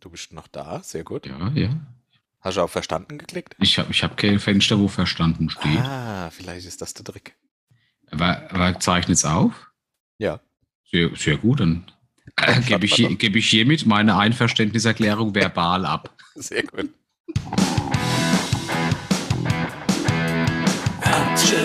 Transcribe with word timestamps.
Du 0.00 0.10
bist 0.10 0.32
noch 0.32 0.48
da, 0.48 0.82
sehr 0.82 1.04
gut. 1.04 1.26
Ja, 1.26 1.50
ja. 1.54 1.70
Hast 2.40 2.56
du 2.56 2.62
auf 2.62 2.70
Verstanden 2.70 3.18
geklickt? 3.18 3.56
Ich 3.58 3.78
habe 3.78 3.90
ich 3.90 4.02
hab 4.02 4.16
kein 4.16 4.38
Fenster, 4.38 4.78
wo 4.78 4.88
Verstanden 4.88 5.50
steht. 5.50 5.78
Ah, 5.78 6.30
vielleicht 6.30 6.66
ist 6.66 6.80
das 6.80 6.94
der 6.94 7.04
Trick. 7.04 7.34
Aber, 8.10 8.50
aber 8.50 8.78
zeichnet 8.78 9.16
es 9.16 9.24
auf? 9.24 9.70
Ja. 10.18 10.40
Sehr, 10.90 11.10
sehr 11.16 11.38
gut, 11.38 11.60
dann 11.60 11.90
äh, 12.36 12.60
gebe 12.66 12.86
ich, 12.86 13.18
geb 13.18 13.36
ich 13.36 13.48
hiermit 13.48 13.86
meine 13.86 14.16
Einverständniserklärung 14.16 15.34
verbal 15.34 15.84
ab. 15.84 16.14
Sehr 16.36 16.62
gut. 16.62 16.90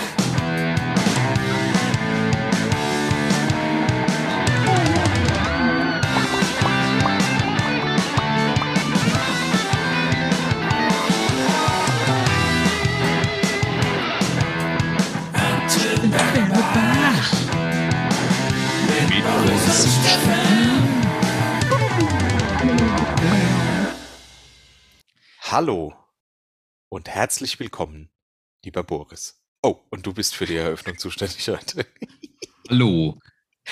Hallo 25.40 25.94
und 26.88 27.08
herzlich 27.08 27.60
willkommen, 27.60 28.10
lieber 28.64 28.82
Boris. 28.82 29.40
Oh, 29.62 29.76
und 29.90 30.04
du 30.04 30.12
bist 30.12 30.34
für 30.34 30.46
die 30.46 30.56
Eröffnung 30.56 30.98
zuständig 30.98 31.48
heute. 31.48 31.86
Hallo 32.68 33.18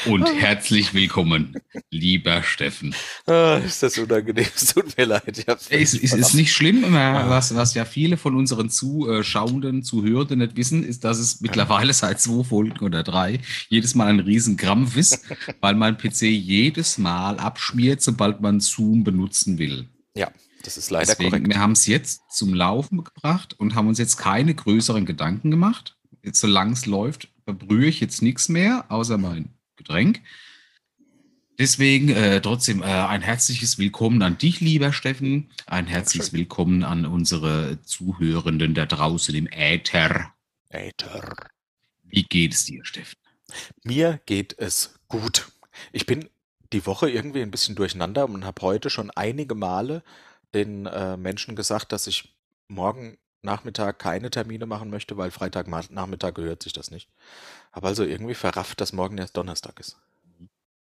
und 0.06 0.26
herzlich 0.26 0.94
willkommen, 0.94 1.54
lieber 1.90 2.42
Steffen. 2.42 2.94
Ah, 3.26 3.60
ist 3.64 3.82
das 3.82 3.98
unangenehm? 3.98 4.46
Es 4.54 4.74
tut 4.74 4.96
mir 4.96 5.04
leid. 5.04 5.38
Ich 5.38 5.46
hab's 5.46 5.66
Es 5.70 5.94
ist, 5.94 6.14
ist, 6.14 6.34
nicht 6.34 6.52
schlimm, 6.52 6.84
immer, 6.84 7.28
was, 7.28 7.54
was 7.54 7.74
ja 7.74 7.84
viele 7.84 8.16
von 8.16 8.36
unseren 8.36 8.70
Zuschauenden, 8.70 9.82
Zuhörenden 9.82 10.40
nicht 10.40 10.56
wissen, 10.56 10.84
ist, 10.84 11.04
dass 11.04 11.18
es 11.18 11.40
mittlerweile 11.40 11.92
seit 11.92 12.20
zwei 12.20 12.42
Folgen 12.44 12.84
oder 12.84 13.02
drei 13.02 13.40
jedes 13.68 13.94
Mal 13.94 14.08
ein 14.08 14.20
Riesenkrampf 14.20 14.96
ist, 14.96 15.24
weil 15.60 15.74
mein 15.74 15.96
PC 15.96 16.22
jedes 16.22 16.98
Mal 16.98 17.38
abschmiert, 17.38 18.02
sobald 18.02 18.40
man 18.40 18.60
Zoom 18.60 19.04
benutzen 19.04 19.58
will. 19.58 19.88
Ja, 20.14 20.30
das 20.64 20.76
ist 20.76 20.90
leider 20.90 21.06
Deswegen, 21.06 21.30
korrekt. 21.30 21.48
wir 21.48 21.60
haben 21.60 21.72
es 21.72 21.86
jetzt 21.86 22.22
zum 22.30 22.54
Laufen 22.54 23.04
gebracht 23.04 23.54
und 23.58 23.74
haben 23.74 23.88
uns 23.88 23.98
jetzt 23.98 24.16
keine 24.16 24.54
größeren 24.54 25.06
Gedanken 25.06 25.50
gemacht. 25.50 25.96
Solange 26.32 26.72
es 26.72 26.86
läuft, 26.86 27.28
verbrühe 27.44 27.86
ich 27.88 28.00
jetzt 28.00 28.22
nichts 28.22 28.48
mehr, 28.48 28.84
außer 28.88 29.18
mein 29.18 29.50
Getränk. 29.82 30.20
Deswegen 31.58 32.08
äh, 32.08 32.40
trotzdem 32.40 32.82
äh, 32.82 32.86
ein 32.86 33.20
herzliches 33.20 33.78
Willkommen 33.78 34.22
an 34.22 34.38
dich, 34.38 34.60
lieber 34.60 34.92
Steffen. 34.92 35.50
Ein 35.66 35.86
herzliches 35.86 36.30
Dankeschön. 36.30 36.40
Willkommen 36.40 36.82
an 36.82 37.04
unsere 37.04 37.82
Zuhörenden 37.82 38.74
da 38.74 38.86
draußen 38.86 39.34
im 39.34 39.46
Äther. 39.48 40.32
Äther. 40.70 41.34
Wie 42.04 42.22
geht 42.22 42.54
es 42.54 42.64
dir, 42.64 42.84
Steffen? 42.84 43.18
Mir 43.84 44.20
geht 44.24 44.58
es 44.58 44.94
gut. 45.08 45.52
Ich 45.92 46.06
bin 46.06 46.28
die 46.72 46.86
Woche 46.86 47.10
irgendwie 47.10 47.42
ein 47.42 47.50
bisschen 47.50 47.74
durcheinander 47.74 48.24
und 48.24 48.44
habe 48.44 48.62
heute 48.62 48.88
schon 48.88 49.10
einige 49.10 49.54
Male 49.54 50.02
den 50.54 50.86
äh, 50.86 51.16
Menschen 51.16 51.54
gesagt, 51.54 51.92
dass 51.92 52.06
ich 52.06 52.34
morgen 52.68 53.18
Nachmittag 53.42 53.98
keine 53.98 54.30
Termine 54.30 54.66
machen 54.66 54.88
möchte, 54.90 55.16
weil 55.16 55.30
Freitag 55.30 55.66
Ma- 55.68 55.82
Nachmittag 55.90 56.36
gehört 56.36 56.62
sich 56.62 56.72
das 56.72 56.90
nicht. 56.90 57.08
Habe 57.72 57.88
also 57.88 58.04
irgendwie 58.04 58.34
verrafft, 58.34 58.80
dass 58.80 58.92
morgen 58.92 59.18
erst 59.18 59.36
Donnerstag 59.36 59.80
ist. 59.80 59.98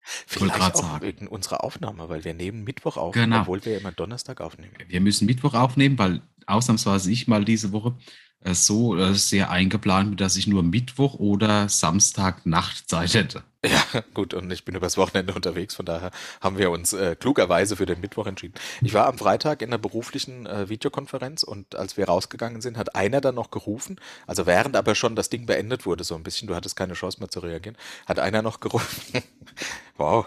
Vielleicht 0.04 0.56
grad 0.56 0.76
auch 0.76 0.82
sagen. 0.82 1.02
wegen 1.06 1.28
unserer 1.28 1.64
Aufnahme, 1.64 2.10
weil 2.10 2.24
wir 2.24 2.34
nehmen 2.34 2.64
Mittwoch 2.64 2.98
auf, 2.98 3.14
Genau. 3.14 3.42
obwohl 3.42 3.64
wir 3.64 3.78
immer 3.80 3.92
Donnerstag 3.92 4.42
aufnehmen. 4.42 4.74
Wir 4.88 5.00
müssen 5.00 5.26
Mittwoch 5.28 5.54
aufnehmen, 5.54 5.98
weil 5.98 6.22
ausnahmsweise 6.48 7.12
ich 7.12 7.28
mal 7.28 7.46
diese 7.46 7.72
Woche 7.72 7.96
äh, 8.42 8.54
so 8.54 8.98
äh, 8.98 9.14
sehr 9.14 9.52
eingeplant 9.52 10.10
bin, 10.10 10.18
dass 10.18 10.36
ich 10.36 10.48
nur 10.48 10.64
Mittwoch 10.64 11.14
oder 11.16 11.70
Samstag 11.70 12.46
Nachtzeit 12.46 13.14
hätte. 13.14 13.44
Ja, 13.64 13.84
gut, 14.16 14.34
und 14.34 14.50
ich 14.50 14.66
bin 14.66 14.74
übers 14.74 14.98
Wochenende 14.98 15.34
unterwegs, 15.34 15.76
von 15.76 15.86
daher 15.86 16.12
haben 16.42 16.58
wir 16.58 16.72
uns 16.72 16.94
äh, 16.94 17.16
klugerweise 17.16 17.76
für 17.76 17.86
den 17.86 18.02
Mittwoch 18.02 18.26
entschieden. 18.26 18.56
Ich 18.82 18.94
war 18.94 19.06
am 19.06 19.20
Freitag 19.20 19.62
in 19.62 19.70
einer 19.70 19.78
beruflichen 19.78 20.48
äh, 20.48 20.68
Videokonferenz 20.68 21.44
und 21.44 21.76
als 21.76 21.96
wir 21.96 22.06
rausgegangen 22.06 22.62
sind, 22.62 22.78
hat 22.78 22.96
einer 22.96 23.22
dann 23.22 23.36
noch 23.36 23.52
gerufen, 23.52 24.00
also 24.26 24.48
während 24.48 24.76
aber 24.76 24.96
schon 24.96 25.16
das 25.16 25.30
Ding 25.30 25.46
beendet 25.46 25.86
wurde, 25.86 26.04
so 26.04 26.16
ein 26.16 26.24
bisschen, 26.24 26.48
du 26.48 26.56
hattest 26.56 26.76
keine 26.76 26.94
Chance 26.94 27.20
mehr 27.20 27.30
zu 27.30 27.40
reagieren, 27.40 27.78
hat 28.08 28.18
einer 28.18 28.42
noch 28.42 28.62
gerufen. 28.62 29.22
wow. 29.98 30.26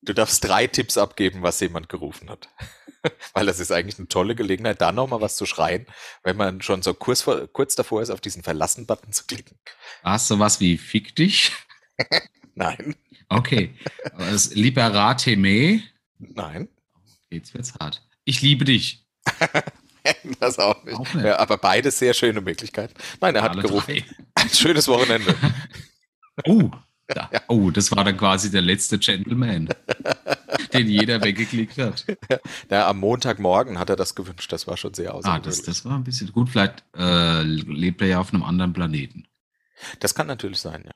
Du 0.00 0.14
darfst 0.14 0.44
drei 0.44 0.68
Tipps 0.68 0.96
abgeben, 0.96 1.42
was 1.42 1.60
jemand 1.60 1.88
gerufen 1.90 2.30
hat. 2.30 2.48
Weil 3.34 3.46
das 3.46 3.60
ist 3.60 3.72
eigentlich 3.72 3.98
eine 3.98 4.08
tolle 4.08 4.34
Gelegenheit, 4.34 4.80
da 4.80 4.92
nochmal 4.92 5.20
was 5.20 5.36
zu 5.36 5.46
schreien, 5.46 5.86
wenn 6.22 6.36
man 6.36 6.62
schon 6.62 6.82
so 6.82 6.94
kurz, 6.94 7.22
vor, 7.22 7.46
kurz 7.48 7.74
davor 7.74 8.02
ist, 8.02 8.10
auf 8.10 8.20
diesen 8.20 8.42
Verlassen-Button 8.42 9.12
zu 9.12 9.24
klicken. 9.26 9.58
Hast 10.02 10.30
du 10.30 10.38
was 10.38 10.60
wie 10.60 10.78
Fick 10.78 11.14
dich? 11.16 11.52
Nein, 12.54 12.94
Okay. 13.28 13.74
Das 14.18 14.54
Liberate 14.54 15.36
me. 15.36 15.82
nein. 16.18 16.68
Jetzt 17.28 17.52
wird's 17.54 17.74
hart. 17.74 18.06
Ich 18.24 18.40
liebe 18.42 18.64
dich. 18.64 19.04
Das 20.38 20.60
auch 20.60 20.84
nicht. 20.84 20.94
Auch 20.96 21.14
nicht. 21.14 21.24
Ja, 21.24 21.40
aber 21.40 21.58
beide 21.58 21.90
sehr 21.90 22.14
schöne 22.14 22.40
Möglichkeiten. 22.40 22.94
Nein, 23.20 23.34
er 23.34 23.42
hat 23.42 23.50
Alle 23.50 23.62
gerufen. 23.62 23.86
drei. 23.96 24.04
Ein 24.36 24.48
schönes 24.50 24.86
Wochenende. 24.86 25.34
Oh, 26.44 26.70
da, 27.08 27.28
oh, 27.48 27.72
das 27.72 27.90
war 27.90 28.04
dann 28.04 28.16
quasi 28.16 28.48
der 28.52 28.62
letzte 28.62 28.98
Gentleman, 29.00 29.68
den 30.72 30.88
jeder 30.88 31.20
weggeklickt 31.24 31.76
hat. 31.78 32.06
Ja, 32.70 32.88
am 32.88 33.00
Montagmorgen 33.00 33.80
hat 33.80 33.90
er 33.90 33.96
das 33.96 34.14
gewünscht. 34.14 34.52
Das 34.52 34.68
war 34.68 34.76
schon 34.76 34.94
sehr 34.94 35.10
Ah, 35.10 35.14
außergewöhnlich. 35.14 35.56
das, 35.56 35.62
das 35.62 35.84
war 35.84 35.96
ein 35.98 36.04
bisschen 36.04 36.30
gut. 36.30 36.50
Vielleicht 36.50 36.84
äh, 36.96 37.42
lebt 37.42 38.00
er 38.00 38.06
ja 38.06 38.20
auf 38.20 38.32
einem 38.32 38.44
anderen 38.44 38.72
Planeten. 38.72 39.26
das 39.98 40.14
kann 40.14 40.28
natürlich 40.28 40.60
sein, 40.60 40.84
ja. 40.84 40.92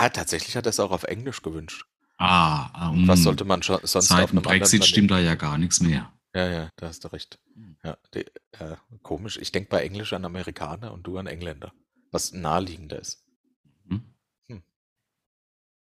Ah, 0.00 0.08
tatsächlich 0.08 0.56
hat 0.56 0.64
er 0.64 0.70
es 0.70 0.80
auch 0.80 0.92
auf 0.92 1.04
Englisch 1.04 1.42
gewünscht. 1.42 1.84
Ah, 2.16 2.70
ah, 2.72 2.92
Was 3.04 3.20
mm. 3.20 3.22
sollte 3.22 3.44
man 3.44 3.62
schon, 3.62 3.80
sonst 3.82 4.08
Seit 4.08 4.24
auf 4.24 4.30
dem 4.30 4.40
Brexit 4.40 4.82
stimmt 4.86 5.10
da 5.10 5.18
ja 5.18 5.34
gar 5.34 5.58
nichts 5.58 5.80
mehr. 5.80 6.10
Ja, 6.34 6.48
ja, 6.48 6.70
da 6.76 6.88
hast 6.88 7.04
du 7.04 7.08
recht. 7.08 7.38
Ja, 7.84 7.98
die, 8.14 8.20
äh, 8.52 8.76
komisch. 9.02 9.36
Ich 9.36 9.52
denke 9.52 9.68
bei 9.68 9.82
Englisch 9.82 10.14
an 10.14 10.24
Amerikaner 10.24 10.94
und 10.94 11.02
du 11.02 11.18
an 11.18 11.26
Engländer. 11.26 11.74
Was 12.12 12.32
naheliegender 12.32 12.98
ist. 12.98 13.22
Hm? 13.88 14.62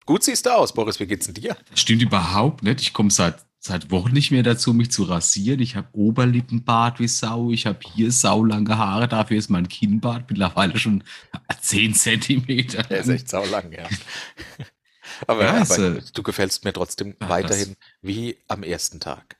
Gut 0.06 0.24
siehst 0.24 0.44
du 0.44 0.56
aus, 0.56 0.74
Boris. 0.74 0.98
Wie 0.98 1.06
geht's 1.06 1.26
denn 1.26 1.34
dir? 1.34 1.56
Das 1.70 1.78
stimmt 1.78 2.02
überhaupt 2.02 2.64
nicht. 2.64 2.80
Ich 2.80 2.92
komme 2.92 3.12
seit, 3.12 3.46
seit 3.62 3.90
Wochen 3.90 4.12
nicht 4.12 4.30
mehr 4.30 4.42
dazu, 4.42 4.72
mich 4.72 4.90
zu 4.90 5.04
rasieren. 5.04 5.60
Ich 5.60 5.76
habe 5.76 5.88
Oberlippenbart 5.92 6.98
wie 6.98 7.08
Sau. 7.08 7.50
Ich 7.50 7.66
habe 7.66 7.78
hier 7.94 8.10
saulange 8.10 8.76
Haare. 8.76 9.06
Dafür 9.06 9.36
ist 9.36 9.50
mein 9.50 9.68
Kinnbart 9.68 10.30
mittlerweile 10.30 10.78
schon 10.78 11.04
10 11.60 11.94
Zentimeter. 11.94 12.82
Der 12.84 13.00
ist 13.00 13.08
echt 13.08 13.28
saulang, 13.28 13.70
ja. 13.70 13.86
aber 15.26 15.44
Ja, 15.44 15.60
aber 15.60 15.78
äh, 15.78 16.02
du 16.12 16.22
gefällst 16.22 16.64
mir 16.64 16.72
trotzdem 16.72 17.14
ja, 17.20 17.28
weiterhin 17.28 17.76
wie 18.00 18.38
am 18.48 18.62
ersten 18.62 18.98
Tag. 18.98 19.36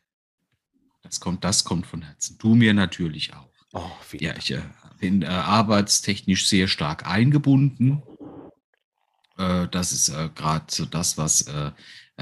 Das 1.03 1.19
kommt, 1.19 1.43
das 1.43 1.65
kommt 1.65 1.87
von 1.87 2.03
Herzen. 2.03 2.37
Du 2.39 2.55
mir 2.55 2.75
natürlich 2.75 3.33
auch. 3.33 3.49
Oh, 3.73 3.91
Ja, 4.13 4.37
ich 4.37 4.51
äh, 4.51 4.61
bin 4.99 5.23
äh, 5.23 5.29
arbeitstechnisch 5.29 6.47
sehr 6.47 6.69
stark 6.69 7.07
eingebunden. 7.07 8.03
Äh, 9.39 9.67
das 9.69 9.93
ist 9.93 10.11
äh, 10.11 10.29
gerade 10.35 10.67
so 10.69 10.85
das, 10.85 11.17
was 11.17 11.47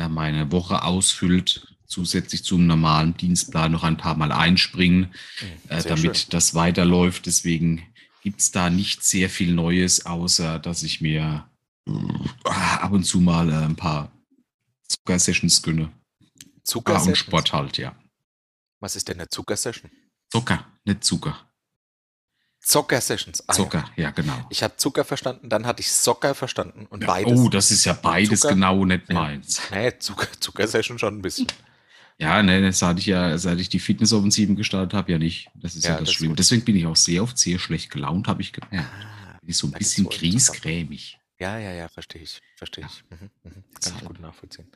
meine 0.09 0.53
Woche 0.53 0.85
ausfüllt. 0.85 1.78
Zusätzlich 1.89 2.45
zum 2.45 2.67
normalen 2.67 3.17
Dienstplan 3.17 3.73
noch 3.73 3.83
ein 3.83 3.97
paar 3.97 4.15
Mal 4.15 4.31
einspringen, 4.31 5.15
Mhm, 5.41 5.71
äh, 5.71 5.83
damit 5.83 6.19
schön. 6.19 6.31
das 6.31 6.55
weiterläuft. 6.55 7.25
Deswegen 7.27 7.83
gibt 8.23 8.41
es 8.41 8.51
da 8.53 8.69
nicht 8.71 9.03
sehr 9.05 9.31
viel 9.31 9.55
Neues, 9.55 10.05
außer 10.07 10.59
dass 10.59 10.83
ich 10.83 11.01
mir 11.01 11.49
äh, 11.89 11.93
ab 12.51 12.93
und 12.93 13.05
zu 13.05 13.21
mal 13.21 13.51
äh, 13.51 13.55
ein 13.65 13.77
paar 13.77 14.13
Zucker-Sessions 14.89 15.63
gönne. 15.63 15.91
Ah, 15.91 16.31
und 16.45 16.61
Zuckersessions? 16.65 17.19
Sport 17.19 17.53
halt, 17.55 17.79
ja. 17.79 17.97
Was 18.81 18.95
ist 18.95 19.09
denn 19.09 19.19
eine 19.19 19.29
Zuckersession? 19.31 19.91
Zucker, 20.31 20.67
nicht 20.85 21.03
Zucker. 21.05 21.37
Zocker-Sessions. 22.61 23.41
Ah, 23.49 23.53
ja. 23.53 23.55
Zucker, 23.55 23.91
ja, 23.97 24.11
genau. 24.11 24.47
Ich 24.51 24.63
habe 24.63 24.77
Zucker 24.77 25.05
verstanden, 25.05 25.49
dann 25.49 25.65
hatte 25.67 25.81
ich 25.81 25.91
Socker 25.91 26.35
verstanden 26.35 26.87
und 26.91 27.07
beides. 27.07 27.39
Oh, 27.39 27.49
das 27.49 27.71
ist 27.71 27.85
ja 27.87 27.95
beides 27.95 28.41
Zucker? 28.41 28.55
genau 28.55 28.85
nicht 28.85 29.09
Ja. 29.09 29.15
meins. 29.15 29.63
Nee, 29.71 29.99
Zucker, 29.99 30.29
Zuckersession 30.39 30.99
schon 30.99 31.17
ein 31.19 31.23
bisschen. 31.23 31.47
Ja, 32.21 32.43
ne, 32.43 32.61
das 32.61 32.83
hatte 32.83 32.99
ich 33.01 33.07
ja, 33.07 33.39
seit 33.39 33.61
ich 33.61 33.69
die 33.69 33.79
Fitnessoffensiven 33.79 34.57
gestartet 34.57 34.93
habe, 34.95 35.13
ja 35.13 35.19
nicht. 35.19 35.51
Das 35.55 35.77
ist 35.77 35.85
ja, 35.85 35.93
Ja, 35.93 35.99
das 35.99 36.09
das 36.09 36.15
Schlimme. 36.15 36.35
Deswegen 36.35 36.65
bin 36.65 36.75
ich 36.77 36.87
auch 36.87 36.97
sehr 36.97 37.23
oft 37.23 37.39
sehr 37.39 37.59
schlecht 37.61 37.91
gelaunt, 37.91 38.27
habe 38.27 38.43
ich 38.43 38.53
gemerkt. 38.53 38.89
Ah, 38.93 39.39
Bin 39.41 39.51
ich 39.51 39.57
so 39.57 39.69
ein 39.69 39.73
bisschen 39.73 40.09
griesgrämig. 40.09 41.19
Ja, 41.39 41.57
ja, 41.59 41.73
ja, 41.73 41.87
verstehe 41.89 42.23
ich. 42.23 42.41
Verstehe 42.57 42.85
ich. 42.87 43.05
Mhm, 43.11 43.31
mhm. 43.45 43.65
Kann 43.81 43.93
ich 43.97 44.05
gut 44.05 44.19
nachvollziehen. 44.21 44.67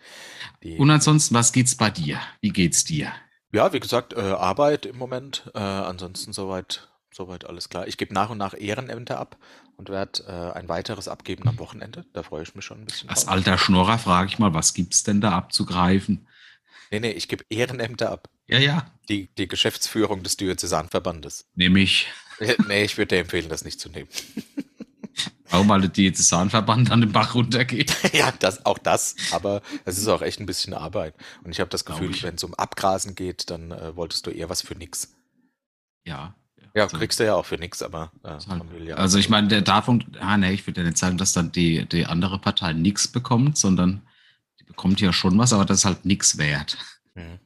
Die, 0.62 0.77
Und 0.79 0.89
ansonsten, 0.91 1.35
was 1.35 1.53
geht's 1.53 1.75
bei 1.75 1.91
dir? 1.91 2.21
Wie 2.41 2.50
geht's 2.50 2.85
dir? 2.85 3.12
ja, 3.53 3.73
wie 3.73 3.81
gesagt, 3.81 4.12
äh, 4.15 4.21
Arbeit 4.21 4.87
im 4.87 4.97
Moment. 4.97 5.50
Äh, 5.55 5.59
ansonsten 5.59 6.33
soweit, 6.33 6.89
soweit 7.12 7.44
alles 7.44 7.69
klar. 7.69 7.89
Ich 7.89 7.97
gebe 7.97 8.15
nach 8.15 8.31
und 8.31 8.39
nach 8.39 8.55
Ehrenämter 8.56 9.19
ab 9.19 9.37
und 9.77 9.89
werde 9.89 10.23
äh, 10.29 10.56
ein 10.56 10.69
weiteres 10.69 11.09
abgeben 11.09 11.49
am 11.49 11.59
Wochenende. 11.59 12.06
Da 12.12 12.23
freue 12.23 12.44
ich 12.44 12.55
mich 12.55 12.65
schon 12.65 12.79
ein 12.83 12.85
bisschen. 12.85 13.09
Als 13.11 13.25
drauf. 13.25 13.35
alter 13.35 13.59
Schnorrer 13.59 13.99
frage 13.99 14.29
ich 14.29 14.39
mal, 14.39 14.55
was 14.55 14.73
gibt's 14.75 15.03
denn 15.03 15.21
da 15.21 15.33
abzugreifen? 15.33 16.29
Nee, 16.93 17.00
nee, 17.00 17.11
ich 17.12 17.27
gebe 17.27 17.44
Ehrenämter 17.49 18.11
ab. 18.12 18.29
Ja, 18.47 18.59
ja. 18.59 18.87
Die, 19.09 19.29
die 19.39 19.49
Geschäftsführung 19.49 20.23
des 20.23 20.37
Diözesanverbandes. 20.37 21.47
Nämlich, 21.55 22.06
Äh, 22.39 22.55
Nee, 22.69 22.85
ich 22.85 22.99
würde 22.99 23.15
dir 23.17 23.21
empfehlen, 23.23 23.49
das 23.49 23.65
nicht 23.65 23.81
zu 23.81 23.89
nehmen. 23.89 24.09
auch 25.50 25.65
mal 25.65 25.81
der 25.81 25.91
Diözesanverband 25.91 26.91
an 26.91 27.00
den 27.00 27.12
Bach 27.12 27.35
runtergeht. 27.35 27.94
ja, 28.12 28.33
das, 28.39 28.65
auch 28.67 28.79
das, 28.79 29.17
aber 29.33 29.62
es 29.85 29.99
ist 29.99 30.09
auch 30.09 30.23
echt 30.23 30.41
ein 30.41 30.47
bisschen 30.47 30.75
Arbeit. 30.75 31.15
Und 31.44 31.50
ich 31.50 31.61
habe 31.61 31.71
das 31.71 31.85
Gefühl, 31.85 32.11
ich. 32.11 32.23
wenn 32.23 32.35
es 32.37 32.44
um 32.44 32.55
Abgrasen 32.55 33.15
geht, 33.15 33.50
dann 33.50 33.71
äh, 33.71 33.97
wolltest 33.97 34.27
du 34.27 34.31
eher 34.31 34.49
was 34.49 34.62
für 34.62 34.75
nix. 34.75 35.15
Ja. 36.05 36.35
Ja, 36.75 36.89
So. 36.89 36.97
kriegst 36.97 37.21
du 37.21 37.25
ja 37.25 37.35
auch 37.35 37.44
für 37.44 37.56
nix, 37.59 37.83
aber 37.83 38.12
äh, 38.25 38.29
halt- 38.49 38.93
Also 38.99 39.19
ich 39.19 39.29
meine, 39.29 39.49
der 39.49 39.61
davon, 39.61 40.05
ah 40.21 40.39
ne, 40.39 40.53
ich 40.53 40.67
würde 40.67 40.81
ja 40.81 40.87
nicht 40.87 40.97
sagen, 40.99 41.19
dass 41.19 41.33
dann 41.35 41.53
die, 41.53 41.87
die 41.87 42.06
andere 42.06 42.39
Partei 42.39 42.73
nichts 42.73 43.09
bekommt, 43.09 43.59
sondern 43.59 44.00
bekommt 44.73 45.01
ja 45.01 45.13
schon 45.13 45.39
was, 45.39 45.53
aber 45.53 45.65
das 45.65 45.79
ist 45.81 45.85
halt 45.85 46.05
nichts 46.05 46.39
wert. 46.39 46.77
Mhm. 47.15 47.39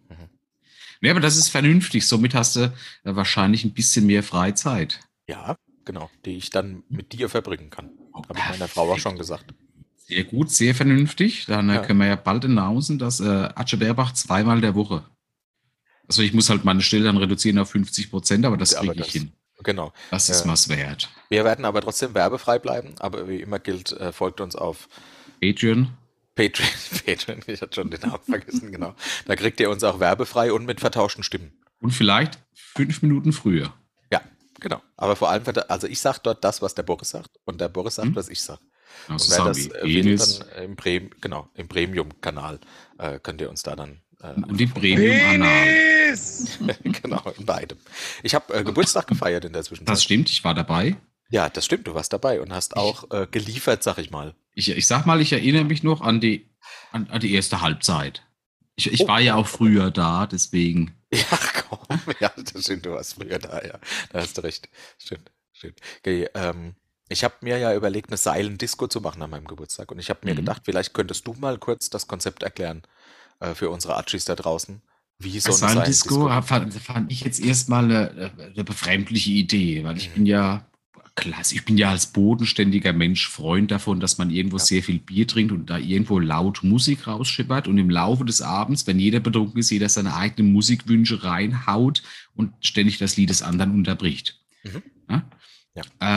Nee, 1.02 1.10
aber 1.10 1.20
das 1.20 1.36
ist 1.36 1.50
vernünftig. 1.50 2.08
Somit 2.08 2.34
hast 2.34 2.56
du 2.56 2.60
äh, 2.60 2.70
wahrscheinlich 3.04 3.64
ein 3.64 3.74
bisschen 3.74 4.06
mehr 4.06 4.22
Freizeit. 4.22 5.00
Ja, 5.28 5.56
genau, 5.84 6.10
die 6.24 6.36
ich 6.36 6.50
dann 6.50 6.82
mit 6.88 7.12
dir 7.12 7.28
verbringen 7.28 7.68
kann. 7.70 7.90
Oh, 8.14 8.22
Habe 8.28 8.38
ich 8.38 8.48
meiner 8.48 8.68
Frau 8.68 8.90
auch 8.90 8.98
schon 8.98 9.18
gesagt. 9.18 9.52
Sehr 9.96 10.24
gut, 10.24 10.50
sehr 10.50 10.74
vernünftig. 10.74 11.46
Dann 11.46 11.68
äh, 11.68 11.74
Ja. 11.74 11.82
können 11.82 11.98
wir 12.00 12.06
ja 12.06 12.16
bald 12.16 12.44
announcen, 12.46 12.98
dass 12.98 13.20
äh, 13.20 13.26
Atze 13.54 13.76
Berbach 13.76 14.12
zweimal 14.14 14.60
der 14.62 14.74
Woche. 14.74 15.04
Also 16.08 16.22
ich 16.22 16.32
muss 16.32 16.48
halt 16.48 16.64
meine 16.64 16.80
Stelle 16.80 17.04
dann 17.04 17.16
reduzieren 17.18 17.58
auf 17.58 17.70
50 17.70 18.10
Prozent, 18.10 18.46
aber 18.46 18.56
das 18.56 18.70
Ja, 18.72 18.78
kriege 18.80 18.92
ich 18.94 19.00
das- 19.00 19.12
hin. 19.12 19.32
Genau. 19.64 19.92
Das 20.10 20.28
ist 20.28 20.44
Ja. 20.44 20.50
was 20.52 20.68
wert. 20.68 21.08
Wir 21.30 21.44
werden 21.44 21.64
aber 21.64 21.80
trotzdem 21.80 22.14
werbefrei 22.14 22.58
bleiben, 22.58 22.94
aber 23.00 23.26
wie 23.28 23.40
immer 23.40 23.58
gilt, 23.58 23.90
äh, 23.92 24.12
folgt 24.12 24.40
uns 24.40 24.54
auf 24.54 24.88
Patreon. 25.42 25.88
Patreon. 26.36 26.68
Patreon, 27.06 27.40
ich 27.46 27.60
hatte 27.60 27.74
schon 27.74 27.90
den 27.90 28.00
Namen 28.02 28.22
vergessen, 28.28 28.70
genau. 28.70 28.94
Da 29.26 29.34
kriegt 29.34 29.58
ihr 29.58 29.68
uns 29.70 29.82
auch 29.82 29.98
werbefrei 29.98 30.52
und 30.52 30.64
mit 30.66 30.78
vertauschten 30.80 31.24
Stimmen. 31.24 31.52
Und 31.80 31.90
vielleicht 31.90 32.38
fünf 32.54 33.02
Minuten 33.02 33.32
früher. 33.32 33.72
Ja, 34.12 34.20
genau. 34.60 34.80
Aber 34.96 35.16
vor 35.16 35.30
allem, 35.30 35.42
also 35.68 35.86
ich 35.88 36.00
sage 36.00 36.20
dort 36.22 36.44
das, 36.44 36.62
was 36.62 36.74
der 36.74 36.84
Boris 36.84 37.10
sagt 37.10 37.30
und 37.44 37.60
der 37.60 37.68
Boris 37.68 37.96
sagt, 37.96 38.08
Hm. 38.08 38.16
was 38.16 38.28
ich 38.28 38.40
sage. 38.42 38.60
Also 39.08 39.34
Und 39.34 39.38
wer 39.38 39.44
das 39.46 39.58
äh, 39.66 39.82
will, 39.82 40.06
Enis 40.06 40.38
dann 40.38 40.64
im, 40.64 40.76
Prem 40.76 41.10
genau, 41.20 41.48
im 41.54 41.68
Premium-Kanal 41.68 42.60
äh, 42.98 43.18
könnt 43.18 43.40
ihr 43.40 43.50
uns 43.50 43.62
da 43.62 43.74
dann 43.76 44.00
äh, 44.20 44.32
und 44.32 44.58
die 44.58 44.66
Premium-Anal. 44.66 45.66
genau, 46.84 47.22
in 47.36 47.44
beidem. 47.44 47.78
Ich 48.22 48.34
habe 48.34 48.54
äh, 48.54 48.64
Geburtstag 48.64 49.06
gefeiert 49.06 49.44
in 49.44 49.52
der 49.52 49.62
Zwischenzeit. 49.64 49.92
Das 49.92 50.02
stimmt, 50.02 50.30
ich 50.30 50.44
war 50.44 50.54
dabei. 50.54 50.96
ja, 51.30 51.48
das 51.50 51.64
stimmt, 51.64 51.86
du 51.88 51.94
warst 51.94 52.12
dabei 52.12 52.40
und 52.40 52.52
hast 52.54 52.76
auch 52.76 53.10
äh, 53.10 53.26
geliefert, 53.30 53.82
sag 53.82 53.98
ich 53.98 54.10
mal. 54.10 54.34
Ich, 54.56 54.70
ich 54.70 54.86
sag 54.86 55.04
mal, 55.04 55.20
ich 55.20 55.32
erinnere 55.34 55.64
mich 55.64 55.82
noch 55.82 56.00
an 56.00 56.18
die, 56.18 56.48
an, 56.90 57.06
an 57.10 57.20
die 57.20 57.34
erste 57.34 57.60
Halbzeit. 57.60 58.22
Ich, 58.74 58.90
ich 58.90 59.02
Oh. 59.02 59.08
war 59.08 59.20
ja 59.20 59.34
auch 59.34 59.46
früher 59.46 59.90
da, 59.90 60.26
deswegen. 60.26 60.94
Ja, 61.12 61.38
komm, 61.68 61.78
ja, 62.20 62.32
das 62.52 62.64
stimmt, 62.64 62.86
du 62.86 62.90
warst 62.92 63.14
früher 63.14 63.38
da, 63.38 63.62
ja. 63.62 63.78
Da 64.10 64.20
hast 64.22 64.36
du 64.38 64.42
recht. 64.42 64.68
Stimmt, 64.98 65.30
stimmt. 65.52 65.80
Okay, 65.98 66.28
ähm, 66.34 66.74
ich 67.08 67.22
habe 67.22 67.34
mir 67.42 67.58
ja 67.58 67.74
überlegt, 67.74 68.08
eine 68.08 68.16
Seilendisco 68.16 68.88
zu 68.88 69.00
machen 69.02 69.22
an 69.22 69.30
meinem 69.30 69.46
Geburtstag 69.46 69.92
und 69.92 69.98
ich 69.98 70.08
habe 70.08 70.20
mir 70.24 70.32
Mhm. 70.32 70.38
gedacht, 70.38 70.62
vielleicht 70.64 70.94
könntest 70.94 71.26
du 71.26 71.34
mal 71.34 71.58
kurz 71.58 71.90
das 71.90 72.08
Konzept 72.08 72.42
erklären 72.42 72.82
äh, 73.40 73.54
für 73.54 73.68
unsere 73.70 73.96
Achis 73.98 74.24
da 74.24 74.34
draußen, 74.34 74.80
wie 75.18 75.38
so 75.38 75.52
Seilendisco 75.52 76.28
fand, 76.42 76.72
fand 76.74 77.12
ich 77.12 77.20
jetzt 77.20 77.40
erstmal 77.40 77.84
eine, 77.84 78.32
eine 78.54 78.64
befremdliche 78.64 79.30
Idee, 79.30 79.84
weil 79.84 79.98
ich 79.98 80.08
Mhm. 80.10 80.14
bin 80.14 80.26
ja 80.26 80.66
klasse, 81.14 81.54
ich 81.54 81.64
bin 81.64 81.78
ja 81.78 81.90
als 81.90 82.08
bodenständiger 82.08 82.92
Mensch 82.92 83.28
Freund 83.28 83.70
davon, 83.70 84.00
dass 84.00 84.18
man 84.18 84.30
irgendwo 84.30 84.56
Ja. 84.58 84.64
sehr 84.64 84.82
viel 84.82 84.98
Bier 84.98 85.26
trinkt 85.26 85.52
und 85.52 85.70
da 85.70 85.78
irgendwo 85.78 86.18
laut 86.18 86.62
Musik 86.62 87.06
rausschippert 87.06 87.68
und 87.68 87.78
im 87.78 87.88
Laufe 87.90 88.24
des 88.24 88.42
Abends, 88.42 88.86
wenn 88.86 88.98
jeder 88.98 89.20
betrunken 89.20 89.58
ist, 89.58 89.70
jeder 89.70 89.88
seine 89.88 90.14
eigenen 90.14 90.52
Musikwünsche 90.52 91.24
reinhaut 91.24 92.02
und 92.34 92.52
ständig 92.60 92.98
das 92.98 93.16
Lied 93.16 93.30
des 93.30 93.42
anderen 93.42 93.72
unterbricht. 93.72 94.40
Mhm. 94.64 94.82
Ja? 95.08 95.22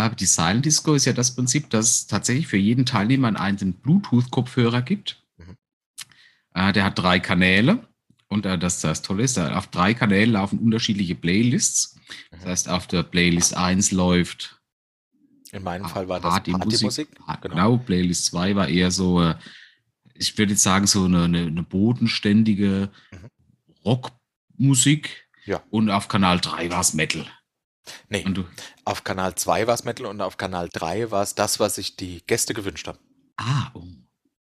Äh, 0.07 0.15
die 0.15 0.25
Silent 0.25 0.65
Disco 0.65 0.93
ist 0.93 1.05
ja 1.05 1.13
das 1.13 1.35
Prinzip, 1.35 1.69
dass 1.69 1.89
es 1.89 2.07
tatsächlich 2.07 2.47
für 2.47 2.57
jeden 2.57 2.85
Teilnehmer 2.85 3.37
einen 3.39 3.73
Bluetooth-Kopfhörer 3.73 4.81
gibt. 4.81 5.21
Mhm. 5.37 5.55
Äh, 6.53 6.73
der 6.73 6.83
hat 6.85 6.97
drei 6.99 7.19
Kanäle. 7.19 7.87
Und 8.27 8.45
äh, 8.45 8.59
das, 8.59 8.79
das 8.81 9.01
Tolle 9.01 9.23
ist, 9.23 9.39
auf 9.39 9.67
drei 9.67 9.93
Kanälen 9.93 10.31
laufen 10.33 10.59
unterschiedliche 10.59 11.15
Playlists. 11.15 11.95
Das 12.31 12.41
Mhm. 12.41 12.45
heißt, 12.45 12.69
auf 12.69 12.87
der 12.87 13.03
Playlist 13.03 13.55
1 13.57 13.91
läuft 13.91 14.58
In 15.51 15.63
meinem 15.63 15.85
Fall 15.89 16.07
war 16.07 16.19
das 16.19 16.31
Partymusik. 16.31 16.69
Partymusik. 16.71 17.15
Pa- 17.25 17.35
Genau. 17.37 17.55
Genau, 17.55 17.77
Playlist 17.77 18.25
2 18.25 18.55
war 18.55 18.67
eher 18.67 18.91
so, 18.91 19.21
äh, 19.21 19.35
ich 20.13 20.37
würde 20.37 20.51
jetzt 20.53 20.63
sagen, 20.63 20.85
so 20.87 21.05
eine, 21.05 21.23
eine, 21.23 21.63
bodenständige 21.63 22.89
Mhm. 23.11 23.29
Rockmusik. 23.85 25.27
Ja. 25.45 25.63
Und 25.69 25.89
auf 25.89 26.07
Kanal 26.07 26.39
3 26.39 26.69
war 26.71 26.81
es 26.81 26.93
Metal. 26.93 27.25
Nee, 28.09 28.23
auf 28.85 29.03
Kanal 29.03 29.33
2 29.33 29.65
war 29.65 29.73
es 29.73 29.83
Metal 29.83 30.05
und 30.05 30.21
auf 30.21 30.37
Kanal 30.37 30.69
3 30.71 31.09
war 31.09 31.23
es 31.23 31.33
das, 31.33 31.59
was 31.59 31.75
sich 31.75 31.95
die 31.95 32.21
Gäste 32.27 32.53
gewünscht 32.53 32.87
haben. 32.87 32.99
ah, 33.37 33.71
oh. 33.73 33.79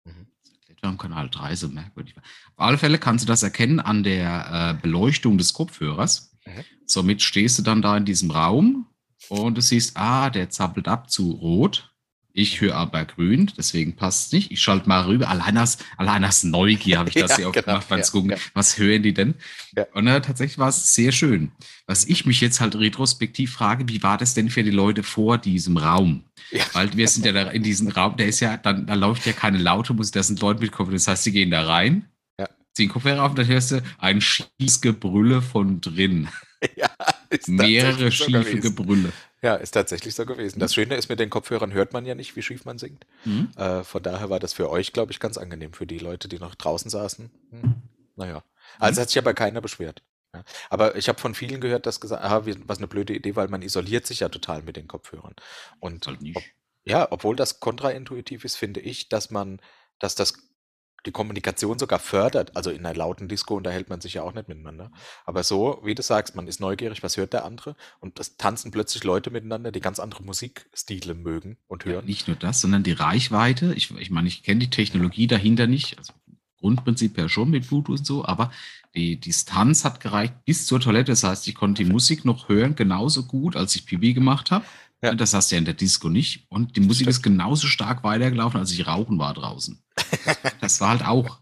Mhm. 0.05 0.27
Etwa 0.67 0.87
am 0.87 0.97
Kanal 0.97 1.29
3 1.29 1.55
so 1.55 1.67
merkwürdig. 1.67 2.15
war. 2.15 2.23
Auf 2.55 2.59
alle 2.59 2.77
Fälle 2.79 2.97
kannst 2.97 3.23
du 3.23 3.27
das 3.27 3.43
erkennen 3.43 3.79
an 3.79 4.03
der 4.03 4.77
äh, 4.77 4.81
Beleuchtung 4.81 5.37
des 5.37 5.53
Kopfhörers. 5.53 6.35
Mhm. 6.45 6.63
Somit 6.87 7.21
stehst 7.21 7.59
du 7.59 7.61
dann 7.61 7.83
da 7.83 7.95
in 7.97 8.05
diesem 8.05 8.31
Raum 8.31 8.87
und 9.29 9.55
du 9.55 9.61
siehst, 9.61 9.95
ah, 9.97 10.29
der 10.29 10.49
zappelt 10.49 10.87
ab 10.87 11.09
zu 11.09 11.31
rot. 11.31 11.91
Ich 12.37 12.59
höre 12.59 12.75
aber 12.75 13.05
grün, 13.05 13.49
deswegen 13.57 13.95
passt 13.95 14.25
es 14.27 14.31
nicht. 14.33 14.51
Ich 14.51 14.59
schalte 14.61 14.89
mal 14.89 15.05
rüber. 15.05 15.29
Allein 15.29 15.57
aus, 15.57 15.77
allein 15.95 16.25
aus 16.25 16.43
Neugier 16.43 16.97
habe 16.99 17.07
ich 17.07 17.15
das 17.21 17.31
Ja, 17.31 17.37
hier 17.37 17.47
auch 17.47 17.53
genau, 17.53 17.65
gemacht, 17.67 17.87
beim 17.87 17.99
ja, 17.99 18.05
Gucken. 18.07 18.31
ja. 18.31 18.37
Was 18.53 18.77
hören 18.77 19.03
die 19.03 19.13
denn? 19.13 19.35
Ja. 19.73 19.85
Und 19.93 20.05
äh, 20.07 20.19
tatsächlich 20.19 20.57
war 20.57 20.67
es 20.67 20.93
sehr 20.93 21.13
schön. 21.13 21.53
Was 21.87 22.03
ich 22.03 22.25
mich 22.25 22.41
jetzt 22.41 22.59
halt 22.59 22.75
retrospektiv 22.75 23.53
frage, 23.53 23.87
wie 23.87 24.03
war 24.03 24.17
das 24.17 24.33
denn 24.33 24.49
für 24.49 24.63
die 24.63 24.71
Leute 24.71 25.01
vor 25.01 25.37
diesem 25.37 25.77
Raum? 25.77 26.25
Ja. 26.51 26.65
Weil 26.73 26.91
wir 26.97 27.07
sind 27.07 27.25
ja 27.25 27.31
da 27.31 27.43
in 27.51 27.63
diesem 27.63 27.87
Raum, 27.87 28.17
der 28.17 28.27
ist 28.27 28.41
ja, 28.41 28.57
dann, 28.57 28.85
da 28.85 28.95
läuft 28.95 29.25
ja 29.25 29.31
keine 29.31 29.57
laute 29.57 29.93
Musik, 29.93 30.15
da 30.15 30.23
sind 30.23 30.41
Leute 30.41 30.59
mit 30.59 30.73
Kopfhörer. 30.73 30.95
Das 30.97 31.07
heißt, 31.07 31.23
sie 31.23 31.31
gehen 31.31 31.51
da 31.51 31.65
rein, 31.65 32.03
Ja. 32.37 32.49
ziehen 32.73 32.89
Kopfhörer 32.89 33.23
auf 33.23 33.29
und 33.29 33.39
dann 33.39 33.47
hörst 33.47 33.71
du 33.71 33.81
ein 33.97 34.19
Schießgebrülle 34.19 35.41
von 35.41 35.79
drin. 35.79 36.27
ja, 36.75 36.89
Mehrere 37.47 38.05
so 38.05 38.11
schiefe 38.11 38.31
gewesen. 38.43 38.61
Gebrülle. 38.61 39.11
Ja, 39.41 39.55
ist 39.55 39.71
tatsächlich 39.71 40.15
so 40.15 40.25
gewesen. 40.25 40.59
Das 40.59 40.73
Schöne 40.73 40.95
ist, 40.95 41.07
mit 41.09 41.19
den 41.19 41.29
Kopfhörern 41.29 41.71
hört 41.73 41.93
man 41.93 42.05
ja 42.05 42.15
nicht, 42.15 42.35
wie 42.35 42.41
schief 42.41 42.65
man 42.65 42.77
singt. 42.79 43.05
Mhm. 43.25 43.51
Äh, 43.57 43.83
von 43.83 44.01
daher 44.01 44.29
war 44.29 44.39
das 44.39 44.53
für 44.53 44.69
euch, 44.69 44.91
glaube 44.93 45.11
ich, 45.11 45.19
ganz 45.19 45.37
angenehm. 45.37 45.73
Für 45.73 45.85
die 45.85 45.99
Leute, 45.99 46.27
die 46.27 46.39
noch 46.39 46.55
draußen 46.55 46.89
saßen. 46.89 47.29
Hm. 47.51 47.75
Naja. 48.15 48.43
Also 48.79 49.01
hat 49.01 49.09
sich 49.09 49.17
aber 49.19 49.33
keiner 49.33 49.61
beschwert. 49.61 50.01
Ja. 50.33 50.43
Aber 50.69 50.95
ich 50.95 51.07
habe 51.09 51.19
von 51.19 51.35
vielen 51.35 51.61
gehört, 51.61 51.85
dass 51.85 52.01
gesagt, 52.01 52.23
ah, 52.23 52.45
wie- 52.45 52.57
was 52.67 52.79
eine 52.79 52.87
blöde 52.87 53.13
Idee, 53.13 53.35
weil 53.35 53.47
man 53.47 53.61
isoliert 53.61 54.05
sich 54.07 54.21
ja 54.21 54.29
total 54.29 54.63
mit 54.63 54.75
den 54.77 54.87
Kopfhörern. 54.87 55.35
Und 55.79 56.07
Halt 56.07 56.21
nicht. 56.21 56.35
ob, 56.37 56.43
ja, 56.83 57.07
obwohl 57.11 57.35
das 57.35 57.59
kontraintuitiv 57.59 58.45
ist, 58.45 58.55
finde 58.55 58.79
ich, 58.79 59.09
dass 59.09 59.29
man, 59.31 59.59
dass 59.99 60.15
das 60.15 60.33
die 61.05 61.11
Kommunikation 61.11 61.79
sogar 61.79 61.99
fördert. 61.99 62.55
Also 62.55 62.69
in 62.71 62.85
einer 62.85 62.95
lauten 62.95 63.27
Disco 63.27 63.55
unterhält 63.55 63.89
man 63.89 64.01
sich 64.01 64.15
ja 64.15 64.23
auch 64.23 64.33
nicht 64.33 64.47
miteinander. 64.49 64.91
Aber 65.25 65.43
so, 65.43 65.81
wie 65.83 65.95
du 65.95 66.01
sagst, 66.01 66.35
man 66.35 66.47
ist 66.47 66.59
neugierig, 66.59 67.03
was 67.03 67.17
hört 67.17 67.33
der 67.33 67.45
andere? 67.45 67.75
Und 67.99 68.19
es 68.19 68.37
tanzen 68.37 68.71
plötzlich 68.71 69.03
Leute 69.03 69.31
miteinander, 69.31 69.71
die 69.71 69.81
ganz 69.81 69.99
andere 69.99 70.23
Musikstile 70.23 71.13
mögen 71.13 71.57
und 71.67 71.85
Ja, 71.85 71.93
hören. 71.93 72.05
nicht 72.05 72.27
nur 72.27 72.37
das, 72.37 72.61
sondern 72.61 72.83
die 72.83 72.93
Reichweite. 72.93 73.73
Ich, 73.75 73.91
ich 73.97 74.09
meine, 74.11 74.27
ich 74.27 74.43
kenne 74.43 74.59
die 74.59 74.69
Technologie 74.69 75.27
dahinter 75.27 75.67
nicht. 75.67 75.97
Also 75.97 76.13
Grundprinzip 76.59 77.17
ja 77.17 77.29
schon 77.29 77.51
mit 77.51 77.67
Bluetooth 77.67 77.99
und 77.99 78.05
so, 78.05 78.25
aber 78.25 78.51
die 78.95 79.19
Distanz 79.19 79.83
hat 79.83 79.99
gereicht 79.99 80.33
bis 80.45 80.65
zur 80.65 80.79
Toilette. 80.79 81.11
Das 81.11 81.23
heißt, 81.23 81.47
ich 81.47 81.53
konnte 81.55 81.83
die 81.83 81.91
Musik 81.91 82.25
noch 82.25 82.49
hören, 82.49 82.75
genauso 82.75 83.23
gut, 83.25 83.55
als 83.55 83.75
ich 83.75 83.85
Pipi 83.85 84.13
gemacht 84.13 84.51
habe. 84.51 84.65
Ja. 85.03 85.13
Das 85.13 85.33
hast 85.33 85.51
du 85.51 85.55
ja 85.55 85.59
in 85.59 85.65
der 85.65 85.73
Disco 85.75 86.09
nicht. 86.09 86.45
Und 86.49 86.75
die 86.75 86.81
Musik 86.81 87.07
ist 87.07 87.21
genauso 87.21 87.67
stark 87.67 88.03
weitergelaufen, 88.03 88.59
als 88.59 88.71
ich 88.71 88.87
rauchen 88.87 89.19
war 89.19 89.33
draußen. 89.33 89.81
Das 90.61 90.81
war 90.81 90.89
halt 90.89 91.05
auch 91.05 91.41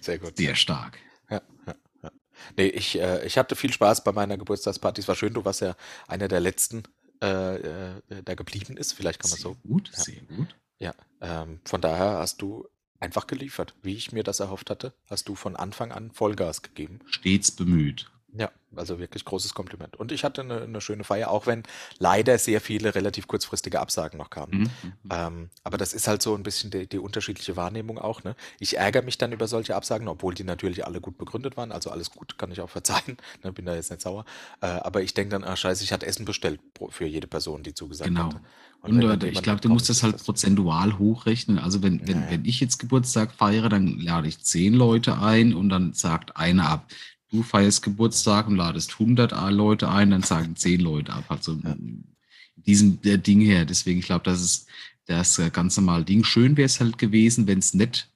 Sehr 0.00 0.18
gut. 0.18 0.36
sehr 0.36 0.54
stark. 0.54 0.98
Ja, 1.30 1.42
ja, 1.66 1.74
ja. 2.02 2.10
Nee, 2.56 2.68
ich, 2.68 2.98
äh, 2.98 3.26
ich 3.26 3.36
hatte 3.38 3.56
viel 3.56 3.72
Spaß 3.72 4.04
bei 4.04 4.12
meiner 4.12 4.36
Geburtstagsparty. 4.38 5.00
Es 5.02 5.08
war 5.08 5.14
schön, 5.16 5.34
du 5.34 5.44
warst 5.44 5.60
ja 5.60 5.74
einer 6.08 6.28
der 6.28 6.40
letzten, 6.40 6.82
äh, 7.22 7.56
äh, 7.56 8.22
der 8.22 8.36
geblieben 8.36 8.76
ist. 8.76 8.92
Vielleicht 8.92 9.20
kann 9.20 9.30
man 9.30 9.38
Sehr 9.38 9.50
so. 9.50 9.54
gut, 9.68 9.90
Ja. 9.94 10.00
sehr 10.02 10.22
gut. 10.22 10.56
Ja, 10.78 10.94
ähm, 11.20 11.60
von 11.64 11.80
daher 11.80 12.18
hast 12.18 12.40
du 12.42 12.66
einfach 13.00 13.26
geliefert. 13.26 13.74
Wie 13.82 13.94
ich 13.94 14.12
mir 14.12 14.22
das 14.24 14.40
erhofft 14.40 14.70
hatte, 14.70 14.94
hast 15.10 15.28
du 15.28 15.34
von 15.34 15.56
Anfang 15.56 15.92
an 15.92 16.10
Vollgas 16.12 16.62
gegeben. 16.62 17.00
Stets 17.06 17.50
bemüht. 17.50 18.10
Ja, 18.34 18.50
also 18.74 18.98
wirklich 18.98 19.26
großes 19.26 19.52
Kompliment. 19.52 19.96
Und 19.96 20.10
ich 20.10 20.24
hatte 20.24 20.40
eine, 20.40 20.62
eine 20.62 20.80
schöne 20.80 21.04
Feier, 21.04 21.30
auch 21.30 21.46
wenn 21.46 21.64
leider 21.98 22.38
sehr 22.38 22.62
viele 22.62 22.94
relativ 22.94 23.26
kurzfristige 23.26 23.78
Absagen 23.78 24.16
noch 24.16 24.30
kamen. 24.30 24.70
Mhm. 24.82 24.92
Ähm, 25.10 25.50
aber 25.64 25.76
das 25.76 25.92
ist 25.92 26.08
halt 26.08 26.22
so 26.22 26.34
ein 26.34 26.42
bisschen 26.42 26.70
die, 26.70 26.86
die 26.86 26.98
unterschiedliche 26.98 27.56
Wahrnehmung 27.56 27.98
auch. 27.98 28.24
Ne? 28.24 28.34
Ich 28.58 28.78
ärgere 28.78 29.02
mich 29.02 29.18
dann 29.18 29.32
über 29.32 29.48
solche 29.48 29.76
Absagen, 29.76 30.08
obwohl 30.08 30.32
die 30.32 30.44
natürlich 30.44 30.86
alle 30.86 31.02
gut 31.02 31.18
begründet 31.18 31.58
waren. 31.58 31.72
Also 31.72 31.90
alles 31.90 32.10
gut, 32.10 32.38
kann 32.38 32.50
ich 32.50 32.62
auch 32.62 32.70
verzeihen. 32.70 33.18
Ne? 33.44 33.52
Bin 33.52 33.66
da 33.66 33.74
jetzt 33.74 33.90
nicht 33.90 34.00
sauer. 34.00 34.24
Äh, 34.62 34.66
aber 34.66 35.02
ich 35.02 35.12
denke 35.12 35.32
dann, 35.32 35.44
ah 35.44 35.54
scheiße, 35.56 35.84
ich 35.84 35.92
hatte 35.92 36.06
Essen 36.06 36.24
bestellt 36.24 36.60
für 36.88 37.04
jede 37.04 37.26
Person, 37.26 37.62
die 37.62 37.74
zugesagt 37.74 38.08
Genau. 38.08 38.24
hatte. 38.24 38.40
Und, 38.82 38.98
wenn 39.00 39.20
äh, 39.20 39.28
ich 39.28 39.42
glaube, 39.42 39.60
du 39.60 39.68
musst 39.68 39.88
das 39.88 40.02
halt 40.02 40.22
prozentual 40.24 40.98
hochrechnen. 40.98 41.58
Also 41.58 41.82
wenn, 41.82 42.06
wenn, 42.08 42.22
ja. 42.22 42.30
wenn 42.30 42.44
ich 42.44 42.60
jetzt 42.60 42.78
Geburtstag 42.78 43.32
feiere, 43.32 43.68
dann 43.68 43.98
lade 43.98 44.26
ich 44.26 44.42
zehn 44.42 44.74
Leute 44.74 45.18
ein 45.18 45.54
und 45.54 45.68
dann 45.68 45.92
sagt 45.92 46.36
einer 46.36 46.68
ab, 46.68 46.86
du 47.32 47.42
feierst 47.42 47.82
Geburtstag 47.82 48.46
und 48.46 48.56
ladest 48.56 48.92
100 48.92 49.32
Leute 49.50 49.88
ein, 49.88 50.10
dann 50.10 50.22
sagen 50.22 50.54
zehn 50.56 50.80
Leute 50.80 51.12
ab. 51.12 51.24
Also 51.28 51.58
Ja. 51.64 51.76
diesem 52.56 52.98
äh, 53.04 53.18
Ding 53.18 53.40
her. 53.40 53.64
Deswegen, 53.64 53.98
ich 54.00 54.06
glaube, 54.06 54.24
das 54.24 54.40
ist 54.42 54.66
das 55.06 55.38
äh, 55.38 55.50
ganz 55.50 55.76
normale 55.76 56.04
Ding. 56.04 56.24
Schön 56.24 56.56
wäre 56.56 56.66
es 56.66 56.80
halt 56.80 56.98
gewesen, 56.98 57.46
wenn 57.46 57.58
es 57.58 57.74
nicht 57.74 58.08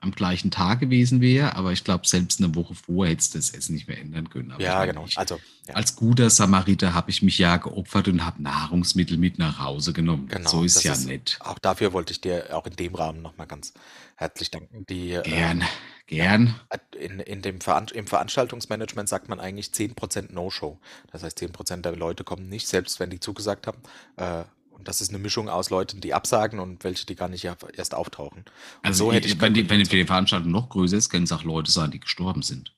am 0.00 0.12
gleichen 0.12 0.50
Tag 0.50 0.80
gewesen 0.80 1.20
wäre, 1.20 1.56
aber 1.56 1.72
ich 1.72 1.84
glaube, 1.84 2.06
selbst 2.06 2.40
eine 2.42 2.54
Woche 2.54 2.74
vorher 2.74 3.12
hätte 3.12 3.20
es 3.20 3.30
das 3.30 3.50
Essen 3.50 3.74
nicht 3.74 3.86
mehr 3.86 3.98
ändern 3.98 4.30
können. 4.30 4.50
Aber 4.50 4.62
Ja, 4.62 4.84
genau. 4.86 5.04
Ich, 5.06 5.18
Also, 5.18 5.38
ja. 5.68 5.74
als 5.74 5.94
guter 5.94 6.30
Samariter 6.30 6.94
habe 6.94 7.10
ich 7.10 7.20
mich 7.22 7.36
ja 7.38 7.58
geopfert 7.58 8.08
und 8.08 8.24
habe 8.24 8.42
Nahrungsmittel 8.42 9.18
mit 9.18 9.38
nach 9.38 9.58
Hause 9.58 9.92
genommen. 9.92 10.26
Genau, 10.28 10.48
so 10.48 10.64
ist 10.64 10.82
ja 10.84 10.92
ist- 10.94 11.06
nett. 11.06 11.38
Auch 11.40 11.58
dafür 11.58 11.92
wollte 11.92 12.12
ich 12.12 12.20
dir 12.22 12.56
auch 12.56 12.66
in 12.66 12.76
dem 12.76 12.94
Rahmen 12.94 13.20
nochmal 13.20 13.46
ganz 13.46 13.74
herzlich 14.16 14.50
danken. 14.50 14.86
Die, 14.88 15.12
äh, 15.12 15.22
Gern, 15.22 15.64
gern. 16.06 16.54
in, 16.98 17.20
in 17.20 17.42
dem 17.42 17.60
Veran 17.60 17.88
Im 17.92 18.06
Veranstaltungsmanagement 18.06 19.08
sagt 19.08 19.28
man 19.28 19.38
eigentlich 19.38 19.68
10% 19.68 20.32
No-Show. 20.32 20.78
Das 21.12 21.22
heißt, 21.22 21.38
10% 21.38 21.82
der 21.82 21.94
Leute 21.96 22.24
kommen 22.24 22.48
nicht, 22.48 22.66
selbst 22.68 23.00
wenn 23.00 23.10
die 23.10 23.20
zugesagt 23.20 23.66
haben. 23.66 23.78
Äh, 24.16 24.44
und 24.80 24.88
das 24.88 25.00
ist 25.00 25.10
eine 25.10 25.18
Mischung 25.18 25.48
aus 25.48 25.70
Leuten, 25.70 26.00
die 26.00 26.12
absagen 26.14 26.58
und 26.58 26.82
welche, 26.84 27.06
die 27.06 27.14
gar 27.14 27.28
nicht 27.28 27.42
ja- 27.44 27.56
erst 27.74 27.94
auftauchen. 27.94 28.38
Und 28.38 28.50
Also 28.82 29.04
so 29.06 29.12
hätte 29.12 29.28
ich 29.28 29.40
wenn, 29.40 29.54
die, 29.54 29.68
wenn 29.70 29.82
die 29.82 30.04
Veranstaltung 30.04 30.50
noch 30.50 30.70
größer 30.70 30.96
ist, 30.96 31.10
können 31.10 31.24
es 31.24 31.32
auch 31.32 31.44
Leute 31.44 31.70
sein, 31.70 31.90
die 31.90 32.00
gestorben 32.00 32.42
sind. 32.42 32.74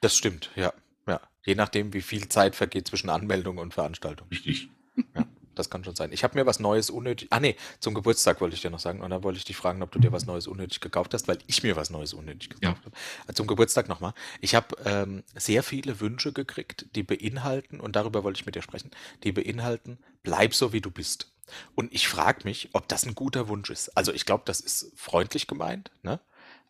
Das 0.00 0.16
stimmt, 0.16 0.50
ja. 0.56 0.72
ja. 1.06 1.20
Je 1.46 1.54
nachdem, 1.54 1.92
wie 1.94 2.02
viel 2.02 2.28
Zeit 2.28 2.56
vergeht 2.56 2.88
zwischen 2.88 3.08
Anmeldung 3.08 3.58
und 3.58 3.72
Veranstaltung. 3.72 4.26
Richtig. 4.30 4.68
Ja, 5.14 5.24
das 5.54 5.70
kann 5.70 5.84
schon 5.84 5.94
sein. 5.94 6.10
Ich 6.12 6.24
habe 6.24 6.36
mir 6.38 6.46
was 6.46 6.58
Neues 6.58 6.90
unnötig. 6.90 7.28
Ah, 7.30 7.38
nee, 7.40 7.56
zum 7.80 7.94
Geburtstag 7.94 8.40
wollte 8.40 8.56
ich 8.56 8.62
dir 8.62 8.70
noch 8.70 8.80
sagen. 8.80 9.00
Und 9.00 9.10
dann 9.10 9.22
wollte 9.22 9.38
ich 9.38 9.44
dich 9.44 9.56
fragen, 9.56 9.82
ob 9.82 9.92
du 9.92 9.98
dir 10.00 10.10
was 10.12 10.26
Neues 10.26 10.46
unnötig 10.48 10.80
gekauft 10.80 11.14
hast, 11.14 11.28
weil 11.28 11.38
ich 11.46 11.62
mir 11.62 11.76
was 11.76 11.90
Neues 11.90 12.12
unnötig 12.14 12.50
gekauft 12.50 12.84
habe. 12.84 12.96
Also 13.28 13.34
zum 13.34 13.46
Geburtstag 13.46 13.88
nochmal. 13.88 14.12
Ich 14.40 14.54
habe 14.56 14.76
ähm, 14.84 15.22
sehr 15.36 15.62
viele 15.62 16.00
Wünsche 16.00 16.32
gekriegt, 16.32 16.86
die 16.96 17.04
beinhalten, 17.04 17.78
und 17.78 17.94
darüber 17.94 18.24
wollte 18.24 18.40
ich 18.40 18.46
mit 18.46 18.56
dir 18.56 18.62
sprechen, 18.62 18.90
die 19.22 19.32
beinhalten, 19.32 19.98
bleib 20.24 20.54
so 20.54 20.72
wie 20.72 20.80
du 20.80 20.90
bist. 20.90 21.30
Und 21.74 21.92
ich 21.92 22.08
frage 22.08 22.40
mich, 22.44 22.70
ob 22.72 22.88
das 22.88 23.04
ein 23.06 23.14
guter 23.14 23.48
Wunsch 23.48 23.70
ist. 23.70 23.90
Also 23.96 24.12
ich 24.12 24.24
glaube, 24.26 24.44
das 24.46 24.60
ist 24.60 24.92
freundlich 24.96 25.46
gemeint, 25.46 25.90
ne? 26.02 26.20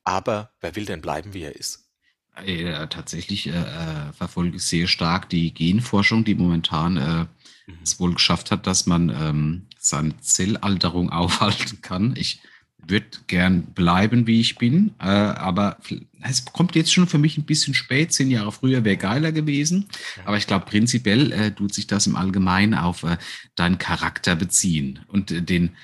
Aber 0.05 0.53
wer 0.61 0.77
will 0.77 0.85
denn 0.87 1.01
bleiben, 1.01 1.33
wie 1.35 1.43
er 1.43 1.57
ist? 1.57 1.91
Äh, 2.37 2.89
tatsächlich 2.89 3.47
äh, 3.47 3.51
äh, 3.53 4.13
verfolge 4.13 4.57
ich 4.57 4.65
sehr 4.65 4.89
stark 4.89 5.29
die 5.29 5.55
Genforschung, 5.55 6.25
die 6.25 6.35
momentan 6.35 6.97
äh, 6.97 7.27
Mhm. 7.67 7.85
es 7.85 8.01
wohl 8.01 8.15
geschafft 8.15 8.51
hat, 8.51 8.67
dass 8.67 8.87
man 8.87 9.09
ähm, 9.11 9.67
seine 9.79 10.19
Zellalterung 10.21 11.11
aufhalten 11.13 11.81
kann. 11.81 12.15
Ich 12.17 12.41
würde 12.89 13.07
gern 13.27 13.63
bleiben, 13.63 14.27
wie 14.27 14.41
ich 14.41 14.57
bin, 14.57 14.95
äh, 15.01 15.05
aber 15.05 15.79
es 16.23 16.45
kommt 16.45 16.75
jetzt 16.75 16.93
schon 16.93 17.07
für 17.07 17.19
mich 17.19 17.37
ein 17.39 17.45
bisschen 17.45 17.75
spät. 17.75 18.13
Zehn 18.13 18.31
Jahre 18.31 18.53
früher 18.53 18.85
wäre 18.85 18.97
geiler 18.97 19.33
gewesen. 19.33 19.89
Aber 20.25 20.37
ich 20.37 20.47
glaube, 20.47 20.67
prinzipiell 20.67 21.33
äh, 21.33 21.51
tut 21.51 21.75
sich 21.75 21.87
das 21.87 22.07
im 22.07 22.17
Allgemeinen 22.17 22.75
auf 22.75 23.03
äh, 23.03 23.17
deinen 23.55 23.79
Charakter 23.79 24.35
beziehen 24.37 25.01
und 25.09 25.31
äh, 25.31 25.43
den, 25.43 25.77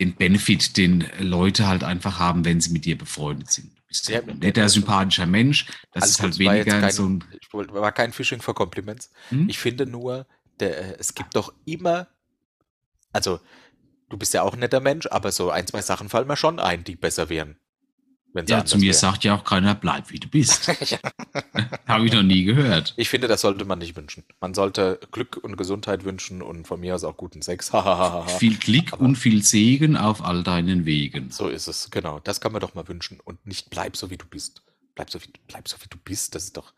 den 0.00 0.14
Benefit, 0.14 0.76
den 0.76 1.04
Leute 1.20 1.66
halt 1.68 1.84
einfach 1.84 2.18
haben, 2.18 2.44
wenn 2.44 2.60
sie 2.60 2.72
mit 2.72 2.84
dir 2.84 2.98
befreundet 2.98 3.50
sind. 3.50 3.70
Du 3.76 3.82
bist 3.88 4.08
Ja, 4.08 4.20
ein 4.20 4.38
netter, 4.38 4.68
sympathischer 4.68 5.26
Mensch. 5.26 5.66
Das 5.92 6.08
ist 6.08 6.20
halt 6.22 6.38
weniger 6.38 6.80
kein, 6.80 6.90
so 6.90 7.06
ein. 7.06 7.24
ich 7.40 7.52
wollte- 7.52 7.74
war 7.74 7.92
kein 7.92 8.12
Fishing 8.12 8.40
for 8.40 8.54
Compliments. 8.54 9.10
Hm? 9.28 9.48
Ich 9.48 9.58
finde 9.58 9.86
nur, 9.86 10.26
der, 10.60 10.78
äh, 10.78 10.96
es 10.98 11.14
gibt 11.14 11.36
doch 11.36 11.52
immer, 11.66 12.08
also 13.12 13.40
du 14.12 14.18
bist 14.18 14.34
ja 14.34 14.42
auch 14.42 14.52
ein 14.52 14.60
netter 14.60 14.80
Mensch, 14.80 15.06
aber 15.10 15.32
so 15.32 15.50
ein, 15.50 15.66
zwei 15.66 15.80
Sachen 15.80 16.08
fallen 16.10 16.28
mir 16.28 16.36
schon 16.36 16.60
ein, 16.60 16.84
die 16.84 16.96
besser 16.96 17.30
wären. 17.30 17.56
Ja, 18.46 18.64
zu 18.64 18.76
mir 18.78 18.84
wären. 18.86 18.94
sagt 18.94 19.24
ja 19.24 19.34
auch 19.34 19.44
keiner, 19.44 19.74
bleib 19.74 20.10
wie 20.10 20.18
du 20.18 20.28
bist. 20.28 20.68
Habe 21.86 22.06
ich 22.06 22.12
noch 22.12 22.22
nie 22.22 22.44
gehört. 22.44 22.94
Ich 22.96 23.08
finde, 23.08 23.28
das 23.28 23.40
sollte 23.40 23.64
man 23.64 23.78
nicht 23.78 23.96
wünschen. 23.96 24.24
Man 24.40 24.54
sollte 24.54 25.00
Glück 25.10 25.38
und 25.42 25.56
Gesundheit 25.56 26.04
wünschen 26.04 26.42
und 26.42 26.66
von 26.66 26.80
mir 26.80 26.94
aus 26.94 27.04
auch 27.04 27.16
guten 27.16 27.42
Sex. 27.42 27.70
Viel 28.38 28.56
Klick 28.58 28.92
Aber- 28.92 29.02
und 29.02 29.16
viel 29.16 29.42
Segen 29.42 29.96
auf 29.96 30.22
all 30.24 30.42
deinen 30.42 30.84
Wegen. 30.84 31.30
so 31.30 31.48
ist 31.48 31.68
es, 31.68 31.90
genau. 31.90 32.20
Das 32.20 32.40
kann 32.40 32.52
man 32.52 32.60
doch 32.60 32.74
mal 32.74 32.86
wünschen 32.88 33.18
und 33.20 33.46
nicht 33.46 33.70
bleib 33.70 33.96
so, 33.96 34.10
wie 34.10 34.18
du 34.18 34.26
bist. 34.26 34.62
Bleib 34.94 35.10
so, 35.10 35.22
wie, 35.22 35.32
bleib 35.46 35.68
so, 35.68 35.76
wie 35.82 35.88
du 35.88 35.98
bist. 35.98 36.34
Das 36.34 36.44
ist 36.44 36.56
doch, 36.56 36.74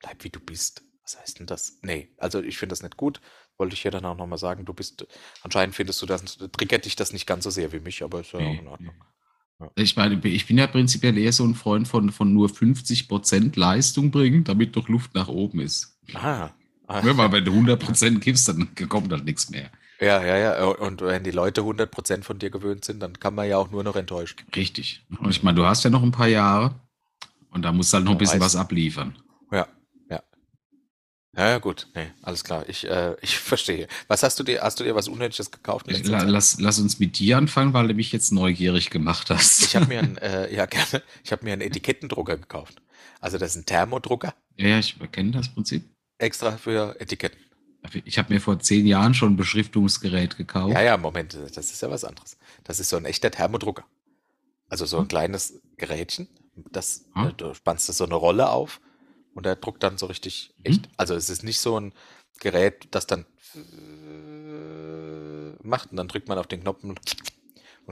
bleib 0.00 0.22
wie 0.22 0.30
du 0.30 0.38
bist. 0.40 0.82
Was 1.02 1.18
heißt 1.20 1.38
denn 1.38 1.46
das? 1.46 1.78
Nee, 1.82 2.10
also 2.18 2.42
ich 2.42 2.58
finde 2.58 2.72
das 2.72 2.82
nicht 2.82 2.96
gut. 2.96 3.20
Wollte 3.58 3.74
ich 3.74 3.84
ja 3.84 3.90
dann 3.90 4.04
auch 4.04 4.16
nochmal 4.16 4.38
sagen. 4.38 4.64
Du 4.64 4.74
bist, 4.74 5.06
anscheinend 5.42 5.74
findest 5.74 6.02
du 6.02 6.06
das, 6.06 6.38
triggert 6.52 6.84
dich 6.84 6.96
das 6.96 7.12
nicht 7.12 7.26
ganz 7.26 7.44
so 7.44 7.50
sehr 7.50 7.72
wie 7.72 7.80
mich, 7.80 8.02
aber 8.02 8.20
ist 8.20 8.32
ja 8.32 8.40
auch 8.40 8.58
in 8.58 8.68
Ordnung. 8.68 8.94
Ich 9.74 9.96
meine, 9.96 10.20
ich 10.22 10.46
bin 10.46 10.58
ja 10.58 10.66
prinzipiell 10.66 11.16
eher 11.16 11.32
so 11.32 11.44
ein 11.44 11.54
Freund 11.54 11.88
von, 11.88 12.12
von 12.12 12.32
nur 12.34 12.50
50% 12.50 13.58
Leistung 13.58 14.10
bringen, 14.10 14.44
damit 14.44 14.76
doch 14.76 14.88
Luft 14.88 15.14
nach 15.14 15.28
oben 15.28 15.60
ist. 15.60 15.98
Ah. 16.14 16.50
Ja, 16.88 17.16
weil 17.16 17.32
wenn 17.32 17.44
du 17.44 17.52
100% 17.52 18.20
gibst, 18.20 18.48
dann 18.48 18.74
kommt 18.88 19.10
halt 19.12 19.24
nichts 19.24 19.48
mehr. 19.50 19.70
Ja, 19.98 20.22
ja, 20.22 20.36
ja. 20.36 20.64
Und 20.66 21.00
wenn 21.00 21.24
die 21.24 21.30
Leute 21.30 21.62
100% 21.62 22.22
von 22.22 22.38
dir 22.38 22.50
gewöhnt 22.50 22.84
sind, 22.84 23.00
dann 23.00 23.18
kann 23.18 23.34
man 23.34 23.48
ja 23.48 23.56
auch 23.56 23.70
nur 23.70 23.82
noch 23.82 23.96
enttäuschen. 23.96 24.36
Richtig. 24.54 25.02
Und 25.18 25.30
ich 25.30 25.42
meine, 25.42 25.56
du 25.56 25.64
hast 25.64 25.84
ja 25.84 25.90
noch 25.90 26.02
ein 26.02 26.12
paar 26.12 26.28
Jahre 26.28 26.78
und 27.50 27.62
da 27.62 27.72
musst 27.72 27.92
du 27.92 27.96
halt 27.96 28.04
noch 28.04 28.12
ein 28.12 28.18
Ja, 28.18 28.18
bisschen 28.18 28.40
was 28.40 28.56
abliefern. 28.56 29.16
Ja, 31.36 31.48
ja. 31.50 31.58
Gut. 31.58 31.88
Nee, 31.94 32.08
alles 32.22 32.44
klar. 32.44 32.68
Ich, 32.68 32.88
äh, 32.88 33.14
ich 33.20 33.38
verstehe. 33.38 33.88
Was 34.08 34.22
hast 34.22 34.38
du 34.38 34.42
dir, 34.42 34.62
hast 34.62 34.80
du 34.80 34.84
dir 34.84 34.94
was 34.94 35.08
Unnötiges 35.08 35.50
gekauft? 35.50 35.86
La, 36.06 36.22
lass, 36.22 36.58
lass 36.60 36.78
uns 36.78 36.98
mit 36.98 37.18
dir 37.18 37.36
anfangen, 37.38 37.72
weil 37.74 37.88
du 37.88 37.94
mich 37.94 38.12
jetzt 38.12 38.32
neugierig 38.32 38.90
gemacht 38.90 39.30
hast. 39.30 39.62
Ich 39.62 39.76
habe 39.76 39.86
mir 39.86 39.98
einen, 40.02 40.16
äh, 40.18 40.52
ja 40.54 40.66
gerne, 40.66 41.02
ich 41.24 41.32
habe 41.32 41.44
mir 41.44 41.52
einen 41.52 41.62
Etikettendrucker 41.62 42.36
gekauft. 42.38 42.80
Also 43.20 43.38
das 43.38 43.50
ist 43.50 43.56
ein 43.62 43.66
Thermodrucker, 43.66 44.34
ja, 44.56 44.68
ja, 44.68 44.78
ich 44.78 44.96
kenne 45.12 45.30
das 45.32 45.48
Prinzip. 45.48 45.84
extra 46.18 46.56
für 46.58 47.00
Etiketten. 47.00 47.38
Ich 48.04 48.18
habe 48.18 48.32
mir 48.34 48.40
vor 48.40 48.58
zehn 48.58 48.84
Jahren 48.86 49.14
schon 49.14 49.34
ein 49.34 49.36
Beschriftungsgerät 49.36 50.36
gekauft. 50.36 50.74
Ja, 50.74 50.82
ja, 50.82 50.96
Moment, 50.96 51.34
das 51.54 51.70
ist 51.70 51.80
ja 51.82 51.90
was 51.90 52.04
anderes. 52.04 52.36
Das 52.64 52.80
ist 52.80 52.88
so 52.88 52.96
ein 52.96 53.04
echter 53.04 53.30
Thermodrucker. 53.30 53.84
Also 54.68 54.86
so 54.86 54.96
ein 54.96 55.02
Hm. 55.02 55.08
kleines 55.08 55.60
Gerätchen, 55.76 56.26
das, 56.72 57.04
Hm. 57.14 57.28
äh, 57.28 57.32
du 57.36 57.54
spannst 57.54 57.88
das 57.88 57.98
so 57.98 58.04
eine 58.04 58.14
Rolle 58.16 58.48
auf 58.50 58.80
und 59.36 59.46
der 59.46 59.56
druckt 59.56 59.82
dann 59.82 59.98
so 59.98 60.06
richtig 60.06 60.54
Hm. 60.56 60.64
echt. 60.64 60.88
Also 60.96 61.14
es 61.14 61.30
ist 61.30 61.44
nicht 61.44 61.60
so 61.60 61.78
ein 61.78 61.92
Gerät, 62.40 62.88
das 62.90 63.06
dann 63.06 63.24
macht 65.62 65.90
und 65.90 65.96
dann 65.96 66.08
drückt 66.08 66.28
man 66.28 66.38
auf 66.38 66.46
den 66.46 66.60
Knopf 66.60 66.82
und 66.84 67.00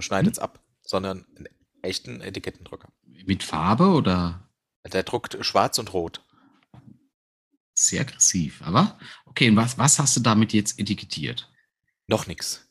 schneidet 0.02 0.34
es 0.34 0.38
ab, 0.38 0.60
sondern 0.82 1.24
einen 1.36 1.48
echten 1.82 2.20
Etikettendrucker. 2.20 2.88
Mit 3.26 3.42
Farbe 3.42 3.88
oder 3.88 4.48
Der 4.92 5.02
druckt 5.02 5.38
schwarz 5.44 5.78
und 5.78 5.92
rot. 5.94 6.20
sehr 7.74 8.02
aggressiv. 8.02 8.62
Aber 8.62 8.98
okay, 9.26 9.48
und 9.48 9.56
was, 9.56 9.78
was 9.78 9.98
hast 9.98 10.16
du 10.16 10.20
damit 10.20 10.52
jetzt 10.52 10.78
etikettiert? 10.78 11.50
Noch 12.06 12.26
nix. 12.26 12.68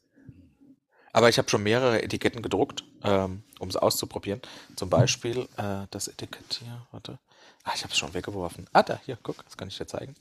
Aber 1.11 1.29
ich 1.29 1.37
habe 1.37 1.49
schon 1.49 1.63
mehrere 1.63 2.01
Etiketten 2.01 2.41
gedruckt, 2.41 2.83
ähm, 3.03 3.43
um 3.59 3.69
es 3.69 3.75
auszuprobieren. 3.75 4.41
Zum 4.75 4.89
Beispiel 4.89 5.47
äh, 5.57 5.85
das 5.91 6.07
Etikett 6.07 6.61
hier, 6.63 6.87
warte. 6.91 7.19
Ah, 7.63 7.71
ich 7.75 7.83
habe 7.83 7.91
es 7.93 7.97
schon 7.97 8.13
weggeworfen. 8.13 8.67
Ah, 8.73 8.83
da, 8.83 8.99
hier, 9.05 9.17
guck, 9.21 9.43
das 9.45 9.57
kann 9.57 9.67
ich 9.69 9.77
dir 9.77 9.87
zeigen. 9.87 10.15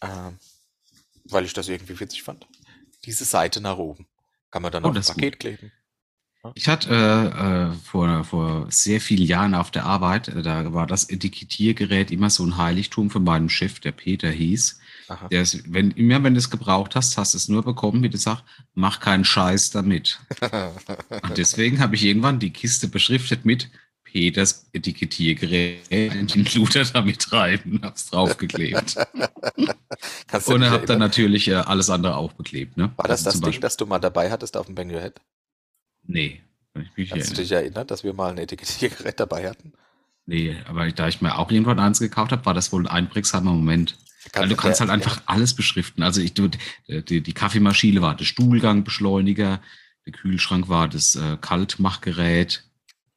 Ähm, 0.00 0.38
weil 1.24 1.44
ich 1.44 1.52
das 1.52 1.68
irgendwie 1.68 1.98
witzig 1.98 2.22
fand. 2.22 2.46
Diese 3.04 3.24
Seite 3.24 3.60
nach 3.60 3.78
oben. 3.78 4.06
Kann 4.50 4.62
man 4.62 4.72
dann 4.72 4.84
Oh, 4.84 4.88
auf 4.88 4.94
das 4.94 5.08
Paket 5.08 5.40
kleben. 5.40 5.72
Ich 6.54 6.68
hatte 6.68 6.90
äh, 6.90 7.70
äh, 7.70 7.72
vor, 7.72 8.22
vor 8.22 8.66
sehr 8.70 9.00
vielen 9.00 9.24
Jahren 9.26 9.54
auf 9.54 9.72
der 9.72 9.84
Arbeit, 9.84 10.28
äh, 10.28 10.42
da 10.42 10.72
war 10.72 10.86
das 10.86 11.10
Etikettiergerät 11.10 12.12
immer 12.12 12.30
so 12.30 12.44
ein 12.44 12.56
Heiligtum 12.56 13.10
von 13.10 13.24
meinem 13.24 13.48
Chef, 13.48 13.80
der 13.80 13.90
Peter 13.92 14.30
hieß. 14.30 14.78
Aha. 15.08 15.28
Der 15.28 15.42
ist, 15.42 15.72
wenn, 15.72 15.90
immer 15.92 16.22
wenn 16.22 16.34
du 16.34 16.38
es 16.38 16.50
gebraucht 16.50 16.94
hast, 16.94 17.18
hast 17.18 17.34
du 17.34 17.38
es 17.38 17.48
nur 17.48 17.64
bekommen, 17.64 18.02
wie 18.02 18.10
du 18.10 18.18
sagst, 18.18 18.44
mach 18.74 19.00
keinen 19.00 19.24
Scheiß 19.24 19.70
damit. 19.70 20.20
Und 21.22 21.36
deswegen 21.36 21.80
habe 21.80 21.96
ich 21.96 22.04
irgendwann 22.04 22.38
die 22.38 22.52
Kiste 22.52 22.86
beschriftet 22.88 23.44
mit 23.44 23.70
Peters 24.06 24.66
Etikettiergerät 24.72 25.88
in 25.90 26.26
den 26.26 26.44
Luther 26.54 26.84
damit 26.84 27.30
und 27.32 27.82
hab's 27.82 28.08
draufgeklebt. 28.10 28.96
Kannst 30.28 30.48
du 30.48 30.54
und 30.54 30.64
habe 30.64 30.86
dann 30.86 31.00
natürlich 31.00 31.48
äh, 31.48 31.54
alles 31.54 31.90
andere 31.90 32.16
auch 32.16 32.32
beklebt. 32.32 32.76
Ne? 32.76 32.92
War 32.96 33.08
das 33.08 33.20
Also 33.20 33.24
das 33.24 33.34
Ding, 33.34 33.42
Beispiel- 33.42 33.60
das 33.60 33.76
du 33.76 33.86
mal 33.86 33.98
dabei 33.98 34.30
hattest 34.30 34.56
auf 34.56 34.66
dem 34.66 34.74
Bang 34.74 34.90
Your 34.90 35.00
Head? 35.00 35.14
Nee. 36.04 36.40
Kannst 36.74 36.96
du 36.96 37.02
erinnern. 37.02 37.34
dich 37.34 37.52
erinnern, 37.52 37.86
dass 37.86 38.04
wir 38.04 38.12
mal 38.14 38.30
ein 38.30 38.38
Etikettiergerät 38.38 39.18
dabei 39.18 39.48
hatten? 39.48 39.72
Nee, 40.26 40.56
aber 40.68 40.90
da 40.92 41.08
ich 41.08 41.20
mir 41.20 41.36
auch 41.38 41.50
irgendwann 41.50 41.78
eins 41.78 41.98
gekauft 41.98 42.32
habe, 42.32 42.44
war 42.46 42.54
das 42.54 42.72
wohl 42.72 42.82
ein 42.86 42.90
einprägsamer 42.90 43.52
Moment. 43.52 43.96
Weil 44.32 44.48
du 44.48 44.56
kannst 44.56 44.80
halt 44.80 44.90
einfach 44.90 45.22
alles 45.26 45.54
beschriften. 45.54 46.02
Also 46.02 46.20
ich, 46.20 46.34
du, 46.34 46.48
die, 46.88 47.20
die 47.20 47.32
Kaffeemaschine 47.32 48.02
war 48.02 48.16
der 48.16 48.24
Stuhlgangbeschleuniger, 48.24 49.60
der 50.04 50.12
Kühlschrank 50.12 50.68
war 50.68 50.88
das 50.88 51.16
äh, 51.16 51.36
Kaltmachgerät. 51.40 52.64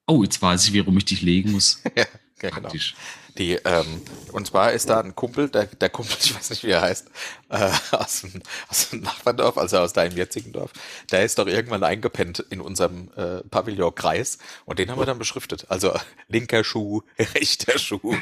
Oh, 0.10 0.24
jetzt 0.24 0.42
weiß 0.42 0.68
ich, 0.68 0.80
warum 0.80 0.98
ich 0.98 1.06
dich 1.06 1.22
legen 1.22 1.52
muss. 1.52 1.82
ja, 1.96 2.06
genau. 2.40 2.54
Praktisch. 2.62 2.96
Die, 3.38 3.54
ähm, 3.54 4.02
und 4.32 4.48
zwar 4.48 4.74
ist 4.74 4.90
da 4.90 5.00
ein 5.00 5.16
Kumpel, 5.16 5.50
der, 5.50 5.68
der 5.68 5.90
Kumpel, 5.90 6.18
ich 6.22 6.36
weiß 6.36 6.50
nicht, 6.50 6.64
wie 6.64 6.72
er 6.72 6.82
heißt, 6.82 7.08
äh, 7.50 7.72
aus, 7.92 8.22
dem, 8.22 8.42
aus 8.68 8.90
dem 8.90 9.02
Nachbardorf, 9.02 9.58
also 9.60 9.78
aus 9.78 9.94
deinem 9.94 10.18
jetzigen 10.18 10.52
Dorf, 10.52 10.74
der 11.12 11.24
ist 11.24 11.38
doch 11.38 11.46
irgendwann 11.46 11.84
eingepennt 11.84 12.40
in 12.50 12.60
unserem 12.60 13.12
äh, 13.16 13.44
Pavillon-Kreis 13.50 14.40
und 14.66 14.80
den 14.80 14.90
haben 14.90 15.00
wir 15.00 15.06
dann 15.06 15.20
beschriftet. 15.20 15.68
Also 15.70 15.94
linker 16.28 16.64
Schuh, 16.64 17.04
rechter 17.20 17.78
Schuh. 17.78 18.16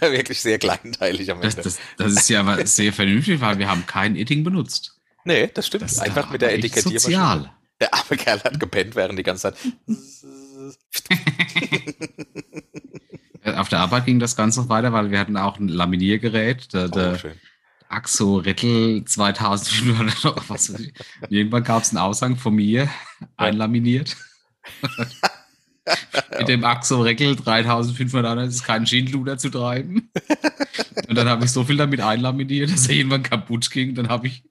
Wirklich 0.00 0.40
sehr 0.40 0.58
kleinteilig 0.58 1.30
am 1.30 1.42
Ende. 1.42 1.54
Das, 1.56 1.64
das, 1.64 1.78
das 1.98 2.12
ist 2.12 2.30
ja 2.30 2.40
aber 2.40 2.66
sehr 2.66 2.94
vernünftig, 2.94 3.42
weil 3.42 3.58
wir 3.58 3.68
haben 3.70 3.86
kein 3.86 4.16
Edding 4.16 4.42
benutzt. 4.42 4.98
Nee, 5.24 5.50
das 5.52 5.66
stimmt. 5.66 5.84
Das 5.84 5.98
Einfach 5.98 6.30
mit 6.30 6.40
der 6.40 6.54
Etikettiermaschine. 6.54 7.00
Sozial. 7.00 7.52
Der 7.80 7.94
arme 7.94 8.16
Kerl 8.16 8.42
hat 8.42 8.58
gepennt 8.58 8.96
während 8.96 9.18
die 9.18 9.22
ganze 9.22 9.42
Zeit. 9.42 9.56
Auf 13.56 13.68
der 13.68 13.80
Arbeit 13.80 14.06
ging 14.06 14.18
das 14.18 14.36
Ganze 14.36 14.60
noch 14.60 14.68
weiter, 14.68 14.92
weil 14.92 15.10
wir 15.10 15.18
hatten 15.18 15.36
auch 15.36 15.58
ein 15.58 15.68
Laminiergerät. 15.68 16.72
Der, 16.74 16.88
der 16.88 17.18
oh, 17.24 17.28
Axo 17.88 18.36
Rettel 18.36 19.04
2500 19.04 20.48
was. 20.48 20.74
Irgendwann 21.28 21.64
gab 21.64 21.82
es 21.82 21.90
einen 21.90 21.98
Aushang 21.98 22.36
von 22.36 22.54
mir, 22.54 22.88
einlaminiert. 23.36 24.16
Mit 26.38 26.48
dem 26.48 26.64
Axo 26.64 27.02
Reckel 27.02 27.36
3500 27.36 28.48
ist 28.48 28.64
kein 28.64 28.86
Schindluder 28.86 29.38
zu 29.38 29.50
treiben. 29.50 30.10
Und 31.08 31.16
dann 31.16 31.28
habe 31.28 31.44
ich 31.44 31.52
so 31.52 31.64
viel 31.64 31.76
damit 31.76 32.00
einlaminiert, 32.00 32.70
dass 32.70 32.88
er 32.88 32.96
irgendwann 32.96 33.22
kaputt 33.22 33.70
ging. 33.70 33.94
Dann 33.94 34.08
habe 34.08 34.28
ich 34.28 34.42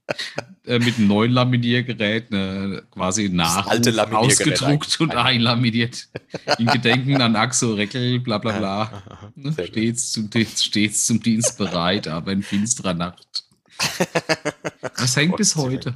äh, 0.66 0.80
mit 0.80 0.98
einem 0.98 1.08
neuen 1.08 1.32
Laminiergerät 1.32 2.32
ne, 2.32 2.84
quasi 2.92 3.30
nach 3.30 3.68
ausgedruckt 3.68 5.00
und 5.00 5.16
einlaminiert. 5.16 6.08
In 6.58 6.68
Gedenken 6.68 7.22
an 7.22 7.36
Axo 7.36 7.74
Reckel, 7.74 8.20
bla 8.20 8.38
bla 8.38 8.58
bla. 8.58 9.04
Ne, 9.36 9.54
stets, 9.68 10.12
zum, 10.12 10.30
stets 10.32 11.06
zum 11.06 11.22
Dienst 11.22 11.58
bereit, 11.58 12.08
aber 12.08 12.32
in 12.32 12.44
finsterer 12.44 12.94
Nacht. 12.94 13.47
Das 14.98 15.16
hängt 15.16 15.38
bis 15.38 15.56
heute. 15.56 15.96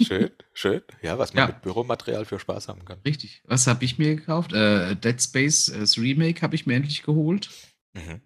Schön, 0.00 0.30
schön. 0.52 0.82
Ja, 1.02 1.18
was 1.18 1.32
man 1.32 1.42
ja. 1.42 1.46
mit 1.48 1.62
Büromaterial 1.62 2.24
für 2.24 2.38
Spaß 2.38 2.68
haben 2.68 2.84
kann. 2.84 2.98
Richtig. 3.04 3.42
Was 3.44 3.66
habe 3.66 3.84
ich 3.84 3.98
mir 3.98 4.14
gekauft? 4.16 4.52
Äh, 4.52 4.94
Dead 4.96 5.20
Space 5.20 5.68
äh, 5.68 5.80
das 5.80 5.98
Remake 5.98 6.42
habe 6.42 6.54
ich 6.54 6.66
mir 6.66 6.74
endlich 6.74 7.02
geholt. 7.02 7.48
Mhm. 7.94 8.20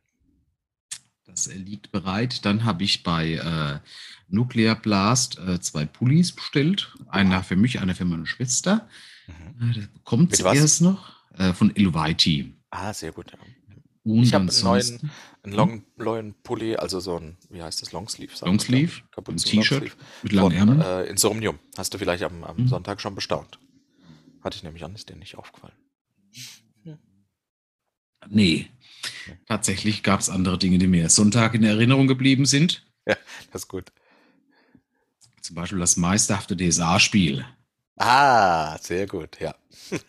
Das 1.25 1.47
äh, 1.47 1.55
liegt 1.55 1.93
bereit. 1.93 2.45
Dann 2.45 2.65
habe 2.65 2.85
ich 2.85 3.03
bei 3.03 3.35
äh, 3.35 3.79
Nuclear 4.29 4.75
Blast 4.75 5.39
äh, 5.39 5.61
zwei 5.61 5.87
Pullis 5.87 6.33
bestellt. 6.33 6.93
Einer 7.09 7.43
für 7.43 7.57
mich, 7.57 7.81
einer 7.81 7.95
für 7.95 8.05
meine 8.05 8.27
Schwester. 8.27 8.89
Mhm. 9.27 9.71
Äh, 9.71 9.87
kommt 10.05 10.39
erst 10.41 10.83
noch 10.83 11.21
von 11.55 11.75
Eluviti. 11.75 12.55
Ah, 12.71 12.93
sehr 12.93 13.13
gut. 13.13 13.31
Ja. 13.31 13.39
Und 14.05 14.23
ich 14.23 14.33
habe 14.33 14.51
einen 14.51 14.63
neuen, 14.63 15.11
einen 15.43 15.53
long, 15.53 15.83
neuen 15.97 16.35
Pulli, 16.43 16.77
also 16.77 17.01
so 17.01 17.17
ein, 17.17 17.37
wie 17.51 17.63
heißt 17.63 17.83
das, 17.83 17.93
Longsleeve? 17.93 18.33
Longsleeve, 18.45 19.03
ein 19.27 19.37
T-Shirt 19.37 19.97
mit 20.23 20.33
langen 20.33 20.53
Ärmeln. 20.53 20.81
Äh, 20.81 21.05
Insomnium, 21.05 21.59
hast 21.77 21.93
du 21.93 21.99
vielleicht 21.99 22.23
am, 22.23 22.43
am 22.45 22.57
mhm. 22.57 22.69
Sonntag 22.69 23.01
schon 23.01 23.15
bestaunt. 23.15 23.59
Hatte 24.43 24.57
ich 24.57 24.63
nämlich 24.63 24.85
an, 24.85 24.95
ist 24.95 25.09
dir 25.09 25.17
nicht 25.17 25.37
aufgefallen. 25.37 25.75
Ja. 26.85 26.99
Nee, 28.29 28.71
ja. 29.27 29.35
tatsächlich 29.47 30.03
gab 30.03 30.21
es 30.21 30.31
andere 30.31 30.57
Dinge, 30.57 30.79
die 30.79 30.87
mir 30.87 31.11
Sonntag 31.11 31.55
in 31.55 31.65
Erinnerung 31.65 32.07
geblieben 32.07 32.47
sind. 32.47 32.87
Ja, 33.07 33.17
das 33.51 33.63
ist 33.63 33.69
gut. 33.69 33.91
Zum 35.41 35.57
Beispiel 35.57 35.79
das 35.79 35.97
meisterhafte 35.97 36.55
DSA-Spiel. 36.55 37.47
Ah, 37.97 38.77
sehr 38.79 39.07
gut, 39.07 39.41
ja. 39.41 39.55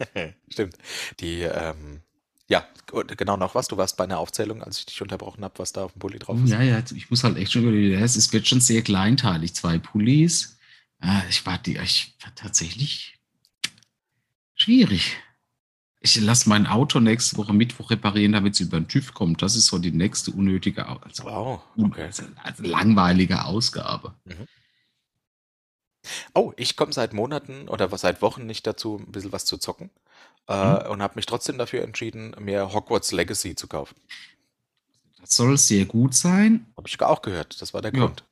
Stimmt. 0.49 0.77
Die, 1.21 1.41
ähm, 1.41 2.01
ja, 2.51 2.67
genau 3.15 3.37
noch 3.37 3.55
was. 3.55 3.69
Du 3.69 3.77
warst 3.77 3.95
bei 3.95 4.03
einer 4.03 4.19
Aufzählung, 4.19 4.61
als 4.61 4.79
ich 4.79 4.85
dich 4.85 5.01
unterbrochen 5.01 5.41
habe, 5.41 5.57
was 5.57 5.71
da 5.71 5.85
auf 5.85 5.93
dem 5.93 5.99
Pulli 5.99 6.19
drauf 6.19 6.37
ist. 6.43 6.49
Ja, 6.49 6.61
ja, 6.61 6.83
ich 6.93 7.09
muss 7.09 7.23
halt 7.23 7.37
echt 7.37 7.53
schon 7.53 7.63
überlegen. 7.63 8.03
Es 8.03 8.33
wird 8.33 8.45
schon 8.45 8.59
sehr 8.59 8.81
kleinteilig. 8.81 9.53
Zwei 9.53 9.77
Pullis. 9.77 10.57
Ah, 10.99 11.21
ich 11.29 11.45
war, 11.45 11.57
die, 11.57 11.77
ich 11.77 12.13
war 12.21 12.35
tatsächlich 12.35 13.17
schwierig. 14.53 15.17
Ich 16.01 16.19
lasse 16.19 16.49
mein 16.49 16.67
Auto 16.67 16.99
nächste 16.99 17.37
Woche 17.37 17.53
Mittwoch 17.53 17.89
reparieren, 17.89 18.33
damit 18.33 18.55
es 18.55 18.59
über 18.59 18.79
den 18.79 18.89
TÜV 18.89 19.13
kommt. 19.13 19.41
Das 19.41 19.55
ist 19.55 19.67
so 19.67 19.77
die 19.77 19.91
nächste 19.91 20.31
unnötige, 20.31 20.85
also, 20.87 21.23
wow, 21.23 21.61
okay. 21.77 22.03
also, 22.03 22.23
also 22.43 22.63
langweilige 22.63 23.45
Ausgabe. 23.45 24.13
Mhm. 24.25 24.47
Oh, 26.33 26.51
ich 26.57 26.75
komme 26.75 26.91
seit 26.91 27.13
Monaten 27.13 27.69
oder 27.69 27.95
seit 27.97 28.21
Wochen 28.21 28.45
nicht 28.45 28.65
dazu, 28.67 28.97
ein 28.97 29.11
bisschen 29.11 29.31
was 29.31 29.45
zu 29.45 29.57
zocken. 29.57 29.91
Äh, 30.47 30.83
mhm. 30.83 30.91
und 30.91 31.01
habe 31.01 31.13
mich 31.15 31.25
trotzdem 31.25 31.57
dafür 31.57 31.83
entschieden, 31.83 32.35
mir 32.39 32.73
Hogwarts 32.73 33.11
Legacy 33.11 33.55
zu 33.55 33.67
kaufen. 33.67 33.95
Das 35.19 35.35
soll 35.35 35.57
sehr 35.57 35.85
gut 35.85 36.13
sein. 36.13 36.65
Habe 36.75 36.87
ich 36.87 36.99
auch 37.01 37.21
gehört, 37.21 37.61
das 37.61 37.73
war 37.73 37.81
der 37.81 37.93
ja. 37.93 37.99
Grund. 37.99 38.23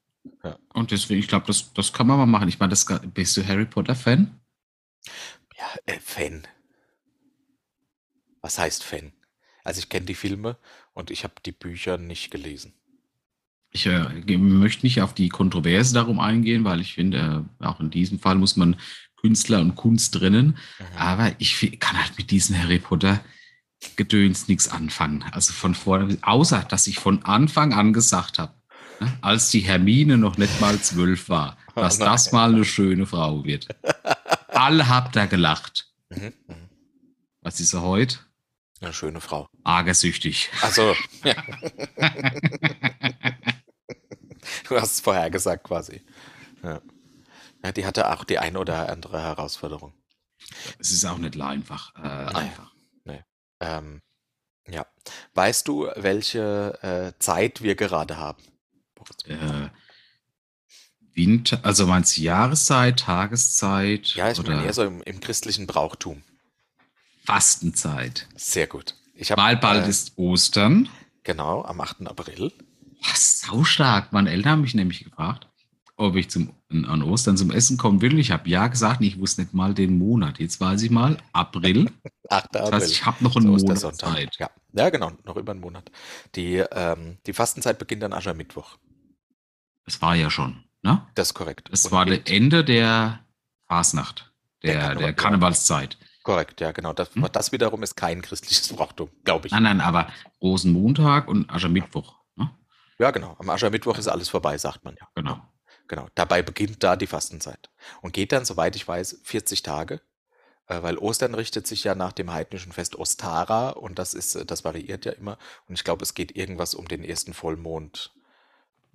Ja. 0.43 0.57
Und 0.73 0.91
deswegen, 0.91 1.19
ich 1.19 1.27
glaube, 1.27 1.47
das, 1.47 1.71
das 1.73 1.93
kann 1.93 2.07
man 2.07 2.17
mal 2.17 2.25
machen. 2.25 2.49
Ich 2.49 2.59
meine, 2.59 2.75
bist 3.13 3.37
du 3.37 3.47
Harry 3.47 3.65
Potter-Fan? 3.65 4.39
Ja, 5.57 5.65
äh, 5.85 5.99
Fan. 5.99 6.47
Was 8.41 8.57
heißt 8.57 8.83
Fan? 8.83 9.13
Also 9.63 9.79
ich 9.79 9.89
kenne 9.89 10.05
die 10.05 10.15
Filme 10.15 10.57
und 10.93 11.11
ich 11.11 11.23
habe 11.23 11.35
die 11.45 11.51
Bücher 11.51 11.97
nicht 11.97 12.31
gelesen. 12.31 12.73
Ich 13.71 13.85
äh, 13.85 14.37
möchte 14.37 14.85
nicht 14.85 15.01
auf 15.01 15.13
die 15.13 15.29
Kontroverse 15.29 15.93
darum 15.93 16.19
eingehen, 16.19 16.63
weil 16.63 16.81
ich 16.81 16.95
finde, 16.95 17.45
äh, 17.59 17.65
auch 17.65 17.79
in 17.79 17.91
diesem 17.91 18.19
Fall 18.19 18.35
muss 18.35 18.55
man 18.55 18.79
Künstler 19.21 19.59
und 19.59 19.75
Kunst 19.75 20.15
drinnen. 20.15 20.57
Mhm. 20.79 20.97
Aber 20.97 21.31
ich 21.39 21.79
kann 21.79 21.97
halt 21.97 22.17
mit 22.17 22.31
diesen 22.31 22.57
Harry 22.61 22.79
Potter 22.79 23.21
Gedöns 23.95 24.47
nichts 24.47 24.67
anfangen. 24.67 25.23
Also 25.31 25.53
von 25.53 25.73
vorne, 25.73 26.17
außer 26.21 26.65
dass 26.67 26.87
ich 26.87 26.99
von 26.99 27.23
Anfang 27.23 27.73
an 27.73 27.93
gesagt 27.93 28.37
habe, 28.39 28.53
ne, 28.99 29.17
als 29.21 29.51
die 29.51 29.61
Hermine 29.61 30.17
noch 30.17 30.37
nicht 30.37 30.59
mal 30.59 30.79
zwölf 30.81 31.29
war, 31.29 31.57
oh 31.75 31.81
dass 31.81 32.01
oh 32.01 32.05
das 32.05 32.31
mal 32.31 32.53
eine 32.53 32.65
schöne 32.65 33.05
Frau 33.05 33.45
wird. 33.45 33.67
Alle 34.49 34.89
habt 34.89 35.15
da 35.15 35.25
gelacht. 35.27 35.87
Mhm. 36.09 36.33
mhm. 36.47 36.69
Was 37.41 37.61
ist 37.61 37.69
sie 37.69 37.81
heute? 37.81 38.19
Eine 38.81 38.93
schöne 38.93 39.21
Frau. 39.21 39.49
Agersüchtig. 39.63 40.49
Also. 40.61 40.93
Ja. 41.23 41.35
du 44.67 44.79
hast 44.79 44.93
es 44.95 44.99
vorher 44.99 45.29
gesagt 45.29 45.63
quasi. 45.63 46.01
Ja. 46.63 46.81
Ja, 47.63 47.71
die 47.71 47.85
hatte 47.85 48.09
auch 48.11 48.23
die 48.23 48.39
eine 48.39 48.59
oder 48.59 48.89
andere 48.89 49.21
Herausforderung. 49.21 49.93
Es 50.77 50.91
ist 50.91 51.05
auch 51.05 51.17
nicht 51.17 51.39
einfach. 51.39 51.93
Äh, 51.95 52.01
nee, 52.01 52.35
einfach. 52.35 52.71
Nee. 53.03 53.23
Ähm, 53.59 54.01
ja. 54.69 54.85
Weißt 55.33 55.67
du, 55.67 55.89
welche 55.95 56.79
äh, 56.81 57.19
Zeit 57.19 57.61
wir 57.61 57.75
gerade 57.75 58.17
haben? 58.17 58.41
Äh, 59.25 59.69
Winter, 61.13 61.59
also 61.63 61.85
meinst 61.85 62.17
du 62.17 62.21
Jahreszeit, 62.21 62.99
Tageszeit? 62.99 64.07
Ja, 64.15 64.31
ich 64.31 64.41
meine 64.41 64.63
eher 64.63 64.73
so 64.73 64.83
im, 64.83 65.01
im, 65.03 65.19
christlichen 65.19 65.67
Brauchtum. 65.67 66.23
Fastenzeit. 67.25 68.27
Sehr 68.35 68.67
gut. 68.67 68.95
Ich 69.15 69.31
hab, 69.31 69.37
Mal 69.37 69.57
bald 69.57 69.85
äh, 69.85 69.89
ist 69.89 70.17
Ostern. 70.17 70.87
Genau, 71.23 71.63
am 71.63 71.81
8. 71.81 72.07
April. 72.07 72.53
Was, 73.01 73.41
sau 73.41 73.63
stark. 73.63 74.13
Meine 74.13 74.31
Eltern 74.31 74.53
haben 74.53 74.61
mich 74.61 74.75
nämlich 74.75 75.03
gefragt, 75.03 75.48
ob 75.99 76.15
ich 76.15 76.29
zum, 76.29 76.53
an 76.69 77.03
Ostern 77.03 77.35
zum 77.35 77.51
Essen 77.51 77.77
kommen 77.77 78.01
will. 78.01 78.17
Ich 78.19 78.31
habe 78.31 78.49
ja 78.49 78.67
gesagt, 78.67 79.01
ich 79.01 79.19
wusste 79.19 79.41
nicht 79.41 79.53
mal 79.53 79.73
den 79.73 79.97
Monat. 79.97 80.39
Jetzt 80.39 80.61
weiß 80.61 80.81
ich 80.81 80.91
mal, 80.91 81.17
April. 81.33 81.91
8. 82.29 82.47
Das 82.51 82.71
heißt, 82.71 82.91
ich 82.91 83.05
habe 83.05 83.23
noch 83.23 83.35
einen 83.35 83.47
Monat 83.47 83.95
Zeit. 83.95 84.37
Ja. 84.39 84.49
ja, 84.73 84.89
genau, 84.89 85.11
noch 85.25 85.35
über 85.35 85.51
einen 85.51 85.61
Monat. 85.61 85.91
Die, 86.35 86.57
ähm, 86.71 87.17
die 87.25 87.33
Fastenzeit 87.33 87.79
beginnt 87.79 88.03
an 88.03 88.13
Aschermittwoch. 88.13 88.77
Es 89.85 90.01
war 90.01 90.15
ja 90.15 90.29
schon, 90.29 90.63
ne? 90.83 91.05
Das 91.15 91.29
ist 91.29 91.33
korrekt. 91.33 91.69
Es 91.71 91.91
war 91.91 92.05
das 92.05 92.19
Ende 92.25 92.63
der 92.63 93.19
Fasnacht, 93.67 94.31
der, 94.63 94.71
der, 94.71 94.79
Karneval, 94.79 95.03
der 95.03 95.13
Karnevalszeit. 95.13 95.97
Korrekt, 96.23 96.61
ja, 96.61 96.71
genau. 96.71 96.93
Das, 96.93 97.13
hm? 97.13 97.27
das 97.31 97.51
wiederum 97.51 97.83
ist 97.83 97.95
kein 97.95 98.21
christliches 98.21 98.71
Brauchtum, 98.73 99.09
glaube 99.25 99.47
ich. 99.47 99.51
Nein, 99.51 99.63
nein, 99.63 99.81
aber 99.81 100.07
Rosenmontag 100.41 101.27
und 101.27 101.49
Aschermittwoch. 101.49 102.15
Ne? 102.35 102.51
Ja, 102.99 103.11
genau. 103.11 103.35
Am 103.39 103.49
Aschermittwoch 103.49 103.97
ist 103.97 104.07
alles 104.07 104.29
vorbei, 104.29 104.57
sagt 104.57 104.85
man 104.85 104.95
ja. 104.97 105.07
Genau. 105.15 105.41
Genau, 105.89 106.07
dabei 106.13 106.43
beginnt 106.43 106.83
da 106.83 106.95
die 106.95 107.07
Fastenzeit 107.07 107.71
und 108.01 108.13
geht 108.13 108.31
dann, 108.31 108.45
soweit 108.45 108.75
ich 108.75 108.87
weiß, 108.87 109.21
40 109.23 109.63
Tage, 109.63 110.01
äh, 110.67 110.83
weil 110.83 110.99
Ostern 110.99 111.33
richtet 111.33 111.65
sich 111.65 111.83
ja 111.83 111.95
nach 111.95 112.13
dem 112.13 112.31
heidnischen 112.31 112.71
Fest 112.71 112.95
Ostara 112.95 113.71
und 113.71 113.97
das 113.97 114.13
ist, 114.13 114.35
äh, 114.35 114.45
das 114.45 114.63
variiert 114.63 115.05
ja 115.05 115.13
immer 115.13 115.39
und 115.67 115.73
ich 115.73 115.83
glaube, 115.83 116.03
es 116.03 116.13
geht 116.13 116.37
irgendwas 116.37 116.75
um 116.75 116.87
den 116.87 117.03
ersten 117.03 117.33
Vollmond 117.33 118.13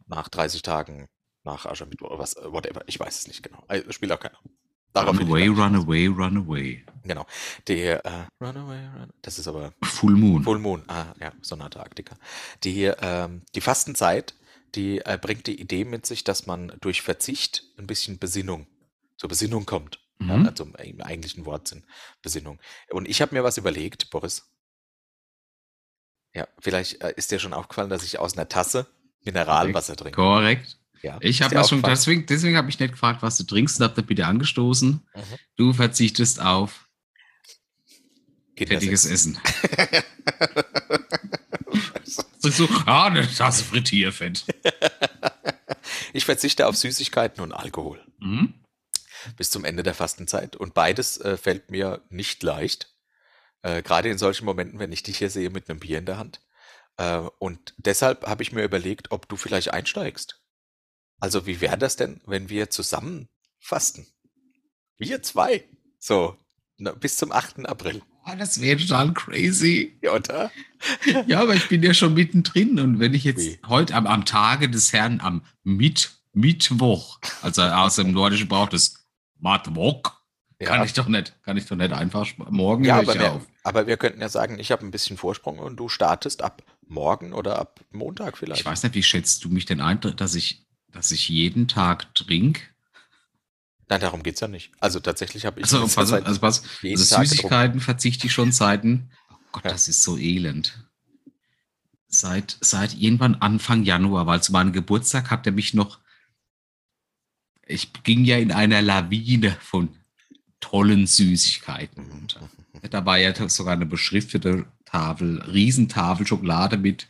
nach 0.06 0.28
30 0.28 0.62
Tagen 0.62 1.08
nach 1.42 1.66
Aschermittwoch 1.66 2.10
oder 2.10 2.20
was, 2.20 2.36
äh, 2.36 2.52
whatever, 2.52 2.82
ich 2.86 3.00
weiß 3.00 3.18
es 3.18 3.26
nicht 3.26 3.42
genau, 3.42 3.64
spielt 3.90 4.12
auch 4.12 4.20
keine 4.20 4.38
Darauf 4.92 5.18
run 5.18 5.28
away, 5.28 5.48
run 5.48 5.74
away, 5.74 6.06
run 6.06 6.36
away. 6.36 6.84
Genau. 7.02 7.26
Die, 7.66 7.80
äh, 7.80 8.00
run 8.40 8.56
away, 8.56 8.78
run, 8.96 9.10
das 9.22 9.40
ist 9.40 9.48
aber 9.48 9.72
Full 9.82 10.12
Moon. 10.14 10.44
Full 10.44 10.60
Moon, 10.60 10.84
ah, 10.86 11.06
ja, 11.20 11.32
so 11.42 11.56
eine 11.56 11.64
Antarktika. 11.64 12.14
Die, 12.62 12.84
ähm, 12.84 13.42
die 13.56 13.60
Fastenzeit 13.60 14.34
die 14.74 14.98
äh, 15.00 15.18
bringt 15.20 15.46
die 15.46 15.60
Idee 15.60 15.84
mit 15.84 16.06
sich, 16.06 16.24
dass 16.24 16.46
man 16.46 16.72
durch 16.80 17.02
Verzicht 17.02 17.64
ein 17.78 17.86
bisschen 17.86 18.18
Besinnung, 18.18 18.66
zur 19.16 19.28
Besinnung 19.28 19.66
kommt. 19.66 20.00
Ja, 20.20 20.36
Mhm. 20.36 20.46
also 20.46 20.64
im, 20.78 21.00
eigentlichen 21.00 21.44
Wortsinn, 21.44 21.84
Besinnung. 22.22 22.60
Und 22.90 23.08
ich 23.08 23.20
habe 23.20 23.34
mir 23.34 23.42
was 23.42 23.58
überlegt, 23.58 24.10
Boris. 24.10 24.48
Ja, 26.32 26.46
vielleicht 26.60 27.02
äh, 27.02 27.12
ist 27.16 27.30
dir 27.32 27.38
schon 27.40 27.52
aufgefallen, 27.52 27.90
dass 27.90 28.04
ich 28.04 28.18
aus 28.20 28.34
einer 28.34 28.48
Tasse 28.48 28.86
Mineralwasser 29.24 29.96
trinke. 29.96 30.14
Korrekt. 30.16 30.78
Ja, 31.02 31.18
Ich 31.20 31.42
habe 31.42 31.54
mir 31.56 31.64
schon, 31.64 31.82
deswegen, 31.82 32.26
deswegen 32.26 32.56
habe 32.56 32.70
ich 32.70 32.78
nicht 32.78 32.92
gefragt, 32.92 33.22
was 33.22 33.36
du 33.36 33.44
trinkst 33.44 33.78
und 33.80 33.84
habe 33.84 33.94
da 34.00 34.02
bitte 34.02 34.26
angestoßen. 34.26 34.90
Mhm. 35.14 35.22
Du 35.56 35.72
verzichtest 35.72 36.40
auf 36.40 36.88
fettiges 38.56 39.02
Kindersex. 39.02 39.04
Essen. 39.06 39.40
Sagst 42.44 42.58
du, 42.60 42.68
ah, 42.86 43.06
eine 43.06 43.26
Tasse 43.32 43.64
Frittierfett. 43.64 44.44
Ich 46.12 46.24
verzichte 46.24 46.66
auf 46.66 46.76
Süßigkeiten 46.76 47.42
und 47.42 47.52
Alkohol 47.52 48.04
Mhm. 48.18 48.54
bis 49.36 49.50
zum 49.50 49.64
Ende 49.64 49.82
der 49.82 49.94
Fastenzeit. 49.94 50.54
Und 50.56 50.72
beides 50.74 51.18
äh, 51.18 51.36
fällt 51.36 51.70
mir 51.70 52.02
nicht 52.08 52.42
leicht. 52.42 52.94
Äh, 53.62 53.82
gerade 53.82 54.08
in 54.10 54.18
solchen 54.18 54.44
Momenten, 54.44 54.78
wenn 54.78 54.92
ich 54.92 55.02
dich 55.02 55.18
hier 55.18 55.30
sehe 55.30 55.50
mit 55.50 55.68
einem 55.68 55.80
Bier 55.80 55.98
in 55.98 56.06
der 56.06 56.18
Hand. 56.18 56.40
Äh, 56.98 57.18
und 57.38 57.74
deshalb 57.78 58.26
habe 58.26 58.42
ich 58.42 58.52
mir 58.52 58.62
überlegt, 58.62 59.10
ob 59.10 59.28
du 59.28 59.36
vielleicht 59.36 59.72
einsteigst. 59.72 60.40
Also, 61.20 61.46
wie 61.46 61.60
wäre 61.60 61.78
das 61.78 61.96
denn, 61.96 62.20
wenn 62.26 62.48
wir 62.48 62.70
zusammen 62.70 63.28
fasten? 63.58 64.06
Wir 64.96 65.22
zwei. 65.22 65.68
So, 65.98 66.36
na, 66.76 66.92
bis 66.92 67.16
zum 67.16 67.32
8. 67.32 67.66
April. 67.66 68.02
Ah, 68.24 68.36
das 68.36 68.60
wäre 68.60 68.78
total 68.78 69.12
crazy. 69.12 69.96
Ja, 70.02 70.12
oder? 70.12 70.50
Ja, 71.26 71.40
aber 71.40 71.54
ich 71.54 71.68
bin 71.68 71.82
ja 71.82 71.94
schon 71.94 72.12
mittendrin. 72.12 72.78
Und 72.78 72.98
wenn 73.00 73.14
ich 73.14 73.24
jetzt 73.24 73.46
Wie? 73.46 73.58
heute 73.66 73.94
am, 73.94 74.06
am 74.06 74.26
Tage 74.26 74.68
des 74.68 74.92
Herrn, 74.92 75.20
am 75.20 75.42
Mitt, 75.62 76.12
Mittwoch, 76.34 77.20
also 77.40 77.62
aus 77.62 77.96
dem 77.96 78.12
Nordischen 78.12 78.48
braucht 78.48 78.74
es 78.74 79.06
Mittwoch, 79.38 80.12
kann 80.58 80.84
ich 80.84 80.92
doch 80.92 81.08
nicht, 81.08 81.34
kann 81.42 81.56
ich 81.56 81.66
doch 81.66 81.76
nicht 81.76 81.92
einfach 81.92 82.26
morgen 82.36 82.84
ja 82.84 82.98
aber, 82.98 83.14
wir, 83.14 83.32
auf. 83.32 83.46
aber 83.62 83.86
wir 83.86 83.96
könnten 83.96 84.20
ja 84.20 84.28
sagen, 84.28 84.58
ich 84.58 84.72
habe 84.72 84.84
ein 84.84 84.90
bisschen 84.90 85.16
Vorsprung 85.16 85.58
und 85.58 85.76
du 85.76 85.88
startest 85.88 86.42
ab 86.42 86.62
morgen 86.86 87.32
oder 87.32 87.58
ab 87.58 87.80
Montag 87.90 88.38
vielleicht. 88.38 88.60
Ich 88.60 88.66
weiß 88.66 88.82
nicht, 88.82 88.94
wie 88.94 89.02
schätzt 89.02 89.44
du 89.44 89.48
mich 89.48 89.64
denn 89.64 89.80
ein, 89.80 90.00
dass 90.00 90.34
ich, 90.34 90.66
dass 90.92 91.10
ich 91.10 91.28
jeden 91.28 91.68
Tag 91.68 92.14
trinke? 92.14 92.62
Nein, 93.88 94.00
darum 94.00 94.22
geht's 94.22 94.40
ja 94.40 94.48
nicht. 94.48 94.72
Also 94.80 95.00
tatsächlich 95.00 95.44
habe 95.44 95.60
ich 95.60 95.64
Also, 95.66 95.86
Zeit 95.86 96.24
also, 96.26 96.62
jeden 96.82 96.98
also 96.98 97.14
Tag. 97.14 97.26
Süßigkeiten 97.26 97.80
verzichte 97.80 98.26
ich 98.26 98.32
schon 98.32 98.52
seit, 98.52 98.84
oh 98.84 99.36
Gott, 99.52 99.64
Ja. 99.64 99.70
das 99.70 99.88
ist 99.88 100.02
so 100.02 100.16
elend. 100.16 100.78
Seit, 102.08 102.56
seit 102.60 102.94
irgendwann 102.94 103.34
Anfang 103.36 103.82
Januar, 103.82 104.26
weil 104.26 104.42
zu 104.42 104.52
meinem 104.52 104.72
Geburtstag 104.72 105.30
hat 105.30 105.46
er 105.46 105.52
mich 105.52 105.74
noch, 105.74 105.98
ich 107.66 107.92
ging 108.04 108.24
ja 108.24 108.38
in 108.38 108.52
einer 108.52 108.82
Lawine 108.82 109.56
von 109.60 109.88
tollen 110.60 111.06
Süßigkeiten 111.06 112.10
runter. 112.10 112.48
Da 112.90 113.04
war 113.04 113.18
ja 113.18 113.48
sogar 113.48 113.74
eine 113.74 113.86
beschriftete 113.86 114.66
Tafel, 114.84 115.40
Riesentafel 115.42 116.26
Schokolade 116.26 116.76
mit 116.76 117.08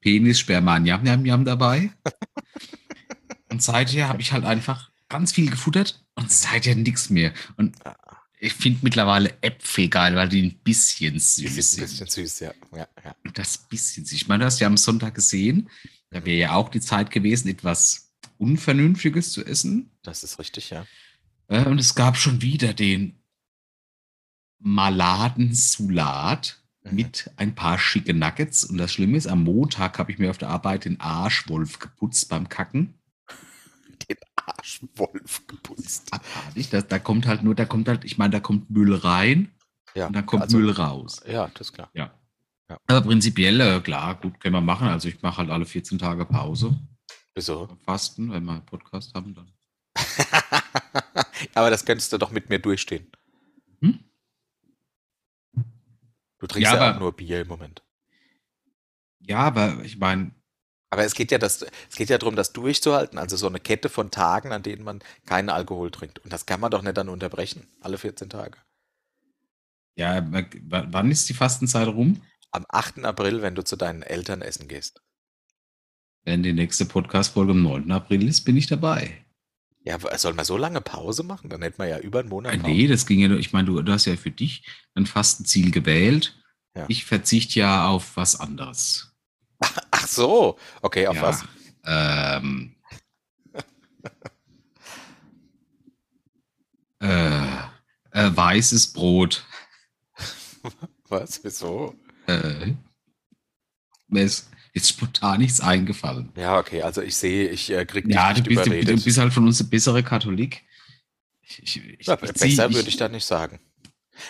Penis, 0.00 0.38
Sperma, 0.38 0.78
Jam, 0.78 1.04
Jam, 1.04 1.26
Jam 1.26 1.44
dabei. 1.44 1.90
Und 3.50 3.62
seither 3.62 4.08
habe 4.08 4.20
ich 4.20 4.32
halt 4.32 4.44
einfach 4.44 4.90
ganz 5.08 5.32
viel 5.32 5.50
gefuttert 5.50 6.04
und 6.14 6.30
seither 6.30 6.74
nichts 6.74 7.10
mehr. 7.10 7.32
Und 7.56 7.76
ich 8.40 8.54
finde 8.54 8.80
mittlerweile 8.82 9.36
Äpfel 9.42 9.88
geil, 9.88 10.14
weil 10.14 10.28
die 10.28 10.42
ein 10.42 10.58
bisschen 10.62 11.18
süß 11.18 11.72
sind 11.72 11.82
ein 11.82 11.88
bisschen 11.88 12.06
süß, 12.06 12.40
ja. 12.40 12.52
ja, 12.74 12.88
ja. 13.04 13.14
Das 13.34 13.58
bisschen 13.58 14.04
süß. 14.04 14.12
Ich 14.14 14.28
meine, 14.28 14.42
du 14.42 14.46
hast 14.46 14.60
ja 14.60 14.66
am 14.66 14.76
Sonntag 14.76 15.14
gesehen, 15.14 15.68
da 16.10 16.24
wäre 16.24 16.38
ja 16.38 16.52
auch 16.52 16.68
die 16.68 16.80
Zeit 16.80 17.10
gewesen, 17.10 17.48
etwas 17.48 18.12
Unvernünftiges 18.38 19.32
zu 19.32 19.44
essen. 19.44 19.90
Das 20.02 20.22
ist 20.22 20.38
richtig, 20.38 20.70
ja. 20.70 20.86
Äh, 21.48 21.64
Und 21.64 21.78
es 21.78 21.94
gab 21.94 22.16
schon 22.16 22.42
wieder 22.42 22.74
den 22.74 23.18
Maladensulat 24.60 26.60
Mhm. 26.84 26.94
mit 26.94 27.30
ein 27.36 27.54
paar 27.54 27.78
schicke 27.78 28.14
Nuggets. 28.14 28.64
Und 28.64 28.78
das 28.78 28.92
Schlimme 28.92 29.16
ist, 29.16 29.26
am 29.26 29.44
Montag 29.44 29.98
habe 29.98 30.12
ich 30.12 30.18
mir 30.18 30.30
auf 30.30 30.38
der 30.38 30.48
Arbeit 30.48 30.84
den 30.84 31.00
Arschwolf 31.00 31.78
geputzt 31.78 32.28
beim 32.28 32.48
Kacken. 32.48 32.94
Arschwolf 34.58 35.46
geputzt. 35.46 36.12
Abartig. 36.12 36.68
Da, 36.70 36.82
da 36.82 36.98
kommt 36.98 37.26
halt 37.26 37.42
nur, 37.42 37.54
da 37.54 37.64
kommt 37.64 37.88
halt, 37.88 38.04
ich 38.04 38.18
meine, 38.18 38.30
da 38.32 38.40
kommt 38.40 38.70
Müll 38.70 38.94
rein 38.94 39.50
Ja, 39.94 40.06
und 40.08 40.14
dann 40.16 40.26
kommt 40.26 40.42
also, 40.42 40.58
Müll 40.58 40.70
raus. 40.70 41.22
Ja, 41.26 41.48
das 41.54 41.68
ist 41.68 41.72
klar. 41.74 41.90
Ja. 41.94 42.12
Ja. 42.68 42.78
Aber 42.86 43.00
prinzipiell, 43.02 43.60
äh, 43.60 43.80
klar, 43.80 44.14
gut, 44.16 44.38
können 44.40 44.54
wir 44.54 44.60
machen. 44.60 44.88
Also 44.88 45.08
ich 45.08 45.22
mache 45.22 45.38
halt 45.38 45.50
alle 45.50 45.64
14 45.64 45.98
Tage 45.98 46.24
Pause. 46.26 46.78
Wieso? 47.34 47.68
Fasten, 47.84 48.30
wenn 48.32 48.44
wir 48.44 48.52
einen 48.52 48.66
Podcast 48.66 49.14
haben, 49.14 49.34
dann. 49.34 49.52
Aber 51.54 51.70
das 51.70 51.84
könntest 51.84 52.12
du 52.12 52.18
doch 52.18 52.30
mit 52.30 52.50
mir 52.50 52.58
durchstehen. 52.58 53.06
Hm? 53.80 54.00
Du 56.40 56.46
trinkst 56.46 56.70
Ja, 56.72 56.76
ja, 56.76 56.82
auch 56.82 56.90
aber- 56.94 56.98
nur 57.00 57.12
Bier 57.16 57.40
im 57.42 57.48
Moment. 57.48 57.82
Ja, 59.20 59.40
aber 59.40 59.84
ich 59.84 59.98
meine, 59.98 60.30
Aber 60.90 61.04
es 61.04 61.14
geht 61.14 61.30
ja, 61.30 61.38
das, 61.38 61.62
es 61.90 61.96
geht 61.96 62.08
ja 62.08 62.16
darum, 62.18 62.34
das 62.36 62.52
durchzuhalten. 62.54 63.18
Also 63.18 63.36
so 63.36 63.46
eine 63.46 63.60
Kette 63.60 63.88
von 63.90 64.10
Tagen, 64.10 64.52
an 64.52 64.62
denen 64.62 64.84
man 64.84 65.00
keinen 65.26 65.50
Alkohol 65.50 65.90
trinkt. 65.90 66.18
Und 66.20 66.32
das 66.32 66.46
kann 66.46 66.60
man 66.60 66.70
doch 66.70 66.82
nicht 66.82 66.96
dann 66.96 67.08
unterbrechen. 67.10 67.66
Alle 67.80 67.98
14 67.98 68.30
Tage. 68.30 68.58
ja, 69.96 70.26
wann 70.30 71.10
ist 71.10 71.28
die 71.28 71.34
Fastenzeit 71.34 71.88
rum? 71.88 72.22
Am 72.50 72.64
8. 72.68 73.04
April, 73.04 73.42
wenn 73.42 73.54
du 73.54 73.62
zu 73.64 73.76
deinen 73.76 74.02
Eltern 74.02 74.40
essen 74.42 74.68
gehst. 74.68 75.02
Wenn 76.24 76.42
die 76.42 76.52
nächste 76.52 76.86
Podcast-Folge 76.86 77.52
am 77.52 77.62
9. 77.62 77.90
April 77.92 78.26
ist, 78.26 78.42
bin 78.42 78.56
ich 78.56 78.66
dabei. 78.66 79.24
Ja, 79.84 79.98
soll 80.18 80.34
man 80.34 80.44
so 80.44 80.56
lange 80.56 80.80
Pause 80.80 81.22
machen? 81.22 81.50
Dann 81.50 81.62
hätten 81.62 81.78
wir 81.78 81.88
ja 81.88 81.98
über 81.98 82.20
einen 82.20 82.28
Monat 82.28 82.54
Äh, 82.54 82.58
Pause. 82.58 82.70
nee, 82.70 82.86
das 82.86 83.06
ging 83.06 83.20
ja 83.20 83.28
nur, 83.28 83.38
ich 83.38 83.52
meine, 83.52 83.66
du, 83.66 83.80
du 83.82 83.92
hast 83.92 84.06
ja 84.06 84.16
für 84.16 84.30
dich 84.30 84.66
ein 84.94 85.06
Fastenziel 85.06 85.70
gewählt. 85.70 86.36
Ja. 86.74 86.84
Ich 86.88 87.04
verzichte 87.04 87.60
ja 87.60 87.88
auf 87.88 88.16
was 88.16 88.38
anderes. 88.38 89.07
Ach 90.00 90.06
so. 90.06 90.58
Okay, 90.80 91.06
auf 91.08 91.16
ja, 91.16 91.22
was? 91.22 91.44
Ähm, 91.84 92.74
äh, 97.00 97.46
äh, 98.12 98.36
weißes 98.36 98.92
Brot. 98.92 99.44
Was? 101.08 101.42
Wieso? 101.42 101.94
Äh, 102.26 102.74
mir 104.08 104.22
ist 104.24 104.50
jetzt 104.74 104.90
spontan 104.90 105.40
nichts 105.40 105.60
eingefallen. 105.60 106.30
Ja, 106.36 106.58
okay. 106.58 106.82
Also 106.82 107.00
ich 107.00 107.16
sehe, 107.16 107.48
ich 107.48 107.70
äh, 107.70 107.84
krieg 107.86 108.04
dich 108.04 108.14
Ja, 108.14 108.32
du 108.32 108.40
nicht 108.40 108.48
bist, 108.48 108.66
du, 108.66 108.70
überredet. 108.70 108.98
du 109.00 109.04
bist 109.04 109.18
halt 109.18 109.32
von 109.32 109.46
uns 109.46 109.58
der 109.58 109.64
bessere 109.64 110.02
Katholik. 110.02 110.64
Ich, 111.40 111.62
ich, 111.62 111.76
ich, 112.00 112.06
Ja, 112.06 112.16
besser 112.16 112.72
würde 112.74 112.88
ich 112.88 112.96
da 112.96 113.08
nicht 113.08 113.24
sagen. 113.24 113.58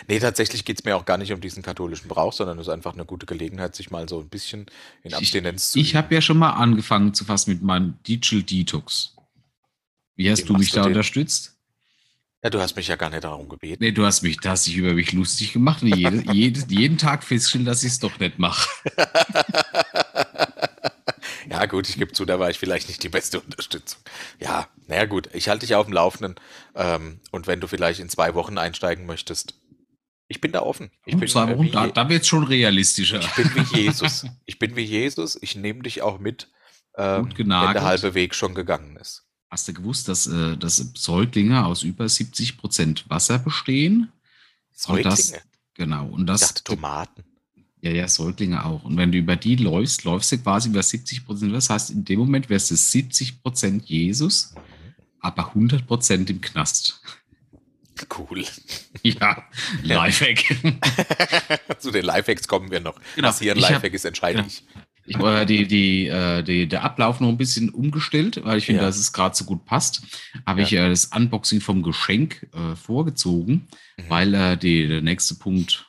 Nee, 0.07 0.19
tatsächlich 0.19 0.65
geht 0.65 0.79
es 0.79 0.85
mir 0.85 0.95
auch 0.95 1.05
gar 1.05 1.17
nicht 1.17 1.31
um 1.33 1.41
diesen 1.41 1.63
katholischen 1.63 2.07
Brauch, 2.07 2.33
sondern 2.33 2.59
es 2.59 2.67
ist 2.67 2.73
einfach 2.73 2.93
eine 2.93 3.05
gute 3.05 3.25
Gelegenheit, 3.25 3.75
sich 3.75 3.89
mal 3.91 4.07
so 4.07 4.19
ein 4.19 4.29
bisschen 4.29 4.61
in 5.03 5.11
Ich- 5.11 5.15
Abstinenz 5.15 5.71
zu 5.71 5.79
Ich 5.79 5.95
habe 5.95 6.13
ja 6.13 6.21
schon 6.21 6.37
mal 6.37 6.51
angefangen 6.51 7.13
zu 7.13 7.25
fassen 7.25 7.51
mit 7.51 7.61
meinem 7.63 7.97
Digital 8.07 8.43
Detox. 8.43 9.15
Wie 10.15 10.29
hast 10.29 10.43
Wie 10.43 10.47
du 10.47 10.53
mich 10.53 10.69
du 10.71 10.75
da 10.77 10.83
den? 10.83 10.89
unterstützt? 10.89 11.55
Ja, 12.43 12.49
du 12.49 12.61
hast 12.61 12.75
mich 12.77 12.87
ja 12.87 12.95
gar 12.95 13.09
nicht 13.09 13.23
darum 13.25 13.49
gebeten. 13.49 13.83
Nee, 13.83 13.91
du 13.91 14.05
hast 14.05 14.21
mich, 14.21 14.37
da 14.39 14.51
hast 14.51 14.65
dich 14.65 14.77
über 14.77 14.93
mich 14.93 15.11
lustig 15.11 15.51
gemacht 15.53 15.81
und 15.83 15.93
jede, 15.95 16.23
jede, 16.33 16.61
jeden 16.69 16.97
Tag 16.97 17.23
feststellen, 17.23 17.65
dass 17.65 17.83
ich 17.83 17.91
es 17.91 17.99
doch 17.99 18.17
nicht 18.19 18.39
mache. 18.39 18.69
ja, 21.49 21.65
gut, 21.65 21.89
ich 21.89 21.97
gebe 21.97 22.13
zu, 22.13 22.23
da 22.25 22.39
war 22.39 22.49
ich 22.49 22.57
vielleicht 22.59 22.87
nicht 22.87 23.03
die 23.03 23.09
beste 23.09 23.39
Unterstützung. 23.41 23.99
Ja, 24.39 24.67
naja, 24.87 25.05
gut, 25.05 25.29
ich 25.33 25.49
halte 25.49 25.65
dich 25.65 25.75
auf 25.75 25.85
dem 25.87 25.93
Laufenden. 25.93 26.35
Ähm, 26.75 27.19
und 27.31 27.47
wenn 27.47 27.59
du 27.59 27.67
vielleicht 27.67 27.99
in 27.99 28.07
zwei 28.09 28.35
Wochen 28.35 28.57
einsteigen 28.57 29.05
möchtest, 29.05 29.55
ich 30.29 30.39
bin 30.39 30.51
da 30.53 30.61
offen. 30.61 30.91
Ich 31.05 31.17
bin, 31.17 31.27
Zwei 31.27 31.51
äh, 31.51 31.59
wie 31.61 31.69
da, 31.71 31.87
da 31.87 32.07
wird 32.07 32.21
es 32.21 32.27
schon 32.27 32.43
realistischer. 32.45 33.19
ich 33.19 33.33
bin 33.35 33.51
wie 33.55 33.77
Jesus. 33.81 34.25
Ich 34.45 34.57
bin 34.59 34.75
wie 34.77 34.83
Jesus. 34.83 35.37
Ich 35.41 35.55
nehme 35.55 35.81
dich 35.83 36.01
auch 36.01 36.19
mit, 36.19 36.47
ähm, 36.95 37.29
wenn 37.35 37.49
der 37.49 37.83
halbe 37.83 38.13
Weg 38.13 38.33
schon 38.35 38.55
gegangen 38.55 38.95
ist. 38.95 39.25
Hast 39.49 39.67
du 39.67 39.73
gewusst, 39.73 40.07
dass, 40.07 40.27
äh, 40.27 40.55
dass 40.55 40.77
Säuglinge 40.95 41.65
aus 41.65 41.83
über 41.83 42.07
70 42.07 42.57
Prozent 42.57 43.09
Wasser 43.09 43.39
bestehen? 43.39 44.11
Und 44.87 45.03
das, 45.03 45.29
Säuglinge. 45.29 45.43
genau. 45.73 46.05
Und 46.07 46.21
Ich 46.21 46.27
das, 46.27 46.41
dachte 46.41 46.63
Tomaten. 46.63 47.23
ja, 47.81 47.89
ja, 47.91 48.07
Säuglinge 48.07 48.63
auch. 48.63 48.83
Und 48.83 48.95
wenn 48.97 49.11
du 49.11 49.17
über 49.17 49.35
die 49.35 49.55
läufst, 49.55 50.03
läufst 50.03 50.31
du 50.31 50.37
quasi 50.37 50.69
über 50.69 50.83
70 50.83 51.25
Prozent. 51.25 51.53
Das 51.53 51.71
heißt, 51.71 51.89
in 51.89 52.05
dem 52.05 52.19
Moment 52.19 52.49
wärst 52.49 52.69
du 52.69 52.75
70 52.75 53.41
Prozent 53.41 53.85
Jesus, 53.89 54.53
aber 55.19 55.47
100 55.49 55.87
Prozent 55.87 56.29
im 56.29 56.39
Knast. 56.39 57.01
Cool. 58.17 58.45
Ja. 59.03 59.47
Lifehack. 59.81 60.43
Zu 61.79 61.91
den 61.91 62.03
Lifehacks 62.03 62.47
kommen 62.47 62.69
wir 62.69 62.79
noch. 62.81 62.99
Genau. 63.15 63.29
Was 63.29 63.39
hier 63.39 63.53
ein 63.55 63.61
hab- 63.63 63.71
Lifehack 63.71 63.93
ist, 63.93 64.03
entscheide 64.05 64.39
genau. 64.43 64.47
ich. 64.47 64.63
Habe 65.17 65.45
die, 65.45 65.65
die, 65.67 66.07
äh, 66.07 66.43
die, 66.43 66.67
der 66.67 66.83
Ablauf 66.83 67.19
noch 67.19 67.29
ein 67.29 67.37
bisschen 67.37 67.69
umgestellt, 67.69 68.41
weil 68.43 68.57
ich 68.59 68.65
finde, 68.65 68.81
Ja. 68.81 68.87
dass 68.87 68.97
es 68.97 69.11
gerade 69.13 69.35
so 69.35 69.45
gut 69.45 69.65
passt. 69.65 70.01
Habe 70.45 70.59
Ja. 70.61 70.67
ich 70.67 70.73
äh, 70.73 70.89
das 70.89 71.05
Unboxing 71.05 71.61
vom 71.61 71.81
Geschenk 71.81 72.47
äh, 72.53 72.75
vorgezogen, 72.75 73.67
Mhm. 73.97 74.03
weil 74.09 74.33
äh, 74.33 74.57
die, 74.57 74.87
der 74.87 75.01
nächste 75.01 75.35
Punkt 75.35 75.87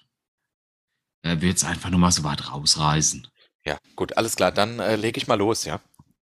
äh, 1.23 1.41
wird 1.41 1.57
es 1.59 1.65
einfach 1.65 1.91
nur 1.91 1.99
mal 2.01 2.13
so 2.13 2.23
weit 2.25 2.51
rausreißen. 2.51 3.27
Ja, 3.67 3.79
gut, 3.97 4.17
alles 4.17 4.37
klar. 4.37 4.53
Dann 4.53 4.79
äh, 4.79 4.97
lege 4.97 5.19
ich 5.19 5.27
mal 5.27 5.35
los, 5.35 5.65
ja. 5.65 5.81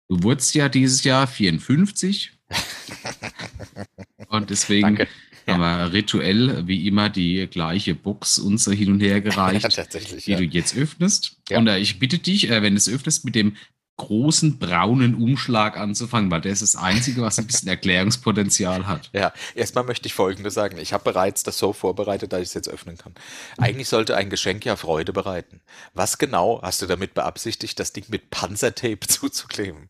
Du 0.09 0.21
wurdest 0.23 0.53
ja 0.55 0.67
dieses 0.67 1.03
Jahr 1.05 1.27
54. 1.27 2.33
Und 4.27 4.49
deswegen 4.49 4.81
Danke. 4.97 5.07
Ja. 5.47 5.53
haben 5.53 5.61
wir 5.61 5.93
rituell 5.93 6.67
wie 6.67 6.87
immer 6.87 7.09
die 7.09 7.47
gleiche 7.49 7.95
Box 7.95 8.39
uns 8.39 8.65
hin 8.65 8.91
und 8.91 8.99
her 8.99 9.21
gereicht, 9.21 9.75
Ja, 9.77 9.83
die 9.85 10.31
Ja. 10.31 10.37
du 10.37 10.43
jetzt 10.43 10.75
öffnest. 10.77 11.37
Und 11.51 11.67
äh, 11.67 11.79
ich 11.79 11.99
bitte 11.99 12.19
dich, 12.19 12.49
äh, 12.49 12.61
wenn 12.61 12.73
du 12.73 12.77
es 12.77 12.87
öffnest, 12.89 13.25
mit 13.25 13.35
dem 13.35 13.55
großen 13.97 14.57
braunen 14.57 15.13
Umschlag 15.13 15.77
anzufangen, 15.77 16.31
weil 16.31 16.41
der 16.41 16.53
ist 16.53 16.63
das 16.63 16.75
Einzige, 16.75 17.21
was 17.21 17.37
ein 17.37 17.45
bisschen 17.45 17.67
Erklärungspotenzial 17.67 18.87
hat. 18.87 19.11
Ja, 19.13 19.31
erstmal 19.53 19.83
möchte 19.83 20.07
ich 20.07 20.13
Folgendes 20.15 20.55
sagen. 20.55 20.79
Ich 20.79 20.91
habe 20.93 21.03
bereits 21.03 21.43
das 21.43 21.59
so 21.59 21.71
vorbereitet, 21.71 22.33
dass 22.33 22.41
ich 22.41 22.47
es 22.47 22.53
jetzt 22.55 22.69
öffnen 22.69 22.97
kann. 22.97 23.13
Eigentlich 23.59 23.89
sollte 23.89 24.17
ein 24.17 24.31
Geschenk 24.31 24.65
ja 24.65 24.75
Freude 24.75 25.13
bereiten. 25.13 25.61
Was 25.93 26.17
genau 26.17 26.61
hast 26.63 26.81
du 26.81 26.87
damit 26.87 27.13
beabsichtigt, 27.13 27.79
das 27.79 27.93
Ding 27.93 28.05
mit 28.07 28.31
Panzertape 28.31 28.99
zuzukleben? 29.07 29.89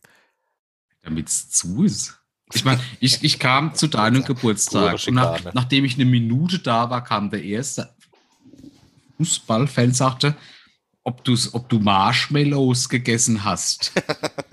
Damit 1.04 1.30
es 1.30 1.50
zu 1.50 1.84
ist. 1.86 2.20
Ich 2.54 2.66
meine, 2.66 2.82
ich, 3.00 3.24
ich 3.24 3.40
kam 3.40 3.76
zu 3.76 3.88
deinem 3.88 4.24
Geburtstag 4.24 4.94
und 5.08 5.14
nach, 5.14 5.38
Schikane. 5.38 5.52
nachdem 5.54 5.86
ich 5.86 5.96
eine 5.96 6.06
Minute 6.06 6.60
da 6.60 6.90
war, 6.90 7.04
kam 7.04 7.30
der 7.30 7.44
erste 7.44 7.90
Fußballfan 9.18 9.94
sagte, 9.94 10.36
ob, 11.04 11.24
du's, 11.24 11.54
ob 11.54 11.70
du 11.70 11.80
Marshmallows 11.80 12.90
gegessen 12.90 13.44
hast. 13.44 13.92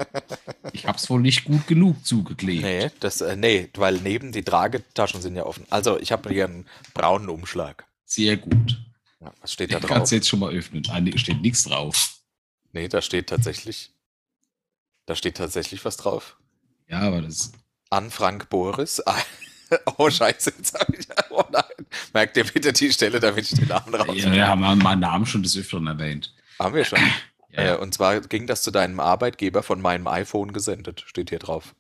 ich 0.73 0.87
habe 0.87 0.97
es 0.99 1.09
wohl 1.11 1.21
nicht 1.21 1.45
gut 1.45 1.67
genug 1.67 2.05
zugeklebt. 2.05 2.63
Nee, 2.63 2.91
das, 3.01 3.21
äh, 3.21 3.37
nee, 3.37 3.69
weil 3.77 3.99
neben 3.99 4.33
die 4.33 4.43
Tragetaschen 4.43 5.21
sind 5.21 5.37
ja 5.37 5.45
offen. 5.45 5.67
Also, 5.71 5.99
ich 6.01 6.13
habe 6.13 6.31
hier 6.31 6.47
einen 6.47 6.67
braunen 6.95 7.29
Umschlag. 7.29 7.87
Sehr 8.05 8.37
gut. 8.37 8.79
Ja, 9.21 9.33
was 9.41 9.53
steht 9.53 9.73
da 9.73 9.79
Ich 9.79 9.83
kann 9.87 9.99
drauf? 9.99 10.05
es 10.05 10.11
jetzt 10.11 10.29
schon 10.29 10.41
mal 10.41 10.53
öffnen. 10.53 10.87
Nee, 11.01 11.19
steht 11.19 11.43
nichts 11.43 11.65
drauf. 11.65 12.19
Nee, 12.73 12.89
da 12.89 13.03
steht 13.03 13.29
tatsächlich. 13.29 13.91
Da 15.07 15.15
steht 15.15 15.37
tatsächlich 15.37 15.85
was 15.85 15.97
drauf. 15.97 16.37
Ja, 16.89 17.01
aber 17.01 17.23
das. 17.23 17.53
An 17.90 18.11
Frank 18.11 18.48
Boris. 18.48 19.03
Ah, 19.70 19.85
Oh, 19.98 20.09
Scheiße, 20.09 20.55
jetzt 20.57 20.72
habe 20.81 20.96
ich. 20.96 21.07
Oh 21.29 21.44
nein. 21.53 21.62
Merkt 22.14 22.38
ihr 22.38 22.44
bitte 22.44 22.72
die 22.72 22.90
Stelle, 22.90 23.20
damit 23.20 23.53
ich 23.53 23.59
den 23.59 23.68
Namen 23.68 23.94
raus. 23.94 24.16
Ja, 24.16 24.33
wir 24.33 24.46
haben 24.48 24.61
meinen 24.79 25.01
Namen 25.01 25.27
schon 25.27 25.42
des 25.42 25.55
Öfteren 25.59 25.87
erwähnt. 25.87 26.35
Haben 26.59 26.74
wir 26.74 26.87
schon. 26.87 26.98
Ja, 27.51 27.62
ja. 27.64 27.74
Äh, 27.74 27.77
und 27.77 27.92
zwar 27.92 28.18
ging 28.22 28.46
das 28.46 28.62
zu 28.62 28.70
deinem 28.70 28.98
Arbeitgeber 28.98 29.62
von 29.62 29.83
meinem 29.83 30.07
iPhone 30.07 30.55
gesendet, 30.55 31.05
steht 31.07 31.29
hier 31.29 31.38
drauf. 31.38 31.74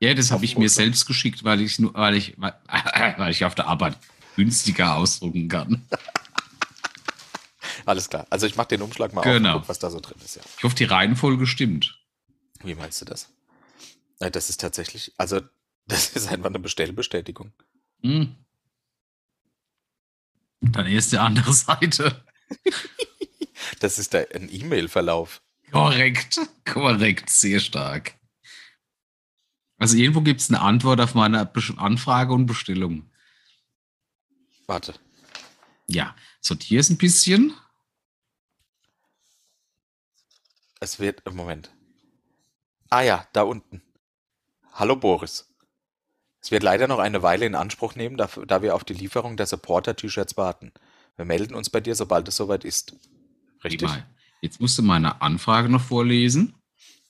Ja, 0.00 0.14
das 0.14 0.30
habe 0.30 0.46
ich 0.46 0.56
mir 0.56 0.70
selbst 0.70 1.04
geschickt, 1.04 1.44
weil 1.44 1.60
ich 1.60 1.78
nur, 1.78 1.92
weil 1.92 2.14
ich, 2.14 2.32
weil, 2.38 2.54
weil 3.18 3.32
ich 3.32 3.44
auf 3.44 3.54
der 3.54 3.66
Arbeit 3.66 3.98
günstiger 4.36 4.96
ausdrucken 4.96 5.48
kann. 5.48 5.84
Alles 7.84 8.08
klar. 8.08 8.26
Also 8.30 8.46
ich 8.46 8.56
mache 8.56 8.68
den 8.68 8.80
Umschlag 8.80 9.12
mal 9.12 9.20
auf 9.20 9.26
Genau. 9.26 9.54
und 9.56 9.60
guck, 9.60 9.68
was 9.68 9.78
da 9.78 9.90
so 9.90 10.00
drin 10.00 10.16
ist. 10.24 10.36
Ja. 10.36 10.42
Ich 10.56 10.64
hoffe, 10.64 10.74
die 10.76 10.84
Reihenfolge 10.84 11.46
stimmt. 11.46 11.98
Wie 12.64 12.74
meinst 12.74 13.00
du 13.02 13.04
das? 13.04 13.28
Äh, 14.20 14.30
Das 14.30 14.50
ist 14.50 14.60
tatsächlich, 14.60 15.12
also 15.18 15.40
das 15.86 16.10
ist 16.10 16.28
einfach 16.28 16.48
eine 16.48 16.58
Bestellbestätigung. 16.58 17.52
Hm. 18.02 18.36
Dann 20.60 20.86
erst 20.86 21.12
die 21.12 21.18
andere 21.18 21.52
Seite. 21.52 22.24
Das 23.80 23.98
ist 23.98 24.12
der, 24.12 24.34
ein 24.34 24.48
E-Mail-Verlauf. 24.50 25.42
Korrekt, 25.70 26.40
korrekt, 26.64 27.28
sehr 27.28 27.60
stark. 27.60 28.14
Also 29.78 29.96
irgendwo 29.96 30.22
gibt 30.22 30.40
es 30.40 30.48
eine 30.48 30.60
Antwort 30.60 31.00
auf 31.00 31.14
meine 31.14 31.50
Anfrage 31.76 32.32
und 32.32 32.46
Bestellung. 32.46 33.10
Warte. 34.66 34.94
Ja, 35.86 36.16
sortiere 36.40 36.80
es 36.80 36.90
ein 36.90 36.98
bisschen. 36.98 37.54
Es 40.80 40.98
wird, 40.98 41.24
Moment. 41.32 41.70
Ah 42.90 43.02
ja, 43.02 43.26
da 43.32 43.42
unten. 43.42 43.82
Hallo 44.78 44.94
Boris. 44.94 45.52
Es 46.40 46.52
wird 46.52 46.62
leider 46.62 46.86
noch 46.86 47.00
eine 47.00 47.20
Weile 47.20 47.44
in 47.44 47.56
Anspruch 47.56 47.96
nehmen, 47.96 48.16
da, 48.16 48.28
da 48.46 48.62
wir 48.62 48.76
auf 48.76 48.84
die 48.84 48.92
Lieferung 48.92 49.36
der 49.36 49.46
Supporter-T-Shirts 49.46 50.36
warten. 50.36 50.70
Wir 51.16 51.24
melden 51.24 51.56
uns 51.56 51.68
bei 51.68 51.80
dir, 51.80 51.96
sobald 51.96 52.28
es 52.28 52.36
soweit 52.36 52.64
ist. 52.64 52.94
Richtig? 53.64 53.88
Prima. 53.88 54.06
Jetzt 54.40 54.60
musst 54.60 54.78
du 54.78 54.82
meine 54.82 55.20
Anfrage 55.20 55.68
noch 55.68 55.82
vorlesen. 55.82 56.54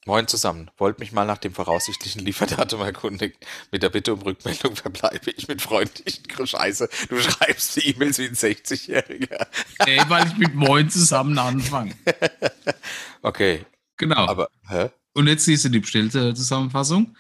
Moin 0.07 0.26
zusammen. 0.26 0.70
Wollt 0.78 0.98
mich 0.98 1.12
mal 1.12 1.26
nach 1.26 1.37
dem 1.37 1.52
voraussichtlichen 1.52 2.24
Lieferdatum 2.24 2.81
erkundigen. 2.81 3.37
Mit 3.70 3.83
der 3.83 3.90
Bitte 3.90 4.14
um 4.14 4.22
Rückmeldung 4.22 4.74
verbleibe 4.74 5.31
ich 5.33 5.46
mit 5.46 5.61
freundlichen 5.61 6.46
Scheiße. 6.46 6.88
Du 7.11 7.20
schreibst 7.20 7.76
die 7.76 7.90
E-Mails 7.90 8.16
wie 8.16 8.28
ein 8.28 8.35
60-Jähriger. 8.35 9.46
Ey, 9.81 10.00
weil 10.09 10.26
ich 10.26 10.38
mit 10.38 10.54
Moin 10.54 10.88
zusammen 10.88 11.37
anfange. 11.38 11.94
Okay, 13.20 13.66
Genau. 13.98 14.26
aber, 14.26 14.48
hä? 14.68 14.88
Und 15.12 15.26
jetzt 15.26 15.44
siehst 15.44 15.64
du 15.66 15.68
die 15.68 15.81
bestellte 15.81 16.33
Zusammenfassung. 16.33 17.14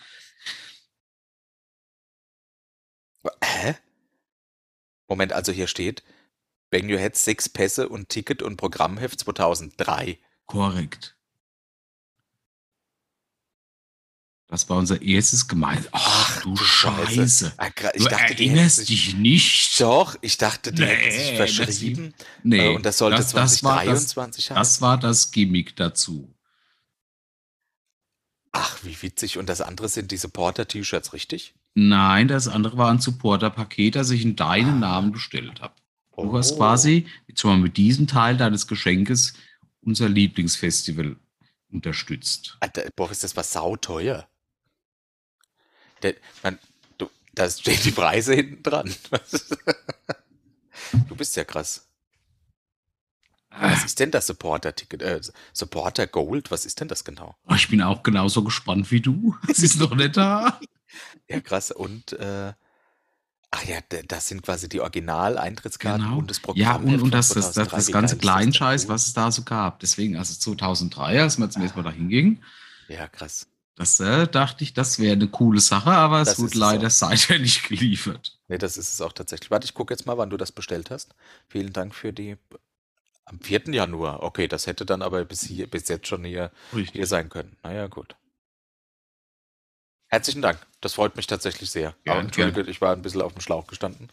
Hä? 3.42 3.76
Moment, 5.08 5.32
also 5.32 5.52
hier 5.52 5.66
steht, 5.68 6.02
Bang 6.70 6.90
Your 6.90 6.98
Head 6.98 7.16
sechs 7.16 7.48
Pässe 7.48 7.88
und 7.88 8.08
Ticket 8.10 8.42
und 8.42 8.56
Programmheft 8.56 9.20
2003. 9.20 10.18
Korrekt. 10.46 11.14
Das 14.50 14.68
war 14.70 14.78
unser 14.78 15.02
erstes 15.02 15.46
Gemein. 15.46 15.86
Ach, 15.92 16.40
du 16.42 16.56
Scheiße. 16.56 17.52
Ah, 17.58 17.66
gra- 17.66 17.92
Du 17.92 17.98
Ich 17.98 18.04
dachte, 18.06 18.16
hätten 18.24 18.42
erinnerst 18.42 18.76
sich, 18.76 18.86
dich 18.88 19.14
nicht. 19.14 19.78
doch, 19.80 20.16
ich 20.22 20.38
dachte, 20.38 20.72
die 20.72 20.86
hätten 20.86 21.10
sich 21.10 21.30
Nee, 21.32 21.36
verschrieben. 21.36 22.14
Nee, 22.42 22.72
Äh, 22.72 22.74
und 22.76 22.86
das 22.86 22.96
sollte 22.96 23.18
das, 23.18 23.32
das, 23.32 23.56
2023 23.58 24.50
haben. 24.50 24.56
das 24.56 24.80
war 24.80 24.96
das 24.98 25.30
Gimmick 25.32 25.76
dazu. 25.76 26.34
Ach, 28.52 28.82
wie 28.84 29.00
witzig. 29.02 29.36
Und 29.36 29.50
das 29.50 29.60
andere 29.60 29.88
sind 29.90 30.10
diese 30.12 30.30
Porter-T-Shirts, 30.30 31.12
richtig? 31.12 31.54
Nein, 31.74 32.28
das 32.28 32.48
andere 32.48 32.76
war 32.76 32.90
ein 32.90 33.00
Supporter-Paket, 33.00 33.94
das 33.96 34.10
ich 34.10 34.22
in 34.22 34.36
deinen 34.36 34.76
Ah. 34.82 34.88
Namen 34.94 35.12
bestellt 35.12 35.60
habe. 35.60 35.74
Du 36.16 36.36
hast 36.36 36.52
Oh. 36.52 36.56
quasi, 36.56 37.06
jetzt 37.28 37.44
mal 37.44 37.56
mit 37.56 37.76
diesem 37.76 38.06
Teil 38.08 38.36
deines 38.36 38.66
Geschenkes, 38.66 39.34
unser 39.82 40.08
Lieblingsfestival 40.08 41.16
unterstützt. 41.70 42.56
Alter, 42.60 42.88
Boris, 42.96 43.20
das 43.20 43.36
war 43.36 43.44
sauteuer. 43.44 44.28
Der, 46.02 46.14
man, 46.42 46.58
du, 46.96 47.08
da 47.34 47.48
stehen 47.48 47.78
die 47.84 47.90
Preise 47.92 48.34
hinten 48.34 48.62
dran. 48.64 48.92
du 51.08 51.14
bist 51.16 51.36
ja 51.36 51.44
krass. 51.44 51.84
Was 53.50 53.84
ist 53.84 53.98
denn 54.00 54.10
das 54.10 54.26
Supporter-Ticket? 54.26 55.02
Äh, 55.02 55.20
Supporter 55.52 56.06
Gold, 56.06 56.50
was 56.50 56.66
ist 56.66 56.80
denn 56.80 56.88
das 56.88 57.04
genau? 57.04 57.36
Oh, 57.48 57.54
ich 57.54 57.68
bin 57.68 57.82
auch 57.82 58.02
genauso 58.02 58.42
gespannt 58.44 58.90
wie 58.90 59.00
du. 59.00 59.36
Es 59.48 59.60
ist 59.60 59.78
noch 59.80 59.94
nicht 59.94 60.16
da. 60.16 60.60
Ja, 61.28 61.40
krass. 61.40 61.70
Und, 61.70 62.12
äh, 62.14 62.52
ach 63.50 63.64
ja, 63.64 63.78
das 64.08 64.28
sind 64.28 64.42
quasi 64.42 64.68
die 64.68 64.80
Original-Eintrittskarten 64.80 66.04
Genau. 66.04 66.18
und 66.18 66.30
das 66.30 66.40
Programm. 66.40 66.60
Ja, 66.62 66.76
und, 66.76 67.02
und 67.02 67.14
das, 67.14 67.28
das, 67.30 67.52
das, 67.52 67.68
das 67.68 67.86
ganze 67.92 68.16
Kleinscheiß, 68.18 68.84
was? 68.84 68.88
was 68.94 69.06
es 69.08 69.12
da 69.14 69.30
so 69.30 69.42
gab. 69.42 69.80
Deswegen, 69.80 70.16
also 70.16 70.34
2003, 70.34 71.20
als 71.22 71.38
wir 71.38 71.48
zum 71.50 71.62
ersten 71.62 71.78
Mal 71.78 71.84
da 71.90 71.90
hingingen, 71.96 72.42
Ja, 72.88 73.08
krass. 73.08 73.46
das 73.76 74.00
äh, 74.00 74.26
dachte 74.28 74.64
ich, 74.64 74.74
das 74.74 74.98
wäre 74.98 75.12
eine 75.12 75.28
coole 75.28 75.60
Sache, 75.60 75.90
aber 75.90 76.20
es 76.22 76.28
Das 76.30 76.38
wurde 76.38 76.48
es 76.52 76.54
leider 76.54 76.86
auch. 76.86 76.90
seither 76.90 77.38
nicht 77.40 77.64
geliefert. 77.68 78.38
Nee, 78.48 78.58
das 78.58 78.76
ist 78.76 78.92
es 78.94 79.00
auch 79.00 79.12
tatsächlich. 79.12 79.50
Warte, 79.50 79.66
ich 79.66 79.74
gucke 79.74 79.92
jetzt 79.92 80.06
mal, 80.06 80.16
wann 80.18 80.30
du 80.30 80.36
das 80.36 80.52
bestellt 80.52 80.90
hast. 80.90 81.14
Vielen 81.48 81.72
Dank 81.72 81.94
für 81.94 82.12
die. 82.12 82.36
Am 83.26 83.38
4. 83.40 83.64
Januar. 83.74 84.22
Okay, 84.22 84.48
das 84.48 84.66
hätte 84.66 84.86
dann 84.86 85.02
aber 85.02 85.22
bis, 85.26 85.42
hier, 85.42 85.66
bis 85.68 85.86
jetzt 85.88 86.06
schon 86.08 86.24
hier, 86.24 86.50
hier 86.72 87.06
sein 87.06 87.28
können. 87.28 87.56
Naja, 87.62 87.86
gut. 87.86 88.16
Herzlichen 90.08 90.40
Dank. 90.42 90.58
Das 90.80 90.94
freut 90.94 91.16
mich 91.16 91.26
tatsächlich 91.26 91.70
sehr. 91.70 91.94
Gerne, 92.04 92.20
aber 92.20 92.20
Entschuldige, 92.20 92.70
ich 92.70 92.80
war 92.80 92.92
ein 92.94 93.02
bisschen 93.02 93.20
auf 93.22 93.32
dem 93.32 93.40
Schlauch 93.42 93.66
gestanden. 93.66 94.08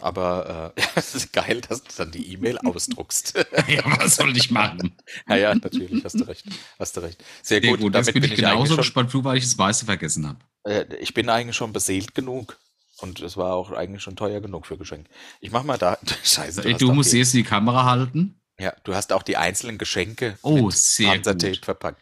Aber 0.00 0.72
äh, 0.76 0.80
ja, 0.82 0.88
es 0.94 1.14
ist 1.14 1.32
geil, 1.32 1.60
dass 1.60 1.82
du 1.82 1.90
dann 1.96 2.10
die 2.10 2.32
E-Mail 2.32 2.58
ausdruckst. 2.58 3.34
ja, 3.68 3.82
was 3.98 4.16
soll 4.16 4.36
ich 4.36 4.50
machen? 4.50 4.96
ja, 5.28 5.36
ja, 5.36 5.54
natürlich, 5.54 6.04
hast 6.04 6.18
du 6.20 6.24
recht. 6.24 6.44
Hast 6.78 6.96
du 6.96 7.00
recht. 7.00 7.22
Sehr 7.42 7.60
Sehr 7.60 7.70
gut. 7.70 7.80
gut, 7.80 7.94
damit 7.94 8.12
bin 8.14 8.22
ich 8.24 8.30
eigentlich 8.30 8.40
genauso 8.40 8.66
schon, 8.66 8.76
gespannt, 8.78 9.10
weil 9.24 9.38
ich 9.38 9.44
das 9.44 9.56
meiste 9.56 9.84
vergessen 9.84 10.26
habe. 10.28 10.38
äh, 10.64 10.84
ich 10.96 11.12
bin 11.14 11.28
eigentlich 11.28 11.56
schon 11.56 11.72
beseelt 11.72 12.14
genug. 12.14 12.58
Und 12.98 13.20
es 13.20 13.36
war 13.36 13.52
auch 13.52 13.72
eigentlich 13.72 14.02
schon 14.02 14.16
teuer 14.16 14.40
genug 14.40 14.66
für 14.66 14.78
Geschenke. 14.78 15.10
Ich 15.40 15.50
mach 15.50 15.64
mal 15.64 15.76
da. 15.76 15.98
Scheiße. 16.24 16.64
Ey, 16.64 16.72
hast 16.72 16.80
du 16.80 16.92
musst 16.92 17.12
jetzt 17.12 17.34
die 17.34 17.42
Kamera 17.42 17.84
halten. 17.84 18.40
Ja, 18.58 18.72
du 18.84 18.94
hast 18.94 19.12
auch 19.12 19.22
die 19.22 19.36
einzelnen 19.36 19.76
Geschenke 19.76 20.38
Oh, 20.40 20.62
mit 20.68 20.72
sehr 20.72 21.10
Panzertape 21.10 21.58
verpackt. 21.62 22.00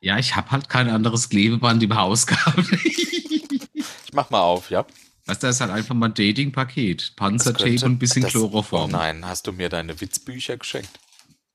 Ja, 0.00 0.18
ich 0.18 0.34
habe 0.34 0.50
halt 0.50 0.68
kein 0.68 0.88
anderes 0.88 1.28
Klebeband 1.28 1.82
im 1.82 1.94
Haus 1.94 2.26
gehabt. 2.26 2.72
Ich 2.84 4.12
mach 4.12 4.30
mal 4.30 4.40
auf, 4.40 4.70
ja? 4.70 4.86
weißt 5.26 5.42
du, 5.42 5.46
das 5.46 5.56
ist 5.56 5.60
halt 5.60 5.70
einfach 5.70 5.94
mal 5.94 6.06
ein 6.06 6.14
Dating-Paket. 6.14 7.14
Panzertape 7.16 7.70
und 7.84 7.92
ein 7.92 7.98
bisschen 7.98 8.22
das- 8.22 8.32
Chloroform. 8.32 8.90
Oh 8.90 8.96
nein, 8.96 9.24
hast 9.26 9.46
du 9.46 9.52
mir 9.52 9.68
deine 9.68 10.00
Witzbücher 10.00 10.56
geschenkt? 10.56 10.90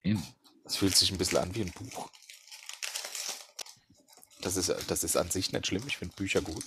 Eben. 0.04 0.24
Das 0.64 0.78
fühlt 0.78 0.96
sich 0.96 1.12
ein 1.12 1.18
bisschen 1.18 1.40
an 1.40 1.54
wie 1.56 1.62
ein 1.62 1.72
Buch. 1.72 2.10
Das 4.42 4.56
ist, 4.58 4.74
das 4.88 5.04
ist 5.04 5.18
an 5.18 5.30
sich 5.32 5.52
nicht 5.52 5.68
schlimm, 5.68 5.84
ich 5.88 5.98
finde 5.98 6.16
Bücher 6.16 6.42
gut. 6.42 6.64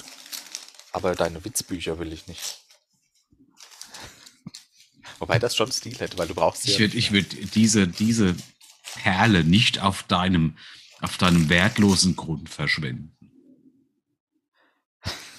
Aber 0.92 1.14
deine 1.14 1.44
Witzbücher 1.44 1.98
will 1.98 2.12
ich 2.12 2.26
nicht. 2.26 2.58
Wobei 5.18 5.38
das 5.38 5.56
schon 5.56 5.70
Stil 5.72 5.96
hätte, 5.98 6.18
weil 6.18 6.28
du 6.28 6.34
brauchst 6.34 6.64
Ich 6.66 6.74
ja- 6.74 6.80
würde 6.80 6.96
ich 6.96 7.12
würd 7.12 7.54
diese, 7.54 7.88
diese 7.88 8.36
Perle 8.94 9.44
nicht 9.44 9.80
auf 9.80 10.02
deinem 10.04 10.56
Auf 11.00 11.16
deinem 11.18 11.48
wertlosen 11.48 12.16
Grund 12.16 12.48
verschwenden. 12.48 13.14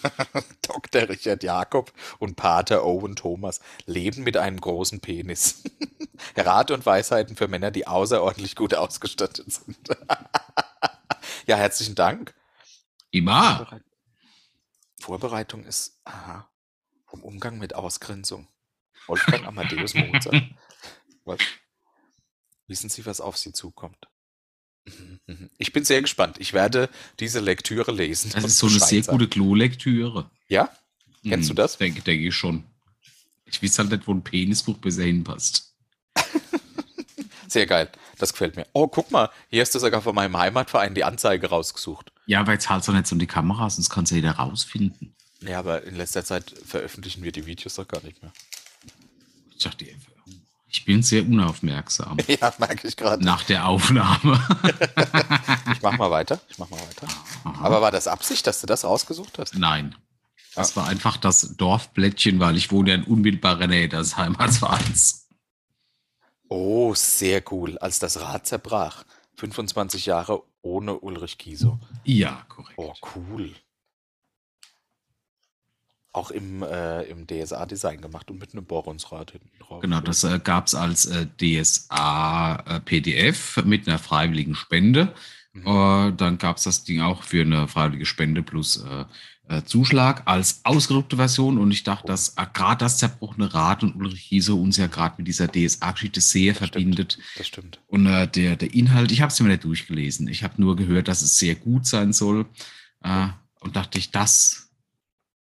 Dr. 0.62 1.10
Richard 1.10 1.44
Jakob 1.44 1.92
und 2.20 2.36
Pater 2.38 2.86
Owen 2.86 3.18
Thomas 3.18 3.60
leben 3.86 4.24
mit 4.24 4.38
einem 4.38 4.62
großen 4.62 5.02
Penis. 5.02 5.64
Rat 6.38 6.72
und 6.72 6.86
Weisheiten 6.86 7.36
für 7.36 7.50
Männer, 7.50 7.72
die 7.72 7.86
außerordentlich 7.88 8.56
gut 8.56 8.74
ausgestattet 8.74 9.52
sind. 9.52 9.78
ja, 11.48 11.58
herzlichen 11.58 11.96
Dank. 11.96 12.34
Immer. 13.12 13.58
Vorbereit- 13.66 13.84
Vorbereitung 15.02 15.64
ist 15.66 16.00
aha, 16.06 16.50
vom 17.06 17.24
Umgang 17.24 17.58
mit 17.58 17.76
Ausgrenzung. 17.76 18.48
Wolfgang 19.08 19.46
Amadeus 19.46 19.94
Mozart. 19.96 20.44
Was? 21.26 21.40
Wissen 22.68 22.90
Sie, 22.90 23.06
was 23.06 23.20
auf 23.22 23.38
Sie 23.38 23.52
zukommt? 23.52 24.08
Mhm, 24.86 24.94
mhm. 24.94 25.19
Ich 25.58 25.74
bin 25.74 25.86
sehr 25.86 26.02
gespannt. 26.02 26.38
Ich 26.40 26.54
werde 26.54 26.90
diese 27.20 27.40
Lektüre 27.40 27.92
lesen. 27.92 28.32
Das 28.34 28.44
ist 28.44 28.58
so 28.58 28.68
eine 28.68 28.80
sehr 28.80 29.04
sagen. 29.04 29.18
gute 29.18 29.30
Klo-Lektüre. 29.30 30.30
Ja? 30.48 30.70
Kennst 31.24 31.50
du 31.50 31.54
das? 31.54 31.78
Denke, 31.78 32.02
denke 32.02 32.28
ich 32.28 32.36
schon. 32.36 32.64
Ich 33.46 33.62
weiß 33.62 33.80
halt 33.80 33.92
nicht, 33.92 34.08
wo 34.08 34.14
ein 34.14 34.24
Penisbuch 34.24 34.78
besser 34.78 35.04
hinpasst. 35.04 35.74
Sehr 37.48 37.66
geil. 37.66 37.90
Das 38.20 38.32
gefällt 38.32 38.56
mir. 38.56 38.68
Oh, 38.74 38.88
guck 38.88 39.10
mal. 39.12 39.30
Hier 39.50 39.64
ist 39.64 39.74
sogar 39.74 40.02
von 40.02 40.14
meinem 40.14 40.38
Heimatverein 40.38 40.94
die 40.94 41.04
Anzeige 41.04 41.48
rausgesucht. 41.48 42.12
Ja, 42.28 42.42
aber 42.42 42.54
jetzt 42.54 42.70
halt 42.70 42.84
so 42.84 42.92
nicht 42.92 43.08
so 43.08 43.16
in 43.16 43.20
die 43.20 43.28
Kamera, 43.28 43.70
sonst 43.70 43.90
kannst 43.90 44.12
du 44.12 44.16
jeder 44.16 44.34
rausfinden. 44.34 45.16
Ja, 45.42 45.60
aber 45.60 45.84
in 45.84 45.96
letzter 45.96 46.24
Zeit 46.24 46.54
veröffentlichen 46.66 47.24
wir 47.24 47.32
die 47.32 47.46
Videos 47.46 47.76
doch 47.76 47.88
gar 47.88 48.04
nicht 48.04 48.22
mehr. 48.22 48.32
Ich 49.58 49.64
dachte, 49.64 49.86
ich 50.70 50.86
bin 50.86 51.02
sehr 51.02 51.24
unaufmerksam. 51.24 52.18
Ja, 52.28 52.54
merke 52.60 52.88
ich 52.88 52.96
gerade. 52.96 53.24
Nach 53.24 53.44
der 53.44 53.68
Aufnahme. 53.68 54.42
Ich 55.74 55.82
mach 55.84 55.98
mal 55.98 56.12
weiter. 56.12 56.40
Ich 56.50 56.58
mach 56.58 56.70
mal 56.70 56.80
weiter. 56.80 57.08
Aha. 57.46 57.66
Aber 57.66 57.82
war 57.82 57.92
das 57.92 58.08
Absicht, 58.08 58.46
dass 58.48 58.60
du 58.60 58.68
das 58.68 58.84
rausgesucht 58.84 59.40
hast? 59.40 59.56
Nein. 59.56 59.96
Das 60.56 60.76
war 60.76 60.88
einfach 60.88 61.16
das 61.16 61.56
Dorfblättchen, 61.56 62.40
weil 62.40 62.58
ich 62.58 62.72
wohne 62.72 62.96
in 62.96 63.04
unmittelbarer 63.04 63.68
Nähe 63.68 63.88
des 63.88 64.18
Heimatvereins. 64.18 65.30
Oh, 66.50 66.94
sehr 66.96 67.42
cool. 67.52 67.78
Als 67.78 68.00
das 68.00 68.20
Rad 68.20 68.46
zerbrach. 68.46 69.06
25 69.36 70.08
Jahre 70.08 70.44
ohne 70.62 71.00
Ulrich 71.00 71.38
Kieso. 71.38 71.80
Ja, 72.04 72.44
korrekt. 72.50 72.78
Oh, 72.78 72.94
cool. 73.16 73.54
Auch 76.12 76.32
im, 76.32 76.64
äh, 76.64 77.04
im 77.04 77.28
DSA-Design 77.28 78.02
gemacht 78.02 78.32
und 78.32 78.40
mit 78.40 78.54
einem 78.54 78.66
Bohrungsrad 78.66 79.32
hinten 79.32 79.52
drauf. 79.60 79.82
Genau, 79.82 80.02
das 80.02 80.24
äh, 80.24 80.40
gab 80.44 80.66
es 80.68 80.74
als 80.74 81.06
äh, 81.06 81.28
DSA-PDF 81.40 83.64
mit 83.64 83.88
einer 83.88 84.00
freiwilligen 84.00 84.56
Spende. 84.56 85.14
Mhm. 85.54 85.68
Äh, 85.68 86.12
dann 86.14 86.38
gab 86.38 86.58
es 86.58 86.64
das 86.64 86.84
Ding 86.84 87.02
auch 87.02 87.24
für 87.24 87.42
eine 87.42 87.68
freiwillige 87.68 88.06
Spende 88.06 88.44
plus 88.44 88.84
äh, 88.84 89.06
äh, 89.50 89.64
Zuschlag 89.64 90.24
als 90.26 90.62
ausgedruckte 90.64 91.18
Version. 91.18 91.58
Und 91.58 91.72
ich 91.72 91.84
dachte, 91.84 92.08
dass 92.08 92.30
äh, 92.38 92.46
gerade 92.54 92.86
das 92.86 92.98
zerbrochene 93.00 93.54
Rad 93.54 93.84
und 93.84 93.96
Ulrich 93.96 94.22
Hiese 94.22 94.54
uns 94.54 94.78
ja 94.78 94.88
gerade 94.88 95.16
mit 95.18 95.28
dieser 95.28 95.48
DSA-Geschichte 95.48 96.22
sehr 96.22 96.54
Das 96.54 96.58
stimmt. 96.58 96.74
verbindet. 96.74 97.18
Das 97.38 97.48
stimmt. 97.48 97.80
Und 97.88 98.06
äh, 98.06 98.28
der, 98.28 98.56
der 98.56 98.74
Inhalt, 98.74 99.12
ich 99.12 99.22
habe 99.22 99.32
es 99.32 99.40
mir 99.40 99.50
nicht 99.50 99.64
durchgelesen. 99.64 100.28
Ich 100.28 100.44
habe 100.44 100.62
nur 100.62 100.76
gehört, 100.76 101.08
dass 101.08 101.22
es 101.22 101.38
sehr 101.38 101.56
gut 101.56 101.86
sein 101.86 102.14
soll. 102.14 102.46
Äh, 103.04 103.28
und 103.60 103.76
dachte 103.76 103.98
ich, 103.98 104.12
das 104.12 104.69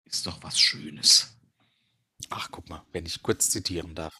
ist 0.05 0.25
doch 0.27 0.41
was 0.43 0.59
Schönes. 0.59 1.35
Ach, 2.29 2.49
guck 2.51 2.69
mal, 2.69 2.83
wenn 2.91 3.05
ich 3.05 3.23
kurz 3.23 3.49
zitieren 3.49 3.95
darf. 3.95 4.17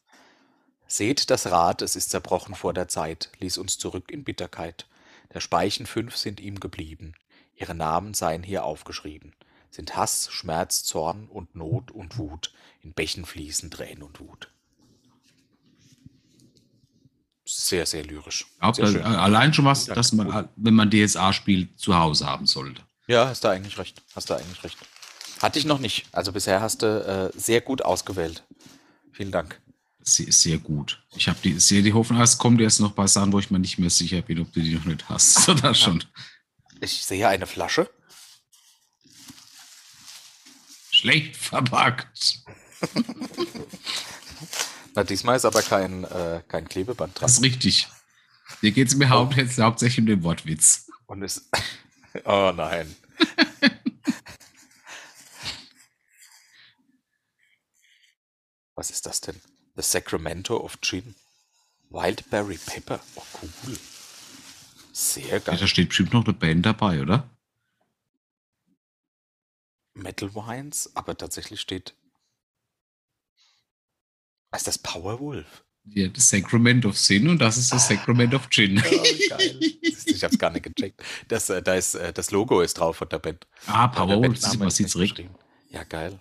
Seht 0.88 1.30
das 1.30 1.48
Rad, 1.48 1.82
es 1.82 1.96
ist 1.96 2.12
zerbrochen 2.12 2.54
vor 2.56 2.74
der 2.74 2.88
Zeit, 2.88 3.32
ließ 3.40 3.58
uns 3.58 3.78
zurück 3.78 4.12
in 4.12 4.24
Bitterkeit. 4.24 4.88
Der 5.34 5.40
Speichen 5.40 5.86
fünf 5.86 6.16
sind 6.16 6.40
ihm 6.40 6.60
geblieben, 6.60 7.14
ihre 7.56 7.74
Namen 7.74 8.14
seien 8.14 8.44
hier 8.44 8.64
aufgeschrieben, 8.64 9.34
sind 9.72 9.96
Hass, 9.96 10.30
Schmerz, 10.32 10.84
Zorn 10.84 11.28
und 11.28 11.56
Not 11.56 11.92
und 11.92 12.18
Wut, 12.18 12.54
in 12.82 12.94
Bächen 12.94 13.26
fließen 13.26 13.72
Tränen 13.72 14.04
und 14.04 14.20
Wut. 14.20 14.52
Sehr, 17.48 17.86
sehr 17.86 18.04
lyrisch. 18.04 18.46
Glaub, 18.60 18.76
Sehr 18.76 18.88
schön. 18.88 19.02
äh, 19.02 19.04
allein 19.04 19.54
schon 19.54 19.66
was, 19.66 19.86
dass 19.86 20.12
man, 20.14 20.50
wenn 20.56 20.74
man 20.74 20.90
DSA 20.90 21.32
spielt, 21.32 21.80
zu 21.80 21.96
Hause 21.96 22.26
haben 22.26 22.48
sollte. 22.48 22.82
Ja, 23.08 23.28
hast 23.28 23.44
du 23.44 23.50
eigentlich 23.50 23.78
recht. 23.78 24.02
Hast 24.16 24.30
du 24.30 24.34
eigentlich 24.34 24.64
recht. 24.64 24.78
Hatte 25.42 25.60
ich 25.60 25.66
noch 25.66 25.80
nicht. 25.80 26.06
Also 26.12 26.32
bisher 26.32 26.62
hast 26.62 26.82
du 26.82 27.32
äh, 27.36 27.38
sehr 27.38 27.62
gut 27.62 27.82
ausgewählt. 27.84 28.44
Vielen 29.12 29.32
Dank. 29.32 29.60
Sehr, 30.02 30.32
sehr 30.32 30.58
gut. 30.60 31.02
Ich 31.16 31.28
habe 31.28 31.40
die, 31.44 31.60
sehr 31.60 31.82
die 31.82 31.94
Hoffnung, 31.94 32.22
es 32.22 32.38
kommt 32.38 32.62
erst 32.62 32.80
noch 32.80 32.92
bei 32.92 33.08
Sachen, 33.08 33.34
wo 33.34 33.40
ich 33.40 33.50
mir 33.50 33.60
nicht 33.60 33.80
mehr 33.80 33.90
sicher 33.90 34.22
bin, 34.22 34.40
ob 34.40 34.54
du 34.54 34.62
die 34.62 34.76
noch 34.76 34.86
nicht 34.86 35.10
hast. 35.10 35.50
Oder 35.50 35.74
schon 35.74 36.04
Ich 36.80 37.04
sehe 37.04 37.28
eine 37.28 37.48
Flasche. 37.48 37.90
schlecht 40.92 41.36
verpackt. 41.36 42.40
Na, 44.96 45.04
diesmal 45.04 45.36
ist 45.36 45.46
aber 45.46 45.62
kein, 45.62 46.04
äh, 46.06 46.42
kein 46.48 46.68
Klebeband 46.70 47.20
dran. 47.20 47.26
Das 47.28 47.34
ist 47.34 47.44
richtig. 47.44 47.88
Hier 48.62 48.72
geht 48.72 48.88
es 48.88 48.96
mir 48.96 49.30
jetzt 49.36 49.60
hauptsächlich 49.60 50.00
um 50.00 50.06
den 50.06 50.24
Wortwitz. 50.24 50.88
Und 51.06 51.22
es. 51.24 51.50
Oh 52.24 52.54
nein. 52.56 52.96
Was 58.76 58.90
ist 58.90 59.06
das 59.06 59.22
denn? 59.22 59.40
The 59.76 59.82
Sacramento 59.82 60.58
of 60.58 60.80
Gin. 60.82 61.16
Wildberry 61.90 62.58
Pepper. 62.58 63.00
Oh, 63.16 63.24
cool. 63.42 63.78
Sehr 64.92 65.28
Ja, 65.28 65.40
geil. 65.40 65.58
da 65.58 65.68
steht 65.68 65.90
bestimmt 65.90 66.14
noch 66.14 66.24
eine 66.26 66.34
Band 66.34 66.66
dabei, 66.66 67.02
oder? 67.02 67.30
Metal 69.94 70.34
Wines, 70.36 70.92
aber 70.96 71.18
tatsächlich 71.18 71.62
steht. 71.62 71.96
Ist 74.54 74.68
das 74.68 74.78
Powerwolf? 74.78 75.64
Ja, 75.88 76.08
das 76.08 76.30
Sacrament 76.30 76.86
of 76.86 76.98
Sin 76.98 77.28
und 77.30 77.40
das 77.40 77.58
ist 77.58 77.72
das 77.72 77.88
Sacrament 77.88 78.34
of 78.34 78.50
Gin. 78.50 78.78
Ja, 78.78 78.84
wie 78.92 79.28
geil. 79.28 79.60
Ich 80.06 80.24
hab's 80.24 80.38
gar 80.38 80.50
nicht 80.50 80.64
gecheckt. 80.64 81.02
Das, 81.28 81.50
äh, 81.50 81.62
da 81.62 81.76
ist, 81.76 81.96
äh, 81.96 82.12
das 82.14 82.32
Logo 82.32 82.62
ist 82.62 82.76
drauf 82.76 82.98
von 82.98 83.10
der 83.10 83.20
Band. 83.20 83.46
ah, 83.68 83.88
Powerwolf, 83.88 84.42
man 84.58 84.68
ist 84.70 84.94
beschrieben. 84.94 85.36
Ja, 85.70 85.84
geil. 85.84 86.20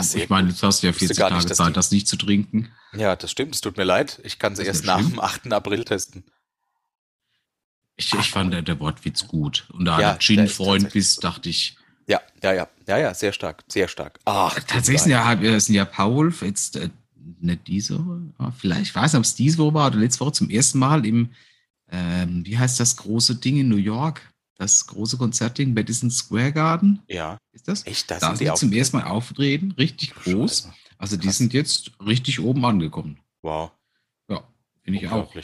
Sehr 0.00 0.22
ich 0.24 0.28
meine, 0.30 0.52
du 0.52 0.62
hast 0.62 0.82
ja 0.82 0.90
Wusste 0.90 1.06
40 1.06 1.16
gar 1.18 1.30
nicht, 1.30 1.38
Tage 1.38 1.48
dass 1.48 1.58
Zeit, 1.58 1.68
die- 1.68 1.72
das 1.72 1.90
nicht 1.90 2.06
zu 2.08 2.16
trinken. 2.16 2.70
Ja, 2.94 3.16
das 3.16 3.30
stimmt. 3.30 3.54
Es 3.54 3.60
tut 3.60 3.76
mir 3.76 3.84
leid. 3.84 4.20
Ich 4.22 4.38
kann 4.38 4.54
sie 4.54 4.62
erst 4.62 4.84
nach 4.84 4.98
schlimm. 5.00 5.10
dem 5.12 5.20
8. 5.20 5.52
April 5.52 5.84
testen. 5.84 6.24
Ich, 7.96 8.12
ich 8.14 8.30
fand 8.30 8.52
der, 8.52 8.62
der 8.62 8.78
Wortwitz 8.78 9.26
gut. 9.26 9.66
Und 9.72 9.86
da 9.86 9.98
Ja, 10.00 10.12
du 10.12 10.18
Gin-Freund 10.18 10.92
bist, 10.92 11.24
dachte 11.24 11.48
ich, 11.48 11.76
Ja, 12.06 12.20
ja, 12.42 12.52
ja. 12.52 12.68
Ja, 12.86 12.98
ja, 12.98 13.14
sehr 13.14 13.32
stark. 13.32 13.64
Sehr 13.68 13.88
stark. 13.88 14.20
Ach, 14.24 14.54
tatsächlich 14.60 15.02
sind 15.02 15.12
ja, 15.12 15.32
äh, 15.32 15.58
sind 15.60 15.74
ja 15.74 15.84
Powerwolf 15.84 16.42
jetzt 16.42 16.76
äh, 16.76 16.90
nicht 17.40 17.66
diese 17.66 17.98
Woche, 18.06 18.20
aber 18.38 18.52
vielleicht, 18.52 18.82
ich 18.82 18.94
weiß 18.94 19.12
nicht, 19.14 19.18
ob 19.18 19.24
es 19.24 19.34
diese 19.34 19.58
Woche 19.58 19.74
war 19.74 19.86
oder 19.88 19.98
letzte 19.98 20.20
Woche 20.20 20.32
zum 20.32 20.50
ersten 20.50 20.78
Mal 20.78 21.04
im, 21.04 21.30
ähm, 21.90 22.44
wie 22.46 22.56
heißt 22.58 22.78
das 22.78 22.96
große 22.96 23.36
Ding 23.36 23.56
in 23.56 23.68
New 23.68 23.76
York? 23.76 24.20
Das 24.58 24.86
große 24.86 25.18
Konzertding, 25.18 25.74
Madison 25.74 26.10
Square 26.10 26.52
Garden, 26.52 27.02
Ja, 27.08 27.38
ist 27.52 27.68
das? 27.68 27.86
echt, 27.86 28.10
da 28.10 28.18
Da 28.18 28.34
sind 28.34 28.48
die 28.48 28.54
zum 28.54 28.72
ersten 28.72 28.96
Mal 28.96 29.04
auftreten, 29.06 29.72
richtig 29.72 30.14
groß. 30.14 30.60
Scheiße. 30.62 30.74
Also 30.98 31.16
die 31.18 31.26
Krass. 31.26 31.36
sind 31.38 31.52
jetzt 31.52 31.90
richtig 32.04 32.40
oben 32.40 32.64
angekommen. 32.64 33.18
Wow. 33.42 33.70
Ja, 34.28 34.42
finde 34.82 35.00
ich 35.00 35.08
auch. 35.10 35.34
Ja, 35.34 35.42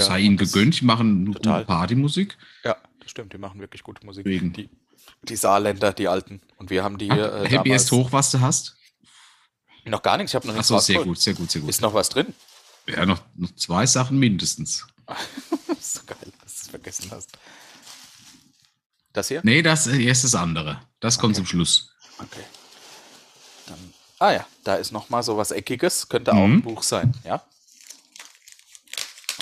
Sei 0.00 0.20
ihnen 0.20 0.36
das- 0.36 0.52
gegönnt, 0.52 0.80
die 0.80 0.84
machen 0.84 1.32
Total. 1.32 1.54
gute 1.62 1.66
Partymusik. 1.66 2.38
Ja, 2.62 2.76
das 3.00 3.10
stimmt. 3.10 3.32
Die 3.32 3.38
machen 3.38 3.58
wirklich 3.60 3.82
gute 3.82 4.06
Musik. 4.06 4.24
Deswegen. 4.24 4.52
Die, 4.52 4.68
die 5.24 5.36
Saarländer, 5.36 5.92
die 5.92 6.06
Alten. 6.06 6.40
Und 6.56 6.70
wir 6.70 6.84
haben 6.84 6.98
die 6.98 7.10
Ah, 7.10 7.42
äh, 7.44 7.48
damals 7.48 7.66
erst 7.68 7.92
hoch, 7.92 8.12
was 8.12 8.30
du 8.30 8.40
hast. 8.40 8.76
noch 9.86 10.02
gar 10.02 10.18
nichts. 10.18 10.30
Ich 10.32 10.34
habe 10.36 10.46
noch 10.46 10.54
nichts 10.54 10.70
Achso, 10.70 10.78
sehr 10.84 11.02
gut, 11.02 11.18
sehr 11.18 11.34
gut, 11.34 11.50
sehr 11.50 11.62
gut. 11.62 11.70
Ist 11.70 11.80
noch 11.80 11.94
was 11.94 12.08
drin? 12.10 12.32
Ja, 12.88 13.04
noch, 13.06 13.20
noch 13.34 13.52
zwei 13.56 13.86
Sachen 13.86 14.18
mindestens. 14.20 14.86
so 15.80 16.00
geil, 16.06 16.32
dass 16.42 16.54
du 16.54 16.60
es 16.62 16.68
vergessen 16.68 17.10
hast. 17.10 17.36
Das 19.16 19.28
hier? 19.28 19.40
Nee, 19.44 19.62
das 19.62 19.86
äh, 19.86 20.02
erst 20.02 20.24
das 20.24 20.34
andere. 20.34 20.78
Das 21.00 21.18
kommt 21.18 21.32
Okay. 21.32 21.36
zum 21.38 21.46
Schluss. 21.46 21.90
Okay. 22.18 22.44
Dann, 23.66 23.94
ah 24.18 24.32
ja, 24.32 24.46
da 24.62 24.74
ist 24.74 24.92
noch 24.92 25.08
mal 25.08 25.22
so 25.22 25.38
was 25.38 25.52
Eckiges. 25.52 26.08
Könnte 26.10 26.32
auch 26.32 26.46
Mhm. 26.46 26.56
ein 26.56 26.62
Buch 26.62 26.82
sein, 26.82 27.14
ja? 27.24 27.42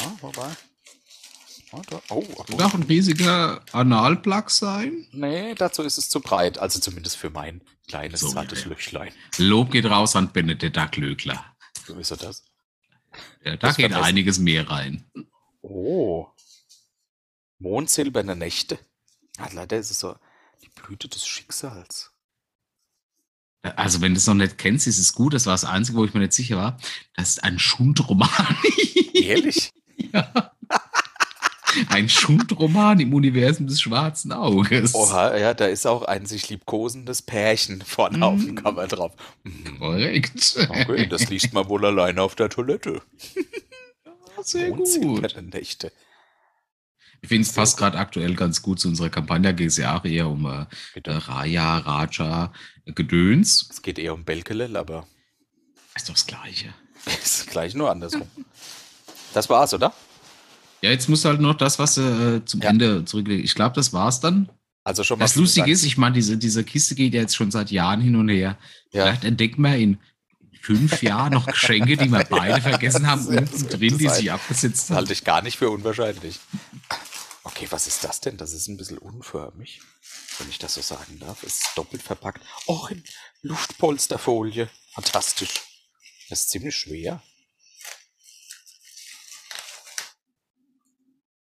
Ah, 0.00 0.12
wobei. 0.20 0.48
Da- 1.90 2.00
Oh, 2.08 2.22
Wird 2.46 2.62
auch 2.62 2.74
ein 2.74 2.84
riesiger 2.84 3.60
Analplug 3.72 4.48
sein. 4.48 5.08
nee, 5.10 5.56
dazu 5.56 5.82
ist 5.82 5.98
es 5.98 6.08
zu 6.08 6.20
breit. 6.20 6.56
Also 6.58 6.78
zumindest 6.78 7.16
für 7.16 7.30
mein 7.30 7.62
kleines, 7.88 8.20
So, 8.20 8.28
zartes 8.28 8.62
ja. 8.62 8.68
Löchlein. 8.68 9.12
Lob 9.38 9.72
geht 9.72 9.86
raus 9.86 10.14
an 10.14 10.32
Benedetta 10.32 10.86
Klöckler. 10.86 11.44
So 11.84 11.98
ist 11.98 12.12
er 12.12 12.18
das. 12.18 12.44
Ja, 13.44 13.56
da 13.56 13.66
Das 13.66 13.76
geht 13.76 13.92
einiges 13.92 14.38
mehr 14.38 14.70
rein. 14.70 15.10
Oh. 15.62 16.28
Mondsilberne 17.58 18.36
Nächte. 18.36 18.78
Ah, 19.38 19.48
leider 19.52 19.76
ist 19.76 19.90
es 19.90 19.98
so 19.98 20.16
die 20.62 20.68
Blüte 20.68 21.08
des 21.08 21.26
Schicksals. 21.26 22.12
Also, 23.62 24.02
wenn 24.02 24.12
du 24.12 24.18
es 24.18 24.26
noch 24.26 24.34
nicht 24.34 24.58
kennst, 24.58 24.86
ist 24.86 24.98
es 24.98 25.14
gut. 25.14 25.32
Das 25.32 25.46
war 25.46 25.54
das 25.54 25.64
Einzige, 25.64 25.96
wo 25.96 26.04
ich 26.04 26.12
mir 26.12 26.20
nicht 26.20 26.34
sicher 26.34 26.56
war. 26.56 26.76
Das 27.14 27.30
ist 27.30 27.44
ein 27.44 27.58
Schundroman. 27.58 28.28
Ehrlich? 29.14 29.70
ja. 29.96 30.52
Ein 31.88 32.08
Schundroman 32.08 33.00
im 33.00 33.12
Universum 33.14 33.66
des 33.66 33.80
schwarzen 33.80 34.32
Auges. 34.32 34.94
Oha, 34.94 35.36
ja, 35.36 35.54
da 35.54 35.66
ist 35.66 35.86
auch 35.86 36.02
ein 36.02 36.26
sich 36.26 36.48
liebkosendes 36.48 37.22
Pärchen 37.22 37.82
vorne 37.82 38.24
auf 38.24 38.38
dem 38.38 38.54
Cover 38.54 38.86
drauf. 38.86 39.12
Mhm. 39.42 39.78
Korrekt. 39.78 40.56
Okay, 40.68 41.06
das 41.06 41.28
liest 41.30 41.52
man 41.52 41.68
wohl 41.68 41.84
alleine 41.84 42.22
auf 42.22 42.36
der 42.36 42.48
Toilette. 42.48 43.02
Sehr 44.42 44.70
gut. 44.70 44.80
Wohnzimmernächte. 44.80 45.90
Ich 47.24 47.28
finde 47.28 47.48
es 47.48 47.54
passt 47.54 47.78
gerade 47.78 47.96
aktuell 47.96 48.34
ganz 48.34 48.60
gut 48.60 48.78
zu 48.78 48.88
unserer 48.88 49.08
Kampagne. 49.08 49.54
Geht 49.54 49.68
es 49.68 49.78
ja 49.78 49.96
auch 49.96 50.04
eher 50.04 50.28
um 50.28 50.44
äh, 50.44 50.66
Bitte. 50.92 51.26
Raya, 51.26 51.78
Raja, 51.78 52.52
äh, 52.84 52.92
Gedöns. 52.92 53.66
Es 53.70 53.80
geht 53.80 53.98
eher 53.98 54.12
um 54.12 54.24
Belkelel, 54.26 54.76
aber 54.76 55.06
Ist 55.96 56.06
doch 56.10 56.12
das 56.12 56.26
Gleiche. 56.26 56.74
ist 57.24 57.46
gleich 57.50 57.74
nur 57.74 57.90
andersrum. 57.90 58.28
Das 59.32 59.48
war's, 59.48 59.72
oder? 59.72 59.94
Ja, 60.82 60.90
jetzt 60.90 61.08
musst 61.08 61.24
du 61.24 61.30
halt 61.30 61.40
noch 61.40 61.54
das, 61.54 61.78
was 61.78 61.96
äh, 61.96 62.44
zum 62.44 62.60
Ja. 62.60 62.68
Ende 62.68 63.06
zurücklegen. 63.06 63.42
Ich 63.42 63.54
glaube, 63.54 63.74
das 63.74 63.94
war's 63.94 64.20
dann. 64.20 64.50
Also 64.84 65.02
schon 65.02 65.18
mal 65.18 65.24
Das 65.24 65.34
Lustige 65.34 65.70
ist, 65.70 65.82
ich 65.84 65.96
meine, 65.96 66.14
diese, 66.16 66.36
diese 66.36 66.62
Kiste 66.62 66.94
geht 66.94 67.14
ja 67.14 67.22
jetzt 67.22 67.34
schon 67.34 67.50
seit 67.50 67.70
Jahren 67.70 68.02
hin 68.02 68.16
und 68.16 68.28
her. 68.28 68.58
ja, 68.92 69.04
Vielleicht 69.04 69.24
entdecken 69.24 69.62
wir 69.62 69.76
in 69.78 69.98
fünf 70.60 71.02
Jahren 71.02 71.32
noch 71.32 71.46
Geschenke, 71.46 71.96
die 71.96 72.10
wir 72.10 72.24
beide 72.28 72.60
vergessen 72.60 73.06
haben, 73.06 73.24
Ja, 73.32 73.40
unten 73.40 73.68
drin, 73.68 73.96
die 73.96 74.08
sich 74.10 74.30
abgesetzt 74.30 74.90
haben. 74.90 74.96
halte 74.96 75.14
ich 75.14 75.24
gar 75.24 75.40
nicht 75.40 75.56
für 75.56 75.70
unwahrscheinlich. 75.70 76.38
Okay, 77.46 77.70
was 77.70 77.86
ist 77.86 78.02
das 78.02 78.20
denn? 78.20 78.38
Das 78.38 78.52
ist 78.52 78.68
ein 78.68 78.78
bisschen 78.78 78.96
unförmig, 78.96 79.82
wenn 80.38 80.48
ich 80.48 80.58
das 80.58 80.74
so 80.74 80.80
sagen 80.80 81.18
darf. 81.18 81.42
Es 81.42 81.60
ist 81.60 81.76
doppelt 81.76 82.02
verpackt. 82.02 82.42
Oh, 82.66 82.86
in 82.90 83.04
Luftpolsterfolie. 83.42 84.70
Fantastisch. 84.94 85.60
Das 86.30 86.40
ist 86.40 86.50
ziemlich 86.50 86.74
schwer. 86.74 87.22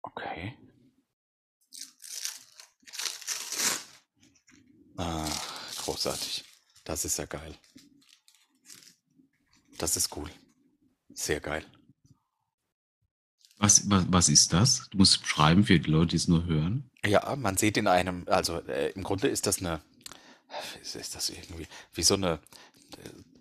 Okay. 0.02 0.58
Ah, 4.98 5.32
großartig. 5.78 6.44
Das 6.84 7.06
ist 7.06 7.18
ja 7.18 7.26
geil. 7.26 7.58
Das 9.78 9.96
ist 9.96 10.16
cool. 10.18 10.30
Sehr 11.14 11.40
geil. 11.40 11.66
Was, 13.64 13.90
was, 13.90 14.04
was 14.10 14.28
ist 14.28 14.52
das? 14.52 14.90
Du 14.92 14.98
musst 14.98 15.22
beschreiben 15.22 15.64
für 15.64 15.80
die 15.80 15.90
Leute, 15.90 16.08
die 16.08 16.16
es 16.18 16.28
nur 16.28 16.44
hören. 16.46 16.90
Ja, 17.06 17.34
man 17.38 17.56
sieht 17.56 17.78
in 17.78 17.88
einem, 17.88 18.26
also 18.28 18.60
äh, 18.68 18.90
im 18.90 19.04
Grunde 19.04 19.30
ist 19.30 19.48
das 19.48 19.60
eine, 19.60 19.80
ist, 20.82 20.98
ist 20.98 21.16
das 21.16 21.30
irgendwie 21.30 21.68
wie 21.94 22.04
so 22.04 22.16
eine, 22.16 22.40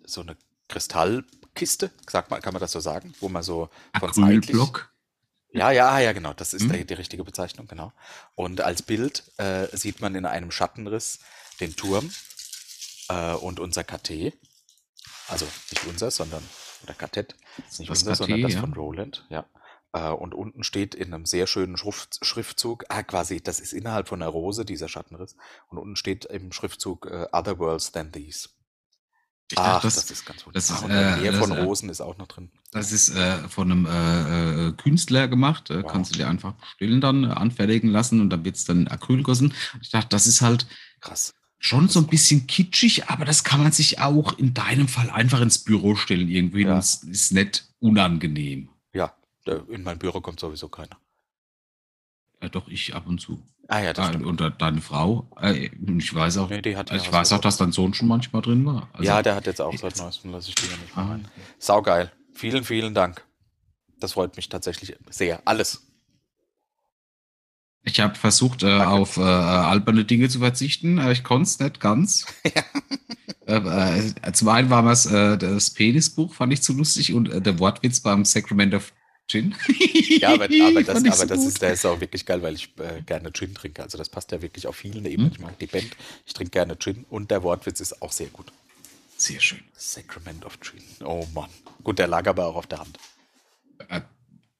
so 0.05 0.21
eine 0.21 0.37
Kristallkiste, 0.69 1.91
sag 2.09 2.29
mal, 2.31 2.39
kann 2.39 2.53
man 2.53 2.61
das 2.61 2.71
so 2.71 2.79
sagen, 2.79 3.13
wo 3.19 3.27
man 3.27 3.43
so 3.43 3.69
von 3.99 4.09
Acrylblock. 4.11 4.93
ja, 5.51 5.71
ja, 5.71 5.99
ja, 5.99 6.13
genau, 6.13 6.31
das 6.33 6.53
ist 6.53 6.63
Mhm. 6.67 6.71
die, 6.71 6.85
die 6.85 6.93
richtige 6.93 7.25
Bezeichnung, 7.25 7.67
genau. 7.67 7.91
Und 8.35 8.61
als 8.61 8.81
Bild 8.81 9.23
äh, 9.39 9.67
sieht 9.75 9.99
man 9.99 10.15
in 10.15 10.25
einem 10.25 10.51
Schattenriss 10.51 11.19
den 11.59 11.75
Turm 11.75 12.09
äh, 13.09 13.33
und 13.33 13.59
unser 13.59 13.83
KT, 13.83 14.31
also 15.27 15.45
nicht 15.69 15.85
unser, 15.85 16.11
sondern 16.11 16.43
oder 16.83 16.93
Kartett, 16.93 17.35
nicht 17.77 17.89
Das 17.89 18.03
unser, 18.03 18.13
KT, 18.13 18.17
sondern 18.19 18.41
das 18.41 18.53
ja. 18.53 18.59
von 18.61 18.73
Roland, 18.73 19.25
ja. 19.29 19.45
Äh, 19.93 20.09
Und 20.09 20.33
unten 20.33 20.63
steht 20.63 20.95
in 20.95 21.13
einem 21.13 21.25
sehr 21.25 21.47
schönen 21.47 21.77
Schrift, 21.77 22.19
Schriftzug, 22.25 22.85
ah, 22.89 23.03
quasi, 23.03 23.41
das 23.41 23.59
ist 23.59 23.73
innerhalb 23.73 24.07
von 24.07 24.21
einer 24.21 24.31
Rose, 24.31 24.65
dieser 24.65 24.89
Schattenriss. 24.89 25.35
Und 25.69 25.77
unten 25.77 25.95
steht 25.95 26.25
im 26.25 26.51
Schriftzug 26.51 27.05
äh, 27.05 27.27
Other 27.31 27.59
Worlds 27.59 27.91
Than 27.91 28.11
These. 28.11 28.49
Ich 29.51 29.57
Ach, 29.59 29.73
dachte, 29.81 29.87
das, 29.87 29.95
das, 29.95 30.09
ist 30.11 30.25
ganz 30.25 30.43
gut. 30.43 30.55
das 30.55 30.69
ist, 30.71 30.81
äh, 30.83 30.87
Meer 30.87 31.31
das, 31.33 31.39
von 31.39 31.51
äh, 31.51 31.61
Rosen 31.61 31.89
ist 31.89 32.01
auch 32.01 32.17
noch 32.17 32.27
drin. 32.27 32.49
das 32.71 32.91
ist 32.91 33.09
äh, 33.15 33.37
von 33.49 33.71
einem 33.71 33.85
äh, 33.85 34.71
Künstler 34.81 35.27
gemacht. 35.27 35.69
Wow. 35.69 35.85
Kannst 35.91 36.15
du 36.15 36.17
dir 36.17 36.27
einfach 36.27 36.53
bestellen 36.53 37.01
dann, 37.01 37.25
anfertigen 37.25 37.89
lassen 37.91 38.19
und 38.19 38.31
dann 38.31 38.43
wird 38.45 38.55
es 38.55 38.65
dann 38.65 38.81
in 38.81 38.87
Acryl 38.87 39.17
gegossen. 39.17 39.53
Ich 39.81 39.91
dachte, 39.91 40.09
das 40.09 40.25
ist 40.25 40.41
halt 40.41 40.65
Krass. 41.01 41.35
schon 41.59 41.87
so 41.87 41.99
ein 41.99 42.07
bisschen 42.07 42.47
kitschig, 42.47 43.09
aber 43.09 43.25
das 43.25 43.43
kann 43.43 43.61
man 43.61 43.71
sich 43.73 43.99
auch 43.99 44.39
in 44.39 44.55
deinem 44.55 44.87
Fall 44.87 45.11
einfach 45.11 45.41
ins 45.41 45.59
Büro 45.59 45.95
stellen 45.95 46.29
irgendwie. 46.29 46.63
Ja. 46.63 46.79
Es 46.79 47.03
ist 47.03 47.31
nicht 47.33 47.67
unangenehm. 47.79 48.69
Ja, 49.47 49.55
in 49.69 49.83
mein 49.83 49.99
Büro 49.99 50.21
kommt 50.21 50.39
sowieso 50.39 50.69
keiner. 50.69 50.97
Ja, 52.41 52.49
doch, 52.49 52.67
ich 52.67 52.93
ab 52.93 53.07
und 53.07 53.19
zu. 53.19 53.41
Ah 53.69 53.79
ja, 53.79 53.93
das 53.93 54.05
Ah, 54.05 54.09
stimmt. 54.09 54.25
und 54.25 54.39
de- 54.41 54.51
deine 54.57 54.81
Frau. 54.81 55.29
Äh, 55.41 55.69
ich 55.97 56.13
weiß 56.13 56.37
auch, 56.37 56.49
Nee, 56.49 56.61
die 56.61 56.75
hat 56.75 56.89
ja 56.89 56.97
ich 56.97 57.09
weiß 57.11 57.31
auch, 57.33 57.39
dass 57.41 57.57
dein 57.57 57.71
Sohn 57.71 57.93
schon 57.93 58.07
manchmal 58.09 58.41
drin 58.41 58.65
war. 58.65 58.89
Also, 58.93 59.05
ja, 59.05 59.21
der 59.21 59.35
hat 59.35 59.45
jetzt 59.47 59.61
auch 59.61 59.75
seit 59.77 59.97
neuestem, 59.97 60.31
lasse 60.31 60.49
ich 60.49 60.55
die 60.55 60.65
ja 60.65 60.77
nicht 60.77 60.95
mehr 60.95 61.05
Ah, 61.05 61.09
rein. 61.11 61.27
Saugeil. 61.59 62.11
Vielen, 62.33 62.63
vielen 62.65 62.93
Dank. 62.93 63.25
Das 63.99 64.13
freut 64.13 64.35
mich 64.35 64.49
tatsächlich 64.49 64.97
sehr. 65.09 65.41
Alles. 65.45 65.87
Ich 67.85 67.99
habe 67.99 68.15
versucht, 68.15 68.63
äh, 68.63 68.79
auf 68.79 69.17
äh, 69.17 69.21
alberne 69.21 70.05
Dinge 70.05 70.29
zu 70.29 70.39
verzichten, 70.39 70.99
ich 71.11 71.23
konnte 71.23 71.43
es 71.43 71.59
nicht 71.59 71.79
ganz. 71.81 72.25
äh, 73.45 73.55
äh, 73.55 74.31
zum 74.33 74.47
einen 74.49 74.69
war 74.69 74.85
äh, 74.89 75.37
das 75.37 75.69
Penisbuch, 75.71 76.33
fand 76.33 76.53
ich 76.53 76.61
zu 76.61 76.73
lustig, 76.73 77.13
und 77.13 77.29
der 77.45 77.59
Wortwitz 77.59 77.99
beim 78.01 78.23
Sacramento 78.25 78.79
Gin. 79.27 79.55
Ja, 80.19 80.33
aber, 80.33 80.45
aber, 80.45 80.83
das, 80.83 80.97
aber 80.97 81.15
so 81.15 81.25
das 81.25 81.45
ist, 81.45 81.61
der 81.61 81.73
ist 81.73 81.85
auch 81.85 81.99
wirklich 81.99 82.25
geil, 82.25 82.41
weil 82.41 82.55
ich 82.55 82.73
äh, 82.77 83.01
gerne 83.01 83.31
Gin 83.33 83.53
trinke. 83.55 83.81
Also 83.81 83.97
das 83.97 84.09
passt 84.09 84.31
ja 84.31 84.41
wirklich 84.41 84.67
auf 84.67 84.75
vielen 84.75 85.05
Ebenen. 85.05 85.29
Hm? 85.29 85.33
Ich 85.33 85.39
mag 85.39 85.57
die 85.59 85.67
Band, 85.67 85.95
ich 86.25 86.33
trinke 86.33 86.51
gerne 86.51 86.77
Gin 86.77 87.05
und 87.09 87.31
der 87.31 87.43
Wortwitz 87.43 87.79
ist 87.79 88.01
auch 88.01 88.11
sehr 88.11 88.27
gut. 88.27 88.51
Sehr 89.17 89.39
schön. 89.39 89.61
Sacrament 89.73 90.45
of 90.45 90.59
Gin. 90.59 90.81
Oh 91.05 91.25
Mann. 91.33 91.49
Gut, 91.83 91.99
der 91.99 92.07
lag 92.07 92.27
aber 92.27 92.45
auch 92.47 92.55
auf 92.55 92.67
der 92.67 92.79
Hand. 92.79 92.97
Äh, 93.89 94.01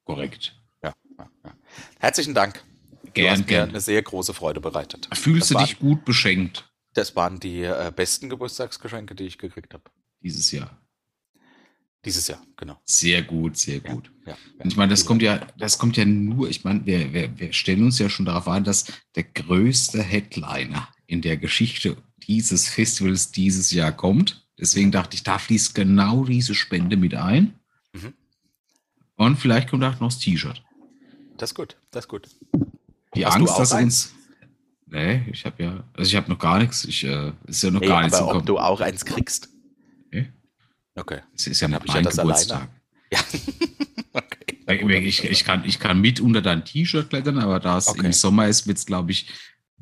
korrekt. 0.04 0.56
Ja, 0.82 0.94
ja, 1.18 1.30
ja. 1.44 1.54
Herzlichen 1.98 2.34
Dank. 2.34 2.62
Du 3.04 3.10
Gern, 3.12 3.40
mir 3.40 3.46
gern. 3.46 3.68
eine 3.68 3.80
sehr 3.80 4.02
große 4.02 4.34
Freude 4.34 4.60
bereitet. 4.60 5.08
Fühlst 5.14 5.42
das 5.42 5.48
du 5.48 5.54
waren, 5.56 5.66
dich 5.66 5.78
gut 5.78 6.04
beschenkt 6.04 6.68
Das 6.94 7.14
waren 7.14 7.38
die 7.38 7.62
äh, 7.62 7.92
besten 7.94 8.28
Geburtstagsgeschenke, 8.28 9.14
die 9.14 9.24
ich 9.24 9.38
gekriegt 9.38 9.72
habe. 9.74 9.84
dieses 10.20 10.50
Jahr? 10.50 10.80
Dieses 12.04 12.28
Jahr, 12.28 12.42
genau. 12.56 12.78
Sehr 12.84 13.22
gut, 13.22 13.56
sehr 13.56 13.80
gut. 13.80 14.10
Ja, 14.26 14.36
Und 14.58 14.70
ich 14.70 14.76
meine, 14.76 14.90
das 14.90 15.06
kommt 15.06 15.22
ja, 15.22 15.46
das 15.58 15.78
kommt 15.78 15.96
ja 15.96 16.04
nur, 16.04 16.48
ich 16.50 16.64
meine, 16.64 16.84
wir, 16.84 17.12
wir, 17.12 17.38
wir 17.38 17.52
stellen 17.52 17.82
uns 17.84 17.98
ja 17.98 18.08
schon 18.10 18.26
darauf 18.26 18.46
ein, 18.48 18.64
dass 18.64 18.84
der 19.14 19.24
größte 19.24 20.02
Headliner 20.02 20.88
in 21.06 21.22
der 21.22 21.36
Geschichte 21.36 21.96
dieses 22.26 22.68
Festivals 22.68 23.30
dieses 23.32 23.70
Jahr 23.70 23.92
kommt. 23.92 24.46
Deswegen 24.58 24.92
dachte 24.92 25.16
ich, 25.16 25.22
da 25.22 25.38
fließt 25.38 25.74
genau 25.74 26.24
diese 26.24 26.54
Spende 26.54 26.96
mit 26.96 27.14
ein. 27.14 27.54
Mhm. 27.92 28.12
Und 29.16 29.36
vielleicht 29.36 29.70
kommt 29.70 29.84
auch 29.84 29.98
noch 30.00 30.08
das 30.08 30.18
T-Shirt. 30.18 30.62
Das 31.36 31.50
ist 31.50 31.54
gut, 31.54 31.76
das 31.90 32.04
ist 32.04 32.08
gut. 32.08 32.28
Die 33.14 33.24
Hast 33.24 33.34
du 33.36 33.40
Angst, 33.40 33.52
auch 33.54 33.58
dass 33.58 33.72
eins? 33.72 34.06
uns. 34.06 34.14
Nee, 34.86 35.22
ich 35.32 35.44
habe 35.44 35.62
ja, 35.62 35.84
also 35.94 36.08
ich 36.08 36.14
habe 36.16 36.30
noch 36.30 36.38
gar 36.38 36.58
nichts. 36.58 36.84
Ich, 36.84 37.04
äh, 37.04 37.32
ist 37.46 37.62
ja 37.62 37.70
noch 37.70 37.80
Hey, 37.80 37.88
gar 37.88 38.02
nichts 38.02 38.16
aber 38.18 38.36
ob 38.36 38.46
du 38.46 38.58
auch 38.58 38.80
eins 38.80 39.04
kriegst? 39.04 39.48
Okay. 40.96 41.20
Es 41.34 41.46
ist 41.46 41.60
ja 41.60 41.68
Dann 41.68 41.82
ich 41.84 41.92
mein 41.92 42.04
das 42.04 42.16
Geburtstag. 42.16 42.68
Ja. 43.12 43.18
okay. 44.12 45.06
Ich, 45.06 45.22
ich, 45.22 45.30
ich, 45.30 45.44
kann, 45.44 45.64
ich 45.64 45.78
kann 45.78 46.00
mit 46.00 46.20
unter 46.20 46.40
dein 46.42 46.64
T-Shirt 46.64 47.10
klettern, 47.10 47.38
aber 47.38 47.60
da 47.60 47.78
es 47.78 47.88
Okay. 47.88 48.06
im 48.06 48.12
Sommer 48.12 48.46
ist, 48.48 48.66
wird 48.66 48.78
es, 48.78 48.86
glaube 48.86 49.12
ich, 49.12 49.26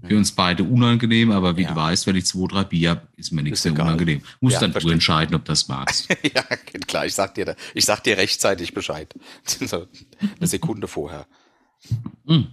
für 0.01 0.15
Mhm. 0.15 0.19
uns 0.19 0.33
beide 0.33 0.65
unangenehm. 0.65 1.31
Aber 1.31 1.57
wie 1.57 1.63
Ja. 1.63 1.71
du 1.71 1.77
weißt, 1.77 2.07
wenn 2.07 2.17
ich 2.17 2.27
zwei, 2.27 2.47
drei 2.49 2.65
Bier 2.65 2.91
habe, 2.91 3.09
ist 3.17 3.31
mir 3.31 3.43
nichts 3.43 3.61
Ist 3.61 3.65
mehr 3.67 3.75
egal. 3.75 3.87
unangenehm. 3.87 4.23
Musst 4.41 4.55
Ja, 4.55 4.61
dann 4.61 4.71
du 4.71 4.73
verstehe. 4.73 4.93
entscheiden, 4.95 5.35
ob 5.37 5.45
das 5.45 5.69
magst. 5.69 6.09
ja, 6.35 6.43
klar. 6.43 7.07
Ich 7.07 7.15
sag 7.15 7.35
dir, 7.35 7.45
da- 7.45 7.57
ich 7.75 7.85
sag 7.85 8.03
dir 8.03 8.17
rechtzeitig 8.17 8.75
Bescheid. 8.75 9.15
Eine 9.71 10.47
Sekunde 10.47 10.89
vorher. 10.89 11.27
Hm. 12.27 12.49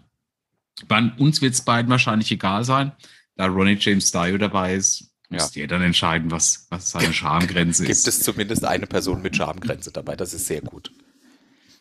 Bei 0.88 1.12
uns 1.18 1.42
wird 1.42 1.54
es 1.56 1.62
beiden 1.62 1.90
wahrscheinlich 1.90 2.32
egal 2.32 2.64
sein, 2.64 2.92
da 3.36 3.46
Ronnie 3.48 3.78
James 3.80 4.12
Dio 4.12 4.38
dabei 4.38 4.76
ist. 4.76 5.09
Müsst 5.30 5.56
ihr 5.56 5.68
dann 5.68 5.84
entscheiden, 5.84 6.32
was, 6.32 6.66
was 6.70 6.90
seine 6.92 7.14
Schamgrenze 7.14 7.84
Gibt 7.84 7.98
ist. 7.98 8.08
es 8.08 8.24
zumindest 8.24 8.66
eine 8.66 8.88
Person 8.88 9.22
mit 9.22 9.36
Schamgrenze 9.36 9.92
dabei? 9.92 10.16
Das 10.16 10.34
ist 10.34 10.48
sehr 10.48 10.62
gut. 10.62 10.92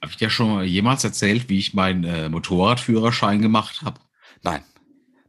Habe 0.02 0.12
ich 0.12 0.18
dir 0.18 0.28
schon 0.28 0.52
mal 0.52 0.64
jemals 0.64 1.02
erzählt, 1.02 1.48
wie 1.48 1.58
ich 1.58 1.72
meinen 1.72 2.04
äh, 2.04 2.28
Motorradführerschein 2.28 3.40
gemacht 3.40 3.82
habe? 3.82 4.00
Nein. 4.42 4.62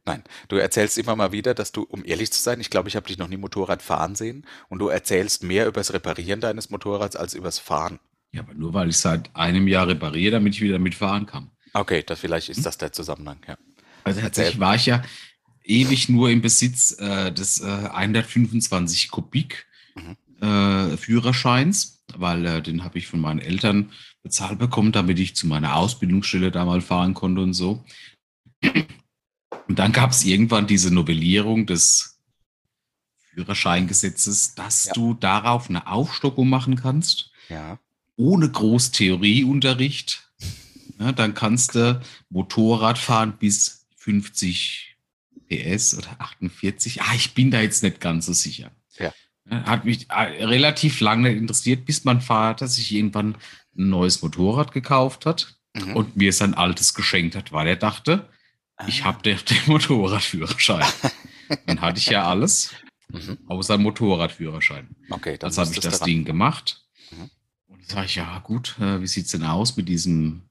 Nein, 0.06 0.24
du 0.48 0.56
erzählst 0.56 0.98
immer 0.98 1.14
mal 1.14 1.30
wieder, 1.32 1.54
dass 1.54 1.72
du, 1.72 1.82
um 1.82 2.04
ehrlich 2.04 2.32
zu 2.32 2.40
sein, 2.40 2.60
ich 2.60 2.70
glaube, 2.70 2.88
ich 2.88 2.96
habe 2.96 3.06
dich 3.06 3.18
noch 3.18 3.28
nie 3.28 3.36
Motorrad 3.36 3.82
fahren 3.82 4.14
sehen 4.14 4.46
und 4.68 4.78
du 4.78 4.88
erzählst 4.88 5.44
mehr 5.44 5.66
übers 5.66 5.92
Reparieren 5.92 6.40
deines 6.40 6.70
Motorrads 6.70 7.16
als 7.16 7.34
übers 7.34 7.58
Fahren. 7.58 8.00
Ja, 8.32 8.42
aber 8.42 8.54
nur 8.54 8.74
weil 8.74 8.88
ich 8.88 8.96
seit 8.96 9.34
einem 9.36 9.68
Jahr 9.68 9.88
repariere, 9.88 10.32
damit 10.32 10.54
ich 10.54 10.62
wieder 10.62 10.78
mitfahren 10.78 11.26
kann. 11.26 11.50
Okay, 11.74 12.02
das, 12.04 12.18
vielleicht 12.20 12.48
ist 12.48 12.64
das 12.64 12.78
der 12.78 12.92
Zusammenhang, 12.92 13.40
ja. 13.46 13.56
Also 14.02 14.20
Erzähl. 14.20 14.22
tatsächlich 14.22 14.60
war 14.60 14.74
ich 14.74 14.86
ja 14.86 15.02
ewig 15.64 16.08
nur 16.08 16.30
im 16.30 16.40
Besitz 16.42 16.92
äh, 16.98 17.32
des 17.32 17.60
äh, 17.60 17.66
125 17.92 19.10
Kubik 19.10 19.66
Mhm. 19.96 20.16
äh, 20.46 20.96
Führerscheins, 20.96 22.02
weil 22.16 22.46
äh, 22.46 22.62
den 22.62 22.84
habe 22.84 22.98
ich 22.98 23.06
von 23.08 23.20
meinen 23.20 23.40
Eltern 23.40 23.90
bezahlt 24.22 24.58
bekommen, 24.58 24.92
damit 24.92 25.18
ich 25.18 25.34
zu 25.34 25.46
meiner 25.46 25.74
Ausbildungsstelle 25.76 26.50
da 26.50 26.64
mal 26.64 26.80
fahren 26.80 27.14
konnte 27.14 27.40
und 27.42 27.54
so. 27.54 27.84
Und 29.68 29.78
dann 29.78 29.92
gab 29.92 30.10
es 30.10 30.24
irgendwann 30.24 30.66
diese 30.66 30.92
Novellierung 30.92 31.66
des 31.66 32.18
Führerscheingesetzes, 33.34 34.54
dass 34.54 34.86
Ja. 34.86 34.92
du 34.94 35.14
darauf 35.14 35.68
eine 35.68 35.86
Aufstockung 35.86 36.48
machen 36.48 36.76
kannst, 36.76 37.30
Ja. 37.48 37.78
ohne 38.16 38.50
groß 38.50 38.90
Theorieunterricht, 38.92 40.26
Ja, 40.98 41.12
dann 41.12 41.32
kannst 41.32 41.76
du 41.76 41.98
Motorrad 42.28 42.98
fahren 42.98 43.38
bis 43.38 43.86
50 43.96 44.89
PS 45.50 45.96
oder 45.98 46.08
48. 46.18 47.02
Ah, 47.02 47.14
ich 47.14 47.34
bin 47.34 47.50
da 47.50 47.60
jetzt 47.60 47.82
nicht 47.82 48.00
ganz 48.00 48.26
so 48.26 48.32
sicher. 48.32 48.70
Ja. 48.98 49.12
Hat 49.50 49.84
mich 49.84 50.08
äh, 50.10 50.44
relativ 50.44 51.00
lange 51.00 51.32
interessiert, 51.32 51.84
bis 51.84 52.04
mein 52.04 52.20
Vater 52.20 52.68
sich 52.68 52.92
irgendwann 52.92 53.34
ein 53.76 53.88
neues 53.90 54.22
Motorrad 54.22 54.72
gekauft 54.72 55.26
hat 55.26 55.56
Mhm. 55.74 55.94
und 55.96 56.16
mir 56.16 56.32
sein 56.32 56.54
altes 56.54 56.94
geschenkt 56.94 57.36
hat, 57.36 57.52
weil 57.52 57.68
er 57.68 57.76
dachte, 57.76 58.28
ich 58.88 59.02
Ah. 59.02 59.06
habe 59.06 59.22
den, 59.22 59.38
den 59.50 59.58
Motorradführerschein. 59.66 60.84
Dann 61.66 61.80
hatte 61.80 61.98
ich 61.98 62.06
ja 62.06 62.28
alles, 62.28 62.72
Mhm. 63.12 63.38
außer 63.46 63.76
Motorradführerschein. 63.78 64.88
Okay, 65.10 65.36
dann 65.38 65.52
Dann 65.52 65.64
habe 65.66 65.74
ich 65.74 65.80
das 65.80 66.00
ran. 66.00 66.06
Ding 66.06 66.24
gemacht. 66.24 66.82
Mhm. 67.10 67.30
Und 67.68 67.80
dann 67.82 67.88
sage 67.88 68.06
ich, 68.06 68.14
ja 68.16 68.38
gut, 68.40 68.76
äh, 68.80 69.00
wie 69.00 69.06
sieht's 69.06 69.30
denn 69.32 69.44
aus 69.44 69.76
mit 69.76 69.88
diesem 69.88 70.42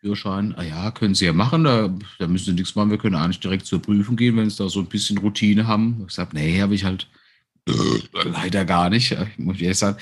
Führerschein? 0.00 0.54
Ah 0.56 0.62
ja, 0.62 0.90
können 0.90 1.14
Sie 1.14 1.26
ja 1.26 1.32
machen, 1.32 1.64
da, 1.64 1.94
da 2.18 2.26
müssen 2.26 2.46
Sie 2.46 2.52
nichts 2.52 2.74
machen, 2.74 2.90
wir 2.90 2.98
können 2.98 3.16
eigentlich 3.16 3.40
direkt 3.40 3.66
zur 3.66 3.82
Prüfung 3.82 4.16
gehen, 4.16 4.36
wenn 4.36 4.48
Sie 4.50 4.56
da 4.56 4.68
so 4.68 4.80
ein 4.80 4.86
bisschen 4.86 5.18
Routine 5.18 5.66
haben. 5.66 5.96
Ich 6.02 6.08
gesagt, 6.08 6.32
nee, 6.34 6.60
habe 6.60 6.74
ich 6.74 6.84
halt 6.84 7.08
leider 8.24 8.64
gar 8.64 8.90
nicht. 8.90 9.12
Ich 9.12 9.38
muss 9.38 9.60
ehrlich 9.60 9.78
sagen, 9.78 9.98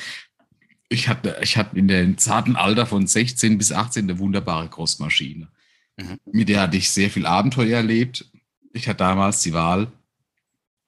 ich 0.88 1.08
hatte, 1.08 1.36
ich 1.42 1.56
hatte 1.56 1.76
in 1.78 1.88
dem 1.88 2.16
zarten 2.16 2.56
Alter 2.56 2.86
von 2.86 3.06
16 3.06 3.58
bis 3.58 3.72
18 3.72 4.04
eine 4.04 4.18
wunderbare 4.18 4.68
Großmaschine. 4.68 5.48
Mhm. 5.98 6.18
Mit 6.32 6.48
der 6.48 6.62
hatte 6.62 6.76
ich 6.76 6.90
sehr 6.90 7.10
viel 7.10 7.26
Abenteuer 7.26 7.76
erlebt. 7.78 8.24
Ich 8.72 8.88
hatte 8.88 8.98
damals 8.98 9.42
die 9.42 9.52
Wahl, 9.52 9.88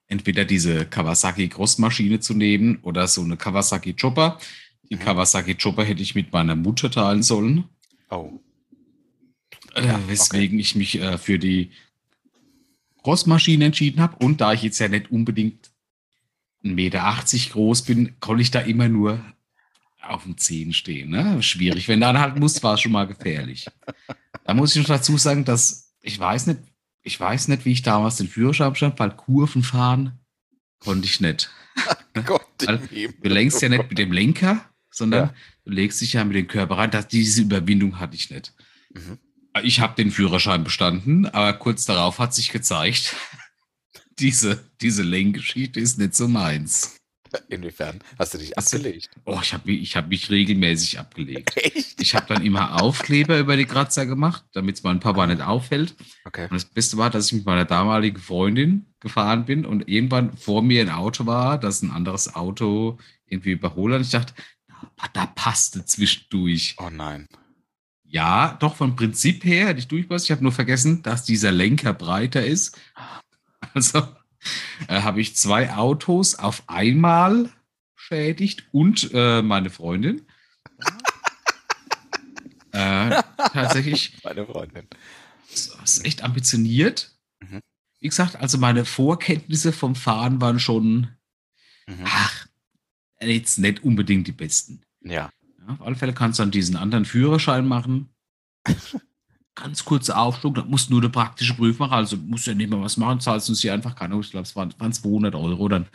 entweder 0.07 0.45
diese 0.45 0.85
Kawasaki 0.85 1.47
Großmaschine 1.49 2.19
zu 2.19 2.33
nehmen 2.33 2.79
oder 2.81 3.07
so 3.07 3.21
eine 3.21 3.37
Kawasaki 3.37 3.93
Chopper. 3.93 4.39
Die 4.89 4.95
Mhm. 4.95 4.99
Kawasaki 4.99 5.55
Chopper 5.55 5.83
hätte 5.83 6.01
ich 6.01 6.15
mit 6.15 6.31
meiner 6.31 6.55
Mutter 6.55 6.89
teilen 6.89 7.23
sollen, 7.23 7.65
Oh. 8.09 8.41
Äh, 9.75 9.85
Ja, 9.85 9.99
weswegen 10.07 10.59
ich 10.59 10.75
mich 10.75 10.99
äh, 10.99 11.17
für 11.17 11.39
die 11.39 11.71
Großmaschine 13.03 13.65
entschieden 13.65 14.01
habe. 14.01 14.17
Und 14.23 14.41
da 14.41 14.53
ich 14.53 14.61
jetzt 14.63 14.79
ja 14.79 14.87
nicht 14.87 15.11
unbedingt 15.11 15.71
1,80 16.63 16.73
Meter 16.73 17.15
groß 17.53 17.81
bin, 17.83 18.19
konnte 18.19 18.41
ich 18.43 18.51
da 18.51 18.59
immer 18.59 18.87
nur 18.87 19.23
auf 20.01 20.23
den 20.23 20.37
Zehen 20.37 20.73
stehen. 20.73 21.09
Ne? 21.09 21.41
Schwierig. 21.41 21.87
Wenn 21.87 22.01
du 22.01 22.07
anhalten 22.07 22.39
musst, 22.39 22.61
war 22.63 22.75
es 22.75 22.81
schon 22.81 22.91
mal 22.91 23.07
gefährlich. 23.07 23.67
Da 24.43 24.53
muss 24.53 24.75
ich 24.75 24.81
noch 24.81 24.95
dazu 24.95 25.17
sagen, 25.17 25.45
dass 25.45 25.93
ich 26.01 26.17
weiß 26.19 26.47
nicht, 26.47 26.59
ich 27.03 27.19
weiß 27.19 27.47
nicht, 27.47 27.65
wie 27.65 27.71
ich 27.71 27.81
damals 27.81 28.17
den 28.17 28.27
Führerschein 28.27 28.75
stand, 28.75 28.99
weil 28.99 29.11
Kurven 29.15 29.63
fahren 29.63 30.19
konnte 30.79 31.05
ich 31.05 31.19
nicht. 31.21 31.49
Gott. 32.25 32.45
Du 32.59 33.29
lenkst 33.29 33.61
ja 33.61 33.69
nicht 33.69 33.89
mit 33.89 33.97
dem 33.97 34.11
Lenker, 34.11 34.63
sondern 34.91 35.27
Ja. 35.29 35.33
du 35.65 35.71
legst 35.71 36.01
dich 36.01 36.13
ja 36.13 36.23
mit 36.23 36.35
dem 36.35 36.47
Körper 36.47 36.77
rein. 36.77 36.91
Das, 36.91 37.07
diese 37.07 37.41
Überwindung 37.41 37.99
hatte 37.99 38.15
ich 38.15 38.29
nicht. 38.29 38.53
Mhm. 38.93 39.17
Ich 39.63 39.79
habe 39.79 39.95
den 39.95 40.11
Führerschein 40.11 40.63
bestanden, 40.63 41.25
aber 41.25 41.53
kurz 41.53 41.85
darauf 41.85 42.19
hat 42.19 42.33
sich 42.33 42.51
gezeigt, 42.51 43.15
diese, 44.19 44.63
diese 44.81 45.03
Lenkgeschichte 45.03 45.79
ist 45.79 45.97
nicht 45.97 46.15
so 46.15 46.27
meins. 46.27 46.97
Inwiefern? 47.47 47.99
Hast 48.19 48.33
du 48.33 48.37
dich 48.37 48.57
abgelegt? 48.57 49.09
Oh, 49.25 49.39
ich 49.41 49.53
habe 49.53 49.71
ich 49.71 49.95
hab 49.95 50.09
mich 50.09 50.29
regelmäßig 50.29 50.99
abgelegt. 50.99 51.55
Echt? 51.55 52.01
Ich 52.01 52.13
habe 52.13 52.33
dann 52.33 52.45
immer 52.45 52.81
Aufkleber 52.81 53.39
über 53.39 53.55
die 53.55 53.65
Kratzer 53.65 54.05
gemacht, 54.05 54.43
damit 54.53 54.77
es 54.77 54.83
meinem 54.83 54.99
Papa 54.99 55.25
nicht 55.27 55.41
auffällt. 55.41 55.95
Okay. 56.25 56.43
Und 56.43 56.53
das 56.53 56.65
Beste 56.65 56.97
war, 56.97 57.09
dass 57.09 57.27
ich 57.27 57.33
mit 57.33 57.45
meiner 57.45 57.65
damaligen 57.65 58.19
Freundin 58.19 58.93
gefahren 58.99 59.45
bin 59.45 59.65
und 59.65 59.87
irgendwann 59.87 60.35
vor 60.35 60.61
mir 60.61 60.81
ein 60.81 60.89
Auto 60.89 61.25
war, 61.25 61.57
das 61.57 61.81
ein 61.81 61.91
anderes 61.91 62.35
Auto 62.35 62.97
irgendwie 63.25 63.51
überholt. 63.51 63.95
Und 63.95 64.01
ich 64.01 64.11
dachte, 64.11 64.33
da, 64.67 65.07
da 65.13 65.25
passte 65.25 65.85
zwischendurch. 65.85 66.75
Oh 66.79 66.89
nein. 66.89 67.27
Ja, 68.13 68.57
doch 68.59 68.75
vom 68.75 68.95
Prinzip 68.97 69.45
her 69.45 69.67
hätte 69.67 69.79
ich 69.79 69.87
durchpasst. 69.87 70.25
Ich 70.25 70.31
habe 70.31 70.43
nur 70.43 70.51
vergessen, 70.51 71.01
dass 71.01 71.23
dieser 71.23 71.51
Lenker 71.51 71.93
breiter 71.93 72.45
ist. 72.45 72.77
Also 73.73 73.99
äh, 74.89 75.01
habe 75.01 75.21
ich 75.21 75.35
zwei 75.37 75.71
Autos 75.73 76.35
auf 76.35 76.63
einmal 76.67 77.49
beschädigt 77.95 78.65
und 78.73 79.09
äh, 79.13 79.41
meine 79.41 79.69
Freundin. 79.69 80.25
äh, 82.73 83.21
tatsächlich 83.37 84.17
Meine 84.23 84.45
Freundin. 84.45 84.87
das 85.49 85.67
ist 85.85 86.05
echt 86.05 86.23
ambitioniert. 86.23 87.15
Mhm. 87.39 87.61
Wie 87.99 88.09
gesagt, 88.09 88.35
also 88.37 88.57
meine 88.57 88.83
Vorkenntnisse 88.83 89.71
vom 89.71 89.95
Fahren 89.95 90.41
waren 90.41 90.59
schon, 90.59 91.09
Mhm. 91.87 92.03
ach, 92.05 92.47
jetzt 93.21 93.57
nicht 93.59 93.83
unbedingt 93.83 94.27
die 94.27 94.31
besten. 94.33 94.81
Ja. 95.01 95.29
Ja, 95.67 95.73
auf 95.73 95.81
alle 95.81 95.95
Fälle 95.95 96.13
kannst 96.13 96.39
du 96.39 96.43
dann 96.43 96.51
diesen 96.51 96.75
anderen 96.75 97.05
Führerschein 97.05 97.67
machen. 97.67 98.09
Ganz 99.55 99.83
kurzer 99.83 100.17
Aufschwung, 100.17 100.53
da 100.53 100.63
musst 100.63 100.87
du 100.89 100.93
nur 100.93 101.01
eine 101.01 101.09
praktische 101.09 101.53
Prüfung 101.53 101.87
machen, 101.87 101.97
also 101.97 102.15
musst 102.17 102.47
du 102.47 102.51
ja 102.51 102.55
nicht 102.57 102.69
mehr 102.69 102.81
was 102.81 102.95
machen, 102.97 103.19
zahlst 103.19 103.49
uns 103.49 103.61
hier 103.61 103.73
einfach, 103.73 103.95
keine 103.95 104.17
ich 104.19 104.31
glaube, 104.31 104.43
es 104.45 104.55
waren, 104.55 104.73
waren 104.79 104.93
200 104.93 105.35
Euro, 105.35 105.67
dann 105.67 105.87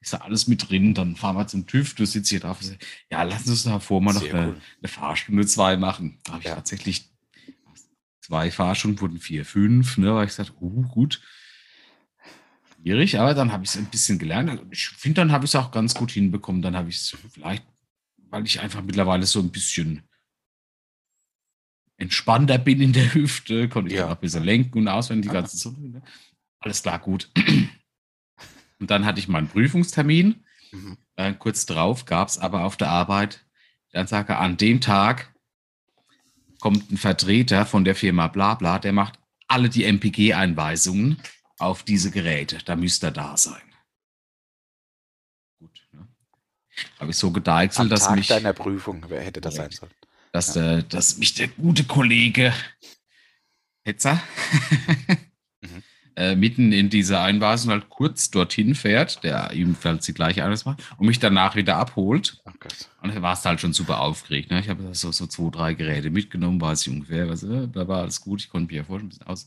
ist 0.00 0.12
da 0.12 0.18
alles 0.18 0.48
mit 0.48 0.68
drin, 0.68 0.94
dann 0.94 1.14
fahren 1.14 1.36
wir 1.36 1.46
zum 1.46 1.66
TÜV, 1.66 1.94
du 1.94 2.04
sitzt 2.06 2.28
hier 2.30 2.40
drauf 2.40 2.60
und 2.60 2.66
sagst, 2.66 2.84
ja, 3.10 3.22
lass 3.22 3.46
uns 3.46 3.62
davor 3.62 4.02
mal 4.02 4.12
noch 4.12 4.20
Sehr 4.20 4.34
eine, 4.34 4.48
cool. 4.48 4.60
eine 4.82 4.88
Fahrstunde 4.88 5.46
zwei 5.46 5.76
machen. 5.76 6.18
Da 6.24 6.32
habe 6.32 6.42
ich 6.42 6.48
Ja. 6.48 6.56
tatsächlich 6.56 7.08
zwei 8.20 8.50
Fahrstunden, 8.50 9.00
wurden 9.00 9.20
vier, 9.20 9.44
fünf, 9.44 9.96
ne, 9.96 10.12
weil 10.14 10.24
ich 10.24 10.30
gesagt, 10.30 10.52
oh, 10.60 10.82
gut. 10.82 11.22
Schwierig, 12.80 13.18
aber 13.18 13.32
dann 13.32 13.52
habe 13.52 13.64
ich 13.64 13.70
es 13.70 13.76
ein 13.76 13.86
bisschen 13.86 14.18
gelernt. 14.18 14.50
Also 14.50 14.64
Ich 14.70 14.88
finde, 14.88 15.20
dann 15.22 15.32
habe 15.32 15.44
ich 15.46 15.52
es 15.52 15.56
auch 15.56 15.70
ganz 15.70 15.94
gut 15.94 16.10
hinbekommen. 16.10 16.60
Dann 16.62 16.76
habe 16.76 16.90
ich 16.90 16.96
es 16.96 17.16
vielleicht, 17.32 17.64
weil 18.34 18.44
ich 18.46 18.60
einfach 18.60 18.82
mittlerweile 18.82 19.26
so 19.26 19.38
ein 19.38 19.52
bisschen 19.52 20.02
entspannter 21.96 22.58
bin 22.58 22.80
in 22.80 22.92
der 22.92 23.14
Hüfte, 23.14 23.68
konnte 23.68 23.92
ich 23.92 23.98
Ja. 23.98 24.06
auch 24.08 24.10
ein 24.16 24.20
bisschen 24.20 24.42
lenken 24.42 24.78
und 24.78 24.88
auswendig 24.88 25.30
die 25.30 25.36
Ah. 25.36 25.40
ganze 25.40 25.56
Zeit. 25.56 25.78
Ne? 25.78 26.02
Alles 26.58 26.82
klar, 26.82 26.98
gut. 26.98 27.30
Und 28.80 28.90
dann 28.90 29.04
hatte 29.06 29.20
ich 29.20 29.28
meinen 29.28 29.46
Prüfungstermin. 29.48 30.44
Mhm. 30.72 30.98
Äh, 31.14 31.32
kurz 31.34 31.64
drauf 31.64 32.06
gab 32.06 32.26
es 32.28 32.38
aber 32.38 32.64
auf 32.64 32.76
der 32.76 32.90
Arbeit 32.90 33.46
die 33.92 33.98
Ansage, 33.98 34.36
an 34.36 34.56
dem 34.56 34.80
Tag 34.80 35.32
kommt 36.58 36.90
ein 36.90 36.96
Vertreter 36.96 37.64
von 37.66 37.84
der 37.84 37.94
Firma 37.94 38.26
Blabla, 38.26 38.80
der 38.80 38.92
macht 38.92 39.20
alle 39.46 39.68
die 39.68 39.84
MPG-Einweisungen 39.84 41.20
auf 41.58 41.84
diese 41.84 42.10
Geräte. 42.10 42.58
Da 42.64 42.74
müsste 42.74 43.06
er 43.06 43.12
da 43.12 43.36
sein. 43.36 43.62
Gut. 45.60 45.86
Ne? 45.92 46.08
Habe 46.98 47.10
ich 47.10 47.16
so 47.16 47.28
Am 47.28 47.32
gedeichselt, 47.34 47.90
dass 47.90 48.04
Tag 48.06 48.16
mich, 48.16 48.26
deiner 48.26 48.52
Prüfung, 48.52 49.04
wer 49.08 49.20
hätte 49.20 49.40
das 49.40 49.54
sein 49.54 49.70
sollen? 49.70 49.92
dass, 50.32 50.52
der, 50.52 50.82
dass 50.82 51.16
mich 51.18 51.34
der 51.34 51.48
gute 51.48 51.84
Kollege 51.84 52.52
Hetzer 53.84 54.20
Mhm. 55.64 55.82
äh, 56.16 56.36
mitten 56.36 56.72
in 56.72 56.90
diese 56.90 57.20
Einweisung 57.20 57.70
halt 57.70 57.88
kurz 57.88 58.30
dorthin 58.30 58.74
fährt, 58.74 59.24
der 59.24 59.52
ebenfalls 59.52 60.04
die 60.04 60.12
gleiche 60.12 60.44
Einweisung 60.44 60.72
macht, 60.72 60.82
und 60.98 61.06
mich 61.06 61.18
danach 61.20 61.56
wieder 61.56 61.76
abholt. 61.76 62.42
Oh. 62.44 62.50
Und 63.00 63.14
da 63.14 63.22
warst 63.22 63.44
du 63.44 63.48
halt 63.48 63.60
schon 63.60 63.72
super 63.72 64.00
aufgeregt. 64.00 64.50
Ne? 64.50 64.60
Ich 64.60 64.68
habe 64.68 64.94
so, 64.94 65.10
so 65.10 65.26
zwei, 65.26 65.50
drei 65.50 65.74
Geräte 65.74 66.10
mitgenommen, 66.10 66.60
weiß 66.60 66.82
ich 66.82 66.92
ungefähr, 66.92 67.28
was, 67.28 67.44
äh, 67.44 67.66
da 67.68 67.88
war 67.88 68.02
alles 68.02 68.20
gut, 68.20 68.42
ich 68.42 68.50
konnte 68.50 68.66
mich 68.66 68.76
ja 68.76 68.84
vorstellen, 68.84 69.06
ein 69.06 69.10
bisschen 69.10 69.26
aus. 69.26 69.46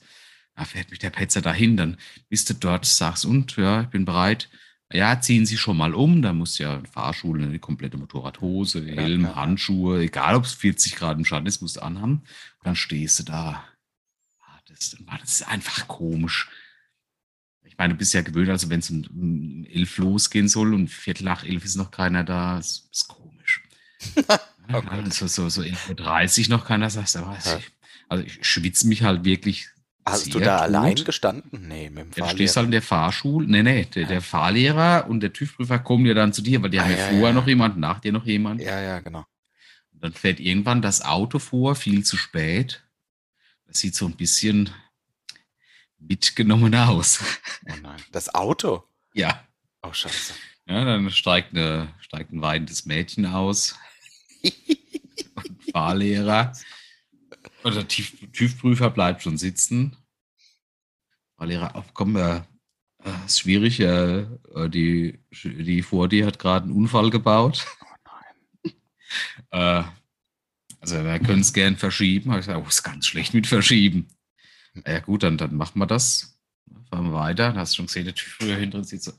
Da 0.55 0.65
fährt 0.65 0.89
mich 0.89 0.99
der 0.99 1.11
Petzer 1.11 1.41
dahin, 1.41 1.77
dann 1.77 1.97
bist 2.29 2.49
du 2.49 2.55
dort, 2.55 2.85
sagst, 2.85 3.25
und 3.25 3.55
ja, 3.57 3.81
ich 3.81 3.89
bin 3.89 4.05
bereit. 4.05 4.49
Ja, 4.91 5.19
ziehen 5.19 5.45
Sie 5.45 5.57
schon 5.57 5.75
mal 5.77 5.93
um, 5.93 6.21
da 6.21 6.31
muss 6.31 6.57
ja 6.59 6.81
Fahrschule, 6.89 7.45
ne, 7.45 7.51
die 7.51 7.59
komplette 7.59 7.97
Motorradhose, 7.97 8.85
Helm, 8.85 9.23
ja. 9.23 9.35
Handschuhe, 9.35 10.01
egal 10.01 10.35
ob 10.35 10.45
es 10.45 10.53
40 10.53 10.95
Grad 10.95 11.17
im 11.17 11.25
Schatten 11.25 11.45
ist, 11.45 11.61
musst 11.61 11.75
du 11.75 11.81
anhaben. 11.81 12.13
Und 12.59 12.65
dann 12.65 12.75
stehst 12.75 13.19
du 13.19 13.23
da. 13.23 13.65
wartest 14.39 14.97
und 14.99 15.07
wartest. 15.07 15.41
Das 15.41 15.41
ist 15.41 15.47
einfach 15.53 15.87
komisch. 15.87 16.49
Ich 17.65 17.77
meine, 17.77 17.93
du 17.93 17.97
bist 17.99 18.13
ja 18.13 18.21
gewöhnt, 18.21 18.49
also 18.49 18.69
wenn 18.69 18.79
es 18.79 18.89
um, 18.89 19.03
um 19.13 19.65
elf 19.65 19.97
losgehen 19.97 20.47
soll 20.47 20.73
und 20.73 20.87
Viertel 20.89 21.25
nach 21.25 21.43
elf 21.43 21.65
ist 21.65 21.75
noch 21.75 21.91
keiner 21.91 22.23
da, 22.23 22.57
ist, 22.57 22.87
ist 22.91 23.07
komisch. 23.09 23.63
Gott. 24.71 25.13
so, 25.13 25.27
so, 25.27 25.49
so 25.49 25.61
11.30 25.61 26.43
Uhr 26.49 26.57
noch 26.57 26.65
keiner, 26.65 26.89
sagst 26.89 27.15
du, 27.15 27.19
Ja. 27.19 27.37
ich, 27.57 27.71
also 28.09 28.23
ich 28.23 28.45
schwitze 28.45 28.87
mich 28.87 29.03
halt 29.03 29.25
wirklich. 29.25 29.69
Hast 30.11 30.33
du 30.33 30.39
da 30.39 30.57
tot. 30.57 30.63
allein 30.65 30.95
gestanden? 30.95 31.67
Nee, 31.67 31.89
mit 31.89 31.97
dem 31.97 31.97
Ja, 31.97 32.03
du 32.03 32.11
Fahrlehrer. 32.13 32.29
stehst 32.35 32.57
halt 32.57 32.65
in 32.65 32.71
der 32.71 32.81
Fahrschule. 32.81 33.47
Nee, 33.47 33.63
nee, 33.63 33.85
der, 33.85 34.03
Ja. 34.03 34.07
der 34.09 34.21
Fahrlehrer 34.21 35.05
und 35.09 35.19
der 35.21 35.33
TÜV-Prüfer 35.33 35.79
kommen 35.79 36.05
ja 36.05 36.13
dann 36.13 36.33
zu 36.33 36.41
dir, 36.41 36.61
weil 36.61 36.69
die 36.69 36.79
Ah, 36.79 36.83
haben 36.83 36.91
ja, 36.91 36.97
ja, 36.97 37.03
vorher 37.09 37.27
ja. 37.27 37.33
noch 37.33 37.47
jemand, 37.47 37.77
nach 37.77 37.99
dir 37.99 38.11
noch 38.11 38.25
jemand. 38.25 38.61
Ja, 38.61 38.79
ja, 38.81 38.99
genau. 38.99 39.25
Und 39.93 40.03
dann 40.03 40.13
fährt 40.13 40.39
irgendwann 40.39 40.81
das 40.81 41.01
Auto 41.03 41.39
vor, 41.39 41.75
viel 41.75 42.03
zu 42.05 42.17
spät. 42.17 42.83
Das 43.65 43.79
sieht 43.79 43.95
so 43.95 44.05
ein 44.05 44.15
bisschen 44.15 44.69
mitgenommen 45.99 46.73
aus. 46.75 47.19
Oh 47.69 47.73
nein. 47.81 48.01
Das 48.11 48.33
Auto? 48.33 48.83
ja. 49.13 49.43
Oh, 49.83 49.93
scheiße. 49.93 50.33
ja, 50.67 50.83
dann 50.85 51.09
steigt, 51.11 51.53
eine, 51.53 51.89
steigt 51.99 52.31
ein 52.33 52.41
weinendes 52.41 52.85
Mädchen 52.85 53.25
aus. 53.27 53.75
und 54.43 55.63
Fahrlehrer. 55.71 56.51
Der 57.75 57.87
TÜV- 57.87 58.31
TÜV-Prüfer 58.31 58.89
bleibt 58.89 59.23
schon 59.23 59.37
sitzen. 59.37 59.95
Fahrlehrer, 61.37 61.71
oh, 61.75 61.83
komm, 61.93 62.15
äh, 62.15 62.37
äh, 63.03 63.25
ist 63.25 63.39
schwierig. 63.39 63.79
Äh, 63.79 64.21
äh, 64.55 64.69
die, 64.69 65.19
die 65.43 65.81
vor 65.83 66.07
dir 66.09 66.25
hat 66.25 66.39
gerade 66.39 66.65
einen 66.65 66.75
Unfall 66.75 67.09
gebaut. 67.09 67.65
Oh 67.81 67.85
nein. 68.05 68.73
Äh, 69.51 69.83
Also 70.79 71.03
wir 71.03 71.19
können 71.19 71.41
es 71.41 71.53
gern 71.53 71.75
verschieben. 71.77 72.31
Habe 72.31 72.39
ich 72.41 72.45
gesagt, 72.47 72.63
oh, 72.65 72.67
ist 72.69 72.83
ganz 72.83 73.05
schlecht 73.07 73.33
mit 73.33 73.47
verschieben. 73.47 74.07
Ja 74.85 74.99
gut, 74.99 75.23
dann, 75.23 75.37
dann 75.37 75.55
machen 75.55 75.79
wir 75.79 75.87
das. 75.87 76.37
Fahren 76.89 77.05
wir 77.05 77.13
weiter. 77.13 77.51
Da 77.53 77.59
hast 77.61 77.73
du 77.73 77.77
schon 77.77 77.85
gesehen, 77.87 78.05
der 78.05 78.15
Typ 78.15 78.29
früher 78.29 78.55
hinten 78.57 78.83
sieht 78.83 79.01
so, 79.03 79.11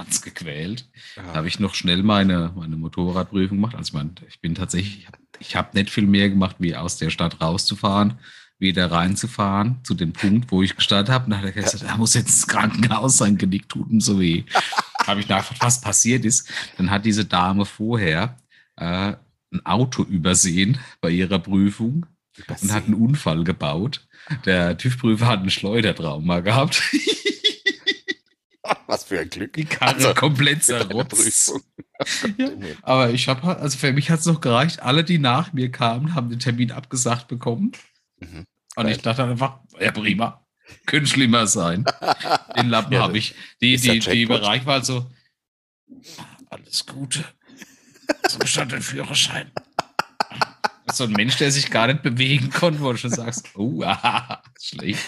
ganz 0.00 0.22
gequält. 0.22 0.86
Ja. 1.16 1.22
Da 1.22 1.34
habe 1.34 1.48
ich 1.48 1.60
noch 1.60 1.74
schnell 1.74 2.02
meine, 2.02 2.52
meine 2.56 2.76
Motorradprüfung 2.76 3.58
gemacht. 3.58 3.74
Also 3.74 3.96
man, 3.96 4.14
ich 4.28 4.40
bin 4.40 4.54
tatsächlich, 4.54 5.00
ich 5.00 5.06
habe 5.06 5.18
ich 5.38 5.56
hab 5.56 5.74
nicht 5.74 5.90
viel 5.90 6.06
mehr 6.06 6.30
gemacht, 6.30 6.56
wie 6.58 6.74
aus 6.74 6.96
der 6.96 7.10
Stadt 7.10 7.40
rauszufahren, 7.40 8.18
wieder 8.58 8.90
reinzufahren 8.90 9.80
zu 9.84 9.94
dem 9.94 10.12
Punkt, 10.12 10.50
wo 10.50 10.62
ich 10.62 10.76
gestartet 10.76 11.12
habe. 11.12 11.24
Und 11.26 11.30
dann 11.32 11.40
hat 11.40 11.46
er 11.46 11.52
gesagt, 11.52 11.82
da 11.82 11.96
muss 11.96 12.14
jetzt 12.14 12.28
ins 12.28 12.46
Krankenhaus 12.46 13.18
sein, 13.18 13.36
Genick 13.36 13.68
tut 13.68 13.90
ihm 13.90 14.00
so 14.00 14.18
weh. 14.20 14.44
habe 15.06 15.20
ich 15.20 15.28
nachgefragt, 15.28 15.62
was 15.62 15.80
passiert 15.80 16.24
ist. 16.24 16.50
Dann 16.76 16.90
hat 16.90 17.04
diese 17.04 17.24
Dame 17.24 17.64
vorher 17.64 18.36
äh, 18.76 19.14
ein 19.52 19.66
Auto 19.66 20.02
übersehen 20.02 20.78
bei 21.00 21.10
ihrer 21.10 21.38
Prüfung 21.38 22.06
und 22.48 22.72
hat 22.72 22.84
einen 22.84 22.94
Unfall 22.94 23.44
gebaut. 23.44 24.06
Der 24.44 24.78
TÜV-Prüfer 24.78 25.26
hat 25.26 25.40
einen 25.40 25.50
Schleudertrauma 25.50 26.40
gehabt. 26.40 26.82
Was 28.90 29.04
für 29.04 29.20
ein 29.20 29.30
Glück. 29.30 29.52
Die 29.52 29.64
Karre 29.64 29.94
Also, 29.94 30.14
komplett 30.14 30.64
zerrotzt. 30.64 31.52
Ja. 32.38 32.48
Aber 32.80 33.10
ich 33.10 33.28
habe, 33.28 33.58
also 33.58 33.76
für 33.76 33.92
mich 33.92 34.10
hat 34.10 34.20
es 34.20 34.26
noch 34.26 34.40
gereicht. 34.40 34.80
Alle, 34.80 35.04
die 35.04 35.18
nach 35.18 35.52
mir 35.52 35.70
kamen, 35.70 36.14
haben 36.14 36.30
den 36.30 36.38
Termin 36.38 36.72
abgesagt 36.72 37.28
bekommen. 37.28 37.72
Mhm. 38.20 38.46
Und 38.76 38.88
ich 38.88 39.02
dachte 39.02 39.24
einfach, 39.24 39.58
ja 39.78 39.92
prima, 39.92 40.46
könnte 40.86 41.10
schlimmer 41.10 41.46
sein. 41.46 41.84
Den 42.56 42.70
Lappen 42.70 42.94
Ja, 42.94 43.02
habe 43.02 43.18
ich. 43.18 43.34
Die, 43.60 43.76
die, 43.76 43.98
die. 43.98 44.24
Bereich 44.24 44.64
war 44.64 44.82
so, 44.82 45.10
alles 46.48 46.86
Gute. 46.86 47.22
So 48.26 48.38
bestand 48.38 48.72
der 48.72 48.80
Führerschein. 48.80 49.50
So 50.90 51.04
ein 51.04 51.12
Mensch, 51.12 51.36
der 51.36 51.52
sich 51.52 51.70
gar 51.70 51.86
nicht 51.86 52.02
bewegen 52.02 52.48
konnte, 52.48 52.80
wo 52.80 52.92
du 52.92 52.96
schon 52.96 53.10
sagst, 53.10 53.50
oh, 53.56 53.82
ah, 53.84 54.42
schlecht. 54.58 55.04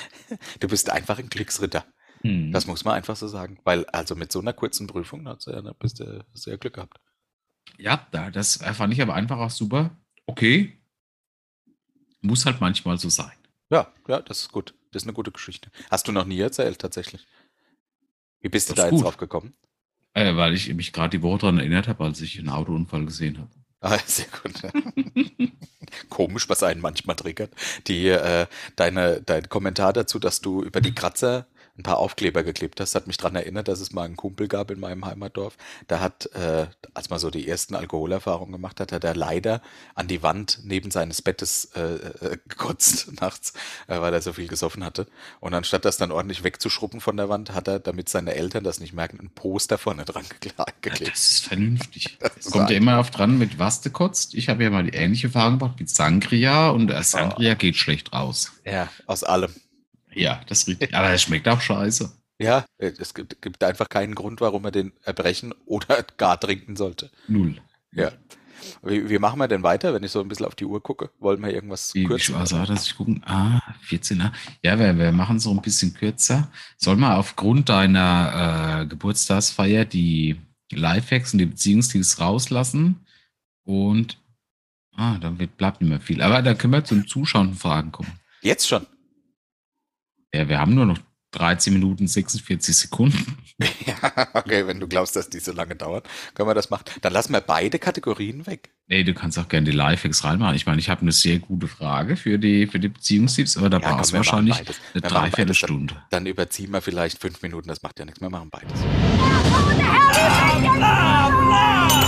Du 0.60 0.68
bist 0.68 0.90
einfach 0.90 1.18
ein 1.18 1.30
Glücksritter. 1.30 1.86
Hm. 2.22 2.52
Das 2.52 2.66
muss 2.66 2.84
man 2.84 2.94
einfach 2.94 3.16
so 3.16 3.28
sagen. 3.28 3.58
Weil, 3.64 3.84
also 3.86 4.14
mit 4.14 4.32
so 4.32 4.40
einer 4.40 4.52
kurzen 4.52 4.86
Prüfung 4.86 5.26
hast 5.28 5.46
du 5.46 5.50
ja, 5.50 5.62
da 5.62 5.72
bist 5.72 6.00
du 6.00 6.04
du 6.04 6.50
ja 6.50 6.56
Glück 6.56 6.74
gehabt. 6.74 7.00
Ja, 7.78 8.06
da, 8.10 8.30
das 8.30 8.56
fand 8.56 8.92
ich 8.92 9.02
aber 9.02 9.14
einfach 9.14 9.38
auch 9.38 9.50
super. 9.50 9.96
Okay. 10.26 10.78
Muss 12.20 12.46
halt 12.46 12.60
manchmal 12.60 12.98
so 12.98 13.08
sein. 13.08 13.32
Ja, 13.70 13.92
ja, 14.06 14.20
das 14.20 14.40
ist 14.42 14.52
gut. 14.52 14.74
Das 14.92 15.02
ist 15.02 15.06
eine 15.08 15.14
gute 15.14 15.32
Geschichte. 15.32 15.70
Hast 15.90 16.06
du 16.06 16.12
noch 16.12 16.26
nie 16.26 16.38
erzählt, 16.38 16.78
tatsächlich. 16.78 17.26
Wie 18.40 18.48
bist 18.48 18.68
du 18.68 18.74
Das 18.74 18.82
da 18.84 18.86
ist 18.88 18.92
jetzt 18.92 18.98
gut. 18.98 19.06
drauf 19.06 19.16
gekommen? 19.16 19.54
Äh, 20.14 20.36
weil 20.36 20.52
ich 20.52 20.72
mich 20.74 20.92
gerade 20.92 21.16
die 21.16 21.22
Woche 21.22 21.38
daran 21.38 21.58
erinnert 21.58 21.88
habe, 21.88 22.04
als 22.04 22.20
ich 22.20 22.38
einen 22.38 22.50
Autounfall 22.50 23.06
gesehen 23.06 23.38
habe. 23.38 23.50
Ah, 23.80 23.98
sehr 24.06 24.26
gut. 24.26 24.62
Komisch, 26.10 26.48
was 26.48 26.62
einen 26.62 26.80
manchmal 26.80 27.16
triggert. 27.16 27.52
Die, 27.86 28.08
äh, 28.08 28.46
deine, 28.76 29.22
dein 29.22 29.48
Kommentar 29.48 29.92
dazu, 29.92 30.18
dass 30.18 30.40
du 30.40 30.62
über 30.62 30.80
die 30.80 30.94
Kratzer 30.94 31.46
ein 31.78 31.82
paar 31.84 31.98
Aufkleber 31.98 32.42
geklebt 32.42 32.80
hast, 32.80 32.94
hat 32.94 33.06
mich 33.06 33.16
daran 33.16 33.34
erinnert, 33.34 33.66
dass 33.66 33.80
es 33.80 33.92
mal 33.92 34.04
einen 34.04 34.16
Kumpel 34.16 34.46
gab 34.46 34.70
in 34.70 34.78
meinem 34.78 35.06
Heimatdorf. 35.06 35.56
Da 35.88 36.00
hat, 36.00 36.26
äh, 36.34 36.66
als 36.92 37.08
man 37.08 37.18
so 37.18 37.30
die 37.30 37.48
ersten 37.48 37.74
Alkoholerfahrungen 37.74 38.52
gemacht 38.52 38.78
hat, 38.78 38.92
hat 38.92 39.04
er 39.04 39.14
leider 39.14 39.62
an 39.94 40.06
die 40.06 40.22
Wand 40.22 40.60
neben 40.64 40.90
seines 40.90 41.22
Bettes 41.22 41.70
äh, 41.74 41.80
äh, 41.80 42.38
gekotzt 42.46 43.12
nachts, 43.20 43.54
äh, 43.86 43.98
weil 44.00 44.12
er 44.12 44.20
so 44.20 44.34
viel 44.34 44.48
gesoffen 44.48 44.84
hatte. 44.84 45.06
Und 45.40 45.54
anstatt 45.54 45.86
das 45.86 45.96
dann 45.96 46.10
ordentlich 46.12 46.44
wegzuschrubben 46.44 47.00
von 47.00 47.16
der 47.16 47.30
Wand, 47.30 47.54
hat 47.54 47.68
er, 47.68 47.78
damit 47.78 48.10
seine 48.10 48.34
Eltern 48.34 48.64
das 48.64 48.78
nicht 48.78 48.92
merken, 48.92 49.18
ein 49.20 49.30
Poster 49.30 49.78
vorne 49.78 50.04
dran 50.04 50.24
gekle- 50.40 50.66
geklebt. 50.82 51.12
Das 51.22 51.30
ist 51.32 51.44
vernünftig. 51.46 52.18
Das 52.20 52.50
kommt 52.50 52.68
ja 52.70 52.76
immer 52.76 52.98
auf 52.98 53.10
dran, 53.10 53.38
mit 53.38 53.58
was 53.58 53.80
du 53.80 53.90
kotzt. 53.90 54.34
Ich 54.34 54.48
habe 54.48 54.62
ja 54.62 54.70
mal 54.70 54.84
die 54.84 54.90
ähnliche 54.96 55.28
Erfahrung 55.28 55.58
gemacht 55.58 55.78
mit 55.80 55.88
Sangria 55.88 56.68
und 56.70 56.88
der 56.88 57.02
Sangria 57.02 57.54
geht 57.54 57.76
schlecht 57.76 58.12
raus. 58.12 58.52
Ja, 58.64 58.88
aus 59.06 59.24
allem. 59.24 59.54
Ja, 60.14 60.40
das 60.46 60.66
riecht. 60.66 60.92
Aber 60.94 61.10
es 61.10 61.22
schmeckt 61.22 61.48
auch 61.48 61.60
scheiße. 61.60 62.12
Ja, 62.38 62.64
es 62.78 63.14
gibt, 63.14 63.40
gibt 63.40 63.62
einfach 63.62 63.88
keinen 63.88 64.14
Grund, 64.14 64.40
warum 64.40 64.62
man 64.62 64.72
den 64.72 64.92
erbrechen 65.02 65.54
oder 65.64 66.02
gar 66.16 66.38
trinken 66.40 66.76
sollte. 66.76 67.10
Null. 67.28 67.56
Ja. 67.92 68.12
Wie, 68.82 69.08
wie 69.08 69.18
machen 69.18 69.38
wir 69.38 69.48
denn 69.48 69.62
weiter, 69.62 69.92
wenn 69.92 70.02
ich 70.02 70.10
so 70.10 70.20
ein 70.20 70.28
bisschen 70.28 70.46
auf 70.46 70.54
die 70.54 70.64
Uhr 70.64 70.82
gucke? 70.82 71.10
Wollen 71.18 71.42
wir 71.42 71.52
irgendwas 71.52 71.94
Wie, 71.94 72.04
kürzen? 72.04 72.34
war 72.34 72.42
es, 72.42 72.50
dass 72.50 72.86
ich 72.86 72.96
gucken? 72.96 73.22
Ah, 73.26 73.60
14er. 73.88 74.32
Ja, 74.62 74.78
wir, 74.78 74.96
wir 74.96 75.12
machen 75.12 75.36
es 75.36 75.44
so 75.44 75.50
ein 75.50 75.62
bisschen 75.62 75.94
kürzer. 75.94 76.50
Soll 76.76 76.96
man 76.96 77.12
aufgrund 77.12 77.68
deiner 77.68 78.82
äh, 78.82 78.86
Geburtstagsfeier 78.86 79.84
die 79.84 80.36
Lifehacks 80.70 81.32
und 81.32 81.38
die 81.40 81.46
Beziehungstipps 81.46 82.20
rauslassen? 82.20 83.04
Und 83.64 84.18
ah, 84.96 85.18
dann 85.18 85.38
wird, 85.38 85.56
bleibt 85.56 85.80
nicht 85.80 85.90
mehr 85.90 86.00
viel. 86.00 86.22
Aber 86.22 86.42
da 86.42 86.54
können 86.54 86.72
wir 86.72 86.84
zum 86.84 87.06
Zuschauen 87.06 87.54
Fragen 87.54 87.92
kommen. 87.92 88.12
Jetzt 88.42 88.68
schon. 88.68 88.86
Ja, 90.34 90.48
wir 90.48 90.58
haben 90.58 90.74
nur 90.74 90.86
noch 90.86 90.98
13 91.32 91.72
Minuten 91.72 92.06
46 92.06 92.76
Sekunden. 92.76 93.38
ja, 93.86 93.94
okay, 94.34 94.66
wenn 94.66 94.80
du 94.80 94.86
glaubst, 94.88 95.16
dass 95.16 95.30
die 95.30 95.38
so 95.40 95.52
lange 95.52 95.74
dauern, 95.76 96.02
können 96.34 96.48
wir 96.48 96.54
das 96.54 96.68
machen. 96.70 96.84
Dann 97.00 97.12
lassen 97.12 97.32
wir 97.32 97.40
beide 97.40 97.78
Kategorien 97.78 98.46
weg. 98.46 98.70
Nee, 98.86 99.02
du 99.04 99.14
kannst 99.14 99.38
auch 99.38 99.48
gerne 99.48 99.64
die 99.70 99.76
Lifehacks 99.76 100.24
reinmachen. 100.24 100.54
Ich 100.56 100.66
meine, 100.66 100.78
ich 100.78 100.90
habe 100.90 101.00
eine 101.02 101.12
sehr 101.12 101.38
gute 101.38 101.68
Frage 101.68 102.16
für 102.16 102.38
die, 102.38 102.66
für 102.66 102.78
die 102.78 102.88
Beziehungstipps, 102.88 103.56
aber 103.56 103.70
da 103.70 103.78
Ja, 103.78 103.94
brauchst 103.94 104.12
du 104.12 104.16
wahrscheinlich 104.18 104.56
eine. 104.94 105.00
Dreiviertelstunde. 105.02 105.94
Dann 106.10 106.26
überziehen 106.26 106.70
wir 106.70 106.82
vielleicht 106.82 107.18
fünf 107.18 107.40
Minuten, 107.40 107.68
das 107.68 107.82
macht 107.82 107.98
ja 107.98 108.04
nichts. 108.04 108.20
Wir 108.20 108.28
machen 108.28 108.50
beides. 108.50 108.80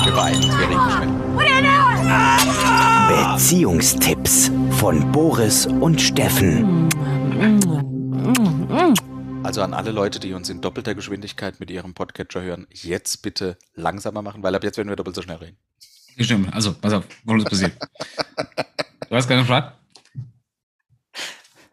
Wir 0.04 0.12
beeilen 0.12 0.36
uns, 0.44 0.58
wir 0.58 0.68
reden 0.68 0.90
schnell. 0.90 1.08
Beziehungstipps 3.32 4.50
von 4.70 5.10
Boris 5.12 5.66
und 5.66 6.00
Steffen. 6.00 6.88
Also 9.42 9.62
an 9.62 9.74
alle 9.74 9.90
Leute, 9.90 10.18
die 10.20 10.32
uns 10.32 10.48
in 10.48 10.60
doppelter 10.60 10.94
Geschwindigkeit 10.94 11.60
mit 11.60 11.70
ihrem 11.70 11.92
Podcatcher 11.92 12.40
hören, 12.42 12.66
jetzt 12.70 13.22
bitte 13.22 13.58
langsamer 13.74 14.22
machen, 14.22 14.42
weil 14.42 14.54
ab 14.54 14.64
jetzt 14.64 14.78
werden 14.78 14.88
wir 14.88 14.96
doppelt 14.96 15.14
so 15.16 15.22
schnell 15.22 15.36
reden. 15.36 15.56
Stimmt. 16.18 16.52
Also, 16.54 16.72
pass 16.74 16.92
auf, 16.94 17.04
folgendes 17.26 17.50
passiert. 17.50 17.72
du 19.10 19.14
hast 19.16 19.28
keine 19.28 19.44
Frage? 19.44 19.72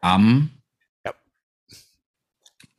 Am 0.01 0.49
Ja. 1.05 1.13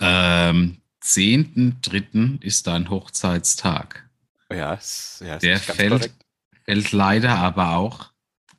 ähm, 0.00 0.78
10.3. 1.02 2.42
ist 2.42 2.66
dein 2.66 2.90
Hochzeitstag. 2.90 4.08
Ja, 4.50 4.74
ist, 4.74 5.22
ja, 5.24 5.36
ist 5.36 5.42
Der 5.42 5.58
fällt, 5.58 5.90
korrekt. 5.90 6.14
fällt 6.64 6.92
leider 6.92 7.38
aber 7.38 7.76
auch 7.76 8.10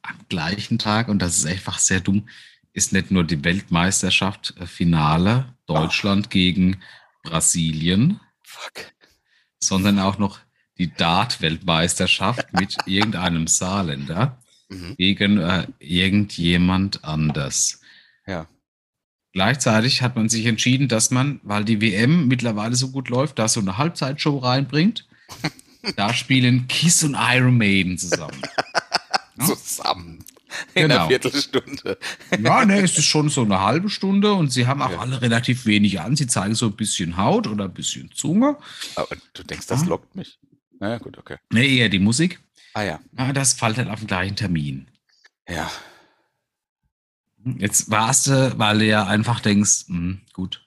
am 0.02 0.16
gleichen 0.30 0.80
Tag, 0.80 1.10
und 1.10 1.20
das 1.20 1.38
ist 1.38 1.46
einfach 1.46 1.78
sehr 1.78 2.00
dumm, 2.00 2.28
ist 2.74 2.92
nicht 2.92 3.12
nur 3.12 3.24
die 3.24 3.44
Weltmeisterschaft 3.44 4.56
äh, 4.60 4.66
Finale 4.66 5.56
Deutschland 5.66 6.30
gegen 6.30 6.82
Brasilien, 7.24 8.20
Fuck. 8.44 8.92
sondern 9.60 10.00
auch 10.00 10.18
noch 10.18 10.40
die 10.78 10.94
Dart-Weltmeisterschaft 10.94 12.52
mit 12.60 12.76
irgendeinem 12.86 13.48
Saarländer 13.48 14.40
Mhm. 14.74 14.96
gegen 14.98 15.38
äh, 15.40 15.68
irgendjemand 15.80 17.04
anders. 17.04 17.82
Ja. 18.26 18.48
Gleichzeitig 19.34 20.02
hat 20.02 20.16
man 20.16 20.30
sich 20.30 20.46
entschieden, 20.46 20.88
dass 20.88 21.12
man, 21.12 21.40
weil 21.44 21.66
die 21.66 21.82
WM 21.82 22.28
mittlerweile 22.28 22.76
so 22.76 22.92
gut 22.92 23.10
läuft, 23.10 23.40
da 23.40 23.48
so 23.48 23.60
eine 23.60 23.78
Halbzeitshow 23.78 24.38
reinbringt. 24.38 25.08
da 25.96 26.14
spielen 26.14 26.68
Kiss 26.68 27.04
und 27.04 27.16
Iron 27.20 27.58
Maiden 27.58 27.98
zusammen. 27.98 28.42
Zusammen. 29.40 30.24
In 30.76 30.84
Genau. 30.84 30.96
einer 30.96 31.08
Viertelstunde. 31.08 31.98
Ja, 32.40 32.66
ne, 32.66 32.82
es 32.82 32.98
ist 32.98 33.06
schon 33.06 33.30
so 33.30 33.42
eine 33.44 33.60
halbe 33.62 33.90
Stunde 33.90 34.34
und 34.34 34.50
sie 34.52 34.68
haben 34.68 34.82
auch 34.82 34.92
Ja. 34.92 35.00
alle 35.00 35.22
relativ 35.22 35.66
wenig 35.66 36.00
an. 36.02 36.16
Sie 36.16 36.28
zeigen 36.28 36.56
so 36.56 36.68
ein 36.68 36.76
bisschen 36.76 37.18
Haut 37.18 37.48
oder 37.48 37.66
ein 37.66 37.74
bisschen 37.74 38.12
Zunge. 38.14 38.58
Aber 38.96 39.16
du 39.34 39.44
denkst, 39.44 39.68
das 39.68 39.84
Ah. 39.84 39.86
lockt 39.86 40.16
mich. 40.16 40.40
Na 40.80 40.90
ja, 40.90 40.98
gut, 40.98 41.18
okay. 41.18 41.38
Ne, 41.52 41.66
eher 41.66 41.90
die 41.90 42.00
Musik. 42.00 42.40
Ah 42.74 42.84
ja. 42.84 43.00
Ah, 43.16 43.34
das 43.34 43.54
fällt 43.54 43.78
halt 43.78 43.90
auf 43.90 44.00
den 44.00 44.08
gleichen 44.08 44.36
Termin. 44.36 44.88
Ja. 45.48 45.70
Jetzt 47.46 47.92
warst 47.92 48.28
du, 48.28 48.58
weil 48.58 48.80
du 48.80 48.86
ja 48.86 49.06
einfach 49.06 49.40
denkst, 49.42 49.88
hm, 49.88 50.22
gut, 50.34 50.66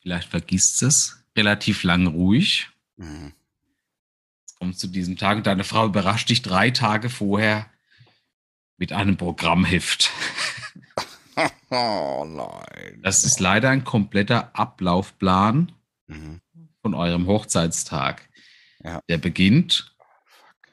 vielleicht 0.00 0.28
vergisst 0.30 0.82
es, 0.82 1.18
relativ 1.36 1.82
lang 1.82 2.06
ruhig. 2.06 2.68
Mhm. 2.96 3.32
Jetzt 4.40 4.58
kommst 4.58 4.82
du 4.82 4.86
diesem 4.86 5.16
Tag 5.16 5.36
und 5.38 5.46
deine 5.46 5.64
Frau 5.64 5.84
überrascht 5.86 6.30
dich 6.30 6.40
drei 6.42 6.70
Tage 6.70 7.10
vorher 7.10 7.66
mit 8.76 8.92
einem 8.92 9.16
Programmheft. 9.16 10.10
Oh 11.70 12.24
nein. 12.28 13.00
Das 13.02 13.24
ist 13.24 13.40
leider 13.40 13.70
ein 13.70 13.82
kompletter 13.82 14.50
Ablaufplan 14.56 15.72
Mhm. 16.06 16.40
von 16.80 16.94
eurem 16.94 17.26
Hochzeitstag. 17.26 18.28
Ja. 18.84 19.00
Der 19.08 19.18
beginnt 19.18 19.96
Fuck. 20.28 20.68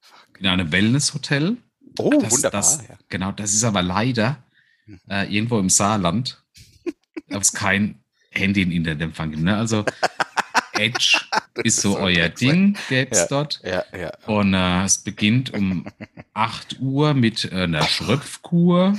Fuck. 0.00 0.38
in 0.40 0.46
einem 0.46 0.70
Wellnesshotel. 0.70 1.56
Oh, 1.98 2.10
das, 2.10 2.30
wunderbar. 2.34 2.60
Das, 2.60 2.86
ja. 2.88 2.96
Genau, 3.08 3.32
das 3.32 3.52
ist 3.52 3.64
aber 3.64 3.82
leider 3.82 4.40
Mhm. 4.86 5.00
äh, 5.08 5.24
irgendwo 5.34 5.58
im 5.58 5.70
Saarland, 5.70 6.40
ob 7.32 7.42
es 7.42 7.52
kein 7.52 8.04
Handy 8.30 8.62
in 8.62 8.70
Internetempfang 8.70 9.30
gibt. 9.32 9.42
Ne? 9.42 9.56
Also 9.56 9.84
Edge 10.78 11.20
ist 11.64 11.80
so 11.80 11.98
euer 11.98 12.28
Ding 12.28 12.76
jetzt 12.88 13.16
Ja. 13.18 13.26
dort. 13.26 13.60
Ja, 13.64 13.84
ja. 13.96 14.12
Und 14.26 14.54
äh, 14.54 14.84
es 14.84 14.98
beginnt 14.98 15.52
um 15.52 15.86
8 16.34 16.78
Uhr 16.80 17.14
mit 17.14 17.44
äh, 17.52 17.62
einer 17.64 17.82
Schröpfkur, 17.84 18.96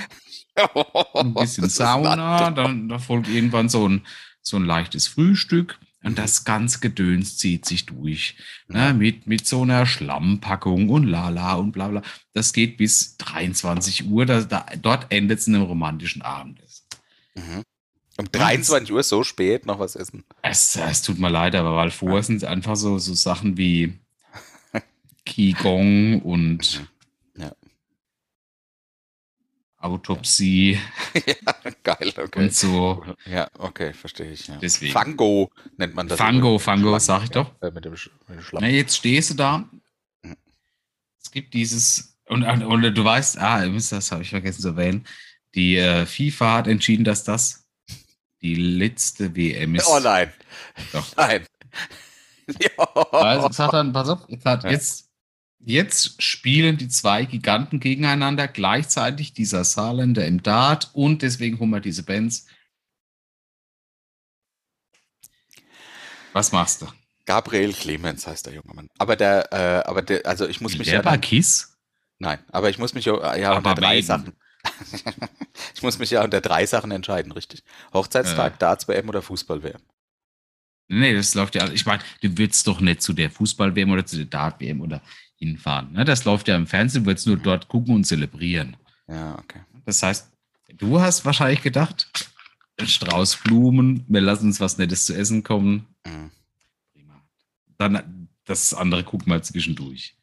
ein 1.16 1.34
bisschen 1.34 1.70
Sauna, 1.70 2.52
dann 2.52 2.90
da 2.90 3.00
folgt 3.00 3.28
irgendwann 3.30 3.70
so 3.70 3.88
ein, 3.88 4.06
so 4.42 4.58
ein 4.58 4.66
leichtes 4.66 5.08
Frühstück. 5.08 5.80
Und 6.02 6.12
Mhm. 6.12 6.16
das 6.16 6.46
ganze 6.46 6.80
Gedöns 6.80 7.38
zieht 7.38 7.66
sich 7.66 7.86
durch. 7.86 8.36
Ne, 8.70 8.94
mit, 8.94 9.28
mit 9.28 9.46
so 9.46 9.64
einer 9.64 9.86
Schlammpackung 9.86 10.88
und 10.88 11.04
lala 11.04 11.56
und 11.56 11.74
bla 11.74 11.90
bla. 11.90 12.02
Das 12.32 12.54
geht 12.54 12.78
bis 12.78 13.18
23 13.18 14.06
Uhr. 14.10 14.26
Da, 14.26 14.40
da, 14.44 14.66
dort 14.82 15.08
endet 15.12 15.40
es 15.40 15.48
in 15.48 15.56
einem 15.56 15.66
romantischen 15.66 16.22
Abendessen. 16.22 16.86
Mhm. 17.36 17.64
Um 18.20 18.30
23 18.30 18.92
Uhr 18.92 19.02
so 19.02 19.24
spät 19.24 19.66
noch 19.66 19.80
was 19.80 19.96
essen. 19.96 20.26
Es, 20.42 20.76
es 20.76 21.02
tut 21.02 21.20
mir 21.20 21.30
leid, 21.30 21.56
aber 21.56 21.78
weil 21.78 21.90
vorher 21.90 22.22
sind 22.22 22.44
einfach 22.44 22.76
so, 22.76 22.98
so 22.98 23.14
Sachen 23.14 23.56
wie 23.56 23.98
Qigong 25.26 26.22
und 26.22 26.86
Ja. 27.38 27.54
Autopsie 29.78 30.78
ja, 31.26 31.72
geil, 31.82 32.14
okay. 32.18 32.40
und 32.44 32.54
so. 32.54 33.06
Ja, 33.26 33.50
okay, 33.58 33.94
verstehe 33.94 34.34
ich. 34.34 34.48
Ja. 34.48 34.58
Deswegen. 34.58 34.92
Fango 34.92 35.50
nennt 35.78 35.96
man 35.96 36.10
das. 36.10 36.18
Fango. 36.18 36.60
Fango, 36.60 37.00
sag 37.00 37.24
ich 37.24 37.30
doch. 37.30 37.54
Ja, 37.62 37.70
äh, 37.70 37.72
mit 37.72 37.86
dem, 37.86 37.96
Sch 37.96 38.10
mit 38.28 38.40
dem 38.40 38.44
Schlamm. 38.44 38.64
Na, 38.64 38.70
jetzt 38.70 38.98
stehst 38.98 39.30
du 39.30 39.36
da. 39.36 39.70
Es 41.22 41.32
gibt 41.32 41.54
dieses, 41.54 42.18
und, 42.26 42.44
und, 42.44 42.64
und 42.64 42.82
du 42.82 43.02
weißt, 43.06 43.38
ah, 43.38 43.66
das 43.66 44.12
habe 44.12 44.24
ich 44.24 44.30
vergessen 44.30 44.62
zu 44.62 44.68
erwähnen. 44.70 45.08
Die 45.56 45.78
äh, 45.78 46.06
FIFA 46.06 46.58
hat 46.58 46.68
entschieden, 46.68 47.06
dass 47.06 47.24
das 47.24 47.59
die 48.42 48.56
letzte 48.56 49.36
WM 49.36 49.76
ist. 49.76 49.88
Oh 49.88 50.00
nein. 50.00 50.32
Doch. 50.94 51.06
Nein. 51.18 51.46
ja. 52.60 52.86
Also, 53.12 53.48
es 53.50 53.60
hat 53.60 53.74
dann, 53.74 53.94
pass 53.94 54.10
auf, 54.10 54.22
Ja. 54.30 54.60
jetzt, 54.70 55.10
jetzt 55.60 56.22
spielen 56.22 56.78
die 56.78 56.88
zwei 56.88 57.26
Giganten 57.26 57.80
gegeneinander, 57.80 58.48
gleichzeitig 58.48 59.34
dieser 59.34 59.64
Saarländer 59.64 60.26
im 60.26 60.42
Dart 60.42 60.90
und 60.94 61.22
deswegen 61.22 61.60
holen 61.60 61.70
wir 61.72 61.80
diese 61.82 62.04
Bands. 62.04 62.48
Was 66.34 66.52
machst 66.52 66.82
du? 66.82 66.88
Gabriel 67.26 67.74
Clemens 67.74 68.26
heißt 68.26 68.46
der 68.48 68.54
junge 68.54 68.74
Mann. 68.74 68.88
Aber 68.98 69.16
der, 69.16 69.52
äh, 69.54 69.88
aber 69.88 70.02
der, 70.02 70.26
also 70.26 70.48
ich 70.48 70.62
muss 70.62 70.78
mich 70.78 70.88
ja. 70.88 70.98
Leber 70.98 71.12
Dann, 71.12 71.22
Kiss? 71.22 71.78
nein, 72.18 72.40
aber 72.50 72.70
ich 72.70 72.78
muss 72.80 72.94
mich 72.94 73.06
ja, 73.06 73.36
ja 73.36 73.52
Aber 73.54 73.76
drei. 73.76 74.02
Sachen. 74.02 74.34
ich 75.74 75.82
muss 75.84 76.00
mich 76.00 76.12
ja 76.12 76.24
unter 76.24 76.42
drei 76.42 76.66
Sachen 76.66 76.92
entscheiden, 76.92 77.32
richtig? 77.32 77.64
Hochzeitstag, 77.94 78.56
Äh. 78.56 78.58
Darts 78.60 78.88
WM 78.88 79.10
oder 79.10 79.22
Fußball 79.22 79.64
WM. 79.64 79.82
Nee, 80.88 81.14
das 81.14 81.36
läuft 81.36 81.56
ja. 81.56 81.70
Ich 81.70 81.86
meine, 81.86 82.02
du 82.22 82.36
würdest 82.38 82.66
doch 82.66 82.82
nicht 82.82 83.02
zu 83.04 83.14
der 83.14 83.30
Fußball-WM 83.30 83.92
oder 83.92 84.06
zu 84.06 84.18
der 84.18 84.26
Dart-WM 84.26 84.82
oder 84.82 85.02
hinfahren. 85.36 85.92
Ne? 85.94 86.04
Das 86.04 86.26
läuft 86.26 86.48
ja 86.48 86.56
im 86.56 86.66
Fernsehen, 86.66 87.04
du 87.04 87.10
würdest 87.12 87.28
nur 87.28 87.38
dort 87.38 87.68
gucken 87.68 87.94
und 87.96 88.06
zelebrieren. 88.06 88.76
Ja, 89.08 89.38
okay. 89.38 89.62
Das 89.86 90.02
heißt, 90.02 90.32
du 90.78 91.00
hast 91.00 91.26
wahrscheinlich 91.26 91.62
gedacht, 91.62 92.08
Strauß 92.82 93.38
Blumen, 93.38 94.04
wir 94.08 94.22
lassen 94.22 94.48
uns 94.48 94.60
was 94.60 94.78
Nettes 94.78 95.06
zu 95.06 95.16
essen 95.16 95.44
kommen. 95.44 95.86
Mhm. 96.06 96.32
Prima. 96.94 97.22
Dann 97.78 98.28
das 98.46 98.74
andere 98.74 99.04
gucken 99.04 99.32
wir 99.32 99.42
zwischendurch. 99.44 100.16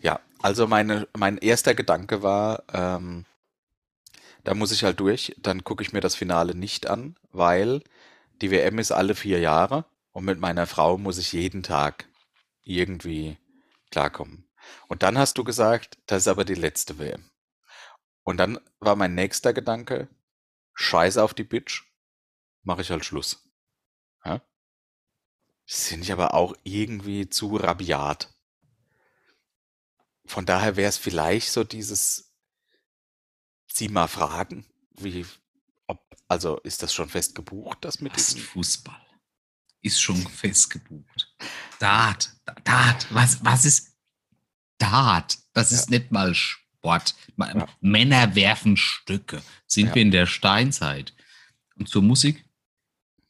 Ja, 0.00 0.20
also 0.40 0.66
meine, 0.66 1.06
mein 1.16 1.36
erster 1.38 1.74
Gedanke 1.74 2.22
war, 2.22 2.62
ähm, 2.72 3.26
da 4.48 4.54
muss 4.54 4.72
ich 4.72 4.82
halt 4.82 4.98
durch, 4.98 5.36
dann 5.36 5.62
gucke 5.62 5.82
ich 5.82 5.92
mir 5.92 6.00
das 6.00 6.14
Finale 6.14 6.54
nicht 6.54 6.86
an, 6.86 7.18
weil 7.32 7.82
die 8.40 8.50
WM 8.50 8.78
ist 8.78 8.92
alle 8.92 9.14
vier 9.14 9.40
Jahre 9.40 9.84
und 10.12 10.24
mit 10.24 10.40
meiner 10.40 10.66
Frau 10.66 10.96
muss 10.96 11.18
ich 11.18 11.34
jeden 11.34 11.62
Tag 11.62 12.08
irgendwie 12.62 13.36
klarkommen. 13.90 14.48
Und 14.86 15.02
dann 15.02 15.18
hast 15.18 15.36
du 15.36 15.44
gesagt, 15.44 15.98
das 16.06 16.22
ist 16.22 16.28
aber 16.28 16.46
die 16.46 16.54
letzte 16.54 16.98
WM. 16.98 17.30
Und 18.22 18.38
dann 18.38 18.58
war 18.80 18.96
mein 18.96 19.14
nächster 19.14 19.52
Gedanke, 19.52 20.08
scheiß 20.72 21.18
auf 21.18 21.34
die 21.34 21.44
Bitch, 21.44 21.82
mache 22.62 22.80
ich 22.80 22.90
halt 22.90 23.04
Schluss. 23.04 23.46
Ja? 24.24 24.40
Sind 25.66 26.00
ich 26.00 26.10
aber 26.10 26.32
auch 26.32 26.54
irgendwie 26.62 27.28
zu 27.28 27.54
rabiat. 27.56 28.34
Von 30.24 30.46
daher 30.46 30.76
wäre 30.76 30.88
es 30.88 30.96
vielleicht 30.96 31.52
so 31.52 31.64
dieses 31.64 32.27
Sie 33.78 33.88
mal 33.88 34.08
fragen, 34.08 34.66
wie, 34.98 35.24
ob, 35.86 36.00
also 36.26 36.58
ist 36.58 36.82
das 36.82 36.92
schon 36.92 37.08
fest 37.08 37.36
gebucht, 37.36 37.78
das 37.82 38.00
mit 38.00 38.12
Was? 38.16 38.34
Fußball 38.34 39.00
ist 39.82 40.00
schon 40.02 40.16
fest 40.16 40.70
gebucht. 40.70 41.32
Dart, 41.78 42.34
Dart, 42.64 43.06
was, 43.14 43.44
was 43.44 43.64
ist 43.64 43.94
Dart? 44.78 45.38
Das 45.52 45.70
ist 45.70 45.90
nicht 45.90 46.10
mal 46.10 46.34
Sport. 46.34 47.14
Ja. 47.36 47.68
Männer 47.80 48.34
werfen 48.34 48.76
Stücke. 48.76 49.40
Sind 49.68 49.88
Ja. 49.88 49.94
wir 49.94 50.02
in 50.02 50.10
der 50.10 50.26
Steinzeit? 50.26 51.14
Und 51.76 51.88
zur 51.88 52.02
Musik? 52.02 52.44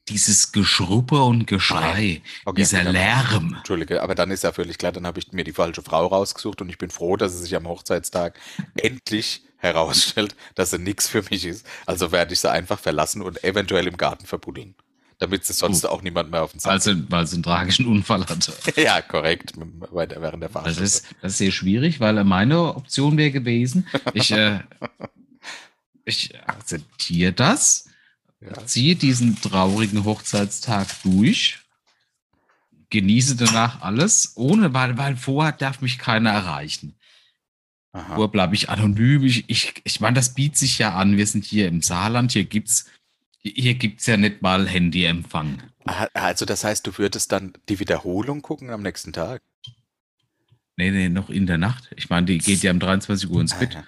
Dieses 0.08 0.52
Geschruppe 0.52 1.22
und 1.22 1.46
Geschrei, 1.46 2.22
Okay, 2.44 2.56
dieser 2.62 2.84
dann- 2.84 2.92
Lärm. 2.92 3.54
Entschuldige, 3.58 4.02
aber 4.02 4.14
dann 4.14 4.30
ist 4.30 4.44
ja 4.44 4.52
völlig 4.52 4.78
klar, 4.78 4.92
dann 4.92 5.06
habe 5.06 5.18
ich 5.18 5.32
mir 5.32 5.44
die 5.44 5.52
falsche 5.52 5.82
Frau 5.82 6.06
rausgesucht 6.06 6.60
und 6.62 6.68
ich 6.68 6.78
bin 6.78 6.90
froh, 6.90 7.16
dass 7.16 7.34
es 7.34 7.42
sich 7.42 7.54
am 7.56 7.66
Hochzeitstag 7.68 8.38
endlich 8.76 9.42
herausstellt, 9.58 10.34
dass 10.54 10.70
sie 10.70 10.78
nichts 10.78 11.08
für 11.08 11.22
mich 11.30 11.44
ist. 11.44 11.66
Also 11.84 12.12
werde 12.12 12.32
ich 12.32 12.40
sie 12.40 12.50
einfach 12.50 12.78
verlassen 12.78 13.22
und 13.22 13.42
eventuell 13.44 13.86
im 13.86 13.96
Garten 13.96 14.24
verbuddeln. 14.26 14.74
Damit 15.20 15.44
sie 15.44 15.52
sonst 15.52 15.84
auch 15.84 16.00
niemand 16.02 16.30
mehr 16.30 16.44
auf 16.44 16.52
den 16.52 16.60
Sack 16.60 16.72
Weil 16.74 16.80
sie, 16.80 17.10
weil 17.10 17.26
sie 17.26 17.34
einen 17.34 17.42
tragischen 17.42 17.86
Unfall 17.86 18.24
hatte. 18.24 18.52
Ja, 18.80 19.02
korrekt, 19.02 19.54
während 19.92 20.42
der 20.42 20.48
Fahrt. 20.48 20.66
Das 20.68 20.78
ist, 20.78 21.06
das 21.20 21.32
ist 21.32 21.38
sehr 21.38 21.50
schwierig, 21.50 21.98
weil 21.98 22.22
meine 22.22 22.76
Option 22.76 23.16
wäre 23.16 23.32
gewesen, 23.32 23.84
ich, 24.14 24.30
äh, 24.30 24.60
ich 26.04 26.38
akzeptiere 26.46 27.32
das, 27.32 27.87
Ja. 28.40 28.64
ziehe 28.66 28.94
diesen 28.94 29.40
traurigen 29.40 30.04
Hochzeitstag 30.04 30.86
durch, 31.02 31.58
genieße 32.90 33.36
danach 33.36 33.82
alles, 33.82 34.32
ohne, 34.36 34.72
weil, 34.74 34.96
weil 34.96 35.16
vorher 35.16 35.52
darf 35.52 35.80
mich 35.80 35.98
keiner 35.98 36.30
erreichen. 36.30 36.94
Aha. 37.92 38.14
Vorher 38.14 38.28
bleibe 38.28 38.54
ich 38.54 38.68
anonym. 38.70 39.24
Ich, 39.24 39.48
ich, 39.50 39.74
ich 39.84 40.00
meine, 40.00 40.14
das 40.14 40.34
bietet 40.34 40.58
sich 40.58 40.78
ja 40.78 40.94
an. 40.94 41.16
Wir 41.16 41.26
sind 41.26 41.44
hier 41.44 41.68
im 41.68 41.82
Saarland, 41.82 42.32
hier 42.32 42.44
gibt's 42.44 42.86
hier 43.40 43.74
gibt's 43.74 44.06
ja 44.06 44.16
nicht 44.16 44.42
mal 44.42 44.68
Handyempfang. 44.68 45.62
Ah, 45.84 46.06
Also 46.12 46.44
das 46.44 46.64
heißt, 46.64 46.86
du 46.86 46.96
würdest 46.98 47.32
dann 47.32 47.54
die 47.68 47.78
Wiederholung 47.80 48.42
gucken 48.42 48.70
am 48.70 48.82
nächsten 48.82 49.12
Tag? 49.12 49.42
Nee, 50.76 50.90
nee, 50.90 51.08
noch 51.08 51.30
in 51.30 51.46
der 51.46 51.56
Nacht. 51.58 51.88
Ich 51.96 52.10
meine, 52.10 52.26
die 52.26 52.38
geht 52.38 52.62
ja 52.62 52.70
um 52.72 52.78
23 52.78 53.30
Uhr 53.30 53.40
ins 53.40 53.58
Bett. 53.58 53.74
Dann- 53.74 53.84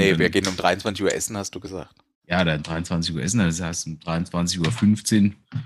Nee, 0.00 0.18
wir 0.18 0.30
gehen 0.30 0.46
um 0.46 0.56
23 0.56 1.04
Uhr 1.04 1.12
essen, 1.12 1.36
hast 1.36 1.54
du 1.54 1.60
gesagt. 1.60 1.94
Ja, 2.32 2.44
dann 2.44 2.62
23 2.62 3.14
Uhr 3.14 3.20
essen, 3.22 3.40
das 3.40 3.60
heißt 3.60 3.86
um 3.88 3.98
23.15 3.98 5.32
Uhr. 5.32 5.60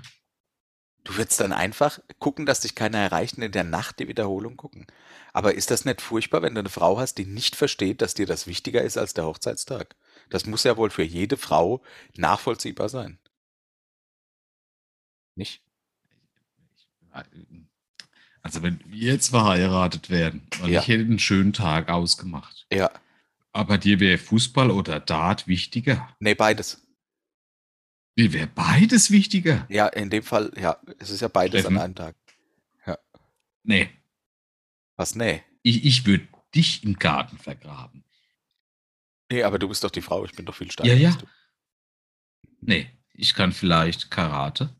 Du 1.05 1.15
würdest 1.15 1.39
dann 1.39 1.53
einfach 1.53 2.01
gucken, 2.19 2.45
dass 2.45 2.59
dich 2.59 2.75
keiner 2.75 2.97
erreicht 2.97 3.37
und 3.37 3.43
in 3.43 3.53
der 3.53 3.63
Nacht 3.63 3.99
die 3.99 4.09
Wiederholung 4.09 4.57
gucken. 4.57 4.85
Aber 5.31 5.53
ist 5.53 5.71
das 5.71 5.85
nicht 5.85 6.01
furchtbar, 6.01 6.41
wenn 6.41 6.55
du 6.55 6.59
eine 6.59 6.67
Frau 6.69 6.99
hast, 6.99 7.19
die 7.19 7.25
nicht 7.25 7.55
versteht, 7.55 8.01
dass 8.01 8.15
dir 8.15 8.25
das 8.25 8.47
wichtiger 8.47 8.81
ist 8.81 8.97
als 8.97 9.13
der 9.13 9.23
Hochzeitstag? 9.23 9.95
Das 10.29 10.45
muss 10.45 10.65
ja 10.65 10.75
wohl 10.75 10.89
für 10.89 11.03
jede 11.03 11.37
Frau 11.37 11.81
nachvollziehbar 12.17 12.89
sein. 12.89 13.17
Nicht? 15.35 15.61
Also 18.41 18.61
wenn 18.61 18.81
wir 18.87 19.13
jetzt 19.13 19.29
verheiratet 19.29 20.09
werden 20.09 20.45
und 20.61 20.69
Ja. 20.69 20.81
ich 20.81 20.89
hätte 20.89 21.03
einen 21.05 21.19
schönen 21.19 21.53
Tag 21.53 21.87
ausgemacht, 21.87 22.67
Ja. 22.73 22.91
Aber 23.57 23.77
dir 23.77 23.99
wäre 23.99 24.17
Fußball 24.17 24.71
oder 24.71 24.99
Dart 24.99 25.47
wichtiger. 25.47 26.15
Nee, 26.19 26.35
beides. 26.35 26.85
Dir 28.17 28.33
wäre 28.33 28.47
beides 28.47 29.11
wichtiger. 29.11 29.65
Ja, 29.69 29.87
in 29.87 30.09
dem 30.09 30.23
Fall, 30.23 30.51
ja, 30.59 30.79
es 30.99 31.09
ist 31.09 31.21
ja 31.21 31.27
beides 31.27 31.61
Steffen? 31.61 31.77
an 31.77 31.83
einem 31.83 31.95
Tag. 31.95 32.15
Nee, 33.63 33.89
Was? 34.95 35.13
Nee. 35.15 35.43
ich, 35.61 35.83
ich 35.83 36.05
würde 36.05 36.25
dich 36.55 36.85
im 36.85 36.97
Garten 36.97 37.37
vergraben. 37.37 38.05
Nee, 39.29 39.43
aber 39.43 39.59
du 39.59 39.67
bist 39.67 39.83
doch 39.83 39.91
die 39.91 40.01
Frau, 40.01 40.23
ich 40.23 40.31
bin 40.31 40.45
doch 40.45 40.55
viel 40.55 40.71
stärker. 40.71 40.93
Ja, 40.93 40.97
ja. 40.97 41.09
als 41.09 41.17
du. 41.17 41.25
Nee, 42.61 42.89
ich 43.13 43.33
kann 43.33 43.51
vielleicht 43.51 44.09
Karate. 44.09 44.73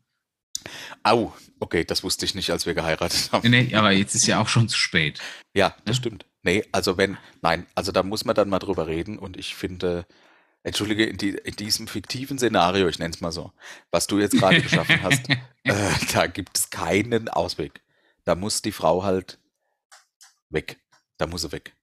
Au, 1.02 1.34
okay, 1.60 1.84
das 1.84 2.02
wusste 2.02 2.24
ich 2.24 2.34
nicht, 2.34 2.50
als 2.50 2.64
wir 2.64 2.72
geheiratet 2.74 3.30
haben. 3.30 3.50
Nee, 3.50 3.64
nee, 3.64 3.74
aber 3.74 3.90
jetzt 3.92 4.14
ist 4.14 4.26
ja 4.26 4.40
auch 4.40 4.48
schon 4.48 4.70
zu 4.70 4.78
spät. 4.78 5.20
Ja, 5.54 5.76
das 5.84 5.96
Ja. 5.96 6.00
stimmt. 6.00 6.24
Nee, 6.42 6.64
also 6.72 6.96
wenn, 6.96 7.18
nein, 7.42 7.66
also 7.74 7.92
da 7.92 8.02
muss 8.02 8.24
man 8.24 8.34
dann 8.34 8.48
mal 8.48 8.58
drüber 8.58 8.86
reden 8.86 9.18
und 9.18 9.36
ich 9.36 9.54
finde, 9.54 10.06
entschuldige, 10.62 11.04
in, 11.04 11.16
die, 11.18 11.30
in 11.30 11.56
diesem 11.56 11.88
fiktiven 11.88 12.38
Szenario, 12.38 12.88
ich 12.88 12.98
nenne 12.98 13.14
es 13.14 13.20
mal 13.20 13.32
so, 13.32 13.52
was 13.90 14.06
du 14.06 14.18
jetzt 14.18 14.36
gerade 14.36 14.62
geschaffen 14.62 15.02
hast, 15.02 15.28
äh, 15.64 15.94
da 16.12 16.26
gibt 16.26 16.56
es 16.56 16.70
keinen 16.70 17.28
Ausweg. 17.28 17.82
Da 18.24 18.34
muss 18.34 18.62
die 18.62 18.72
Frau 18.72 19.02
halt 19.02 19.38
weg. 20.50 20.80
Da 21.16 21.26
muss 21.26 21.42
sie 21.42 21.52
weg. 21.52 21.74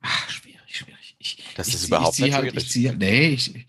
Ach, 0.00 0.30
schwierig, 0.30 0.76
schwierig. 0.76 1.16
Ich, 1.18 1.54
Das 1.54 1.68
ich 1.68 1.74
ist 1.74 1.86
überhaupt 1.86 2.18
ich 2.18 2.24
nicht 2.24 2.34
halt, 2.34 2.50
schwierig. 2.50 2.76
Ich 2.76 2.88
halt, 2.88 2.98
nee, 2.98 3.28
ich, 3.28 3.66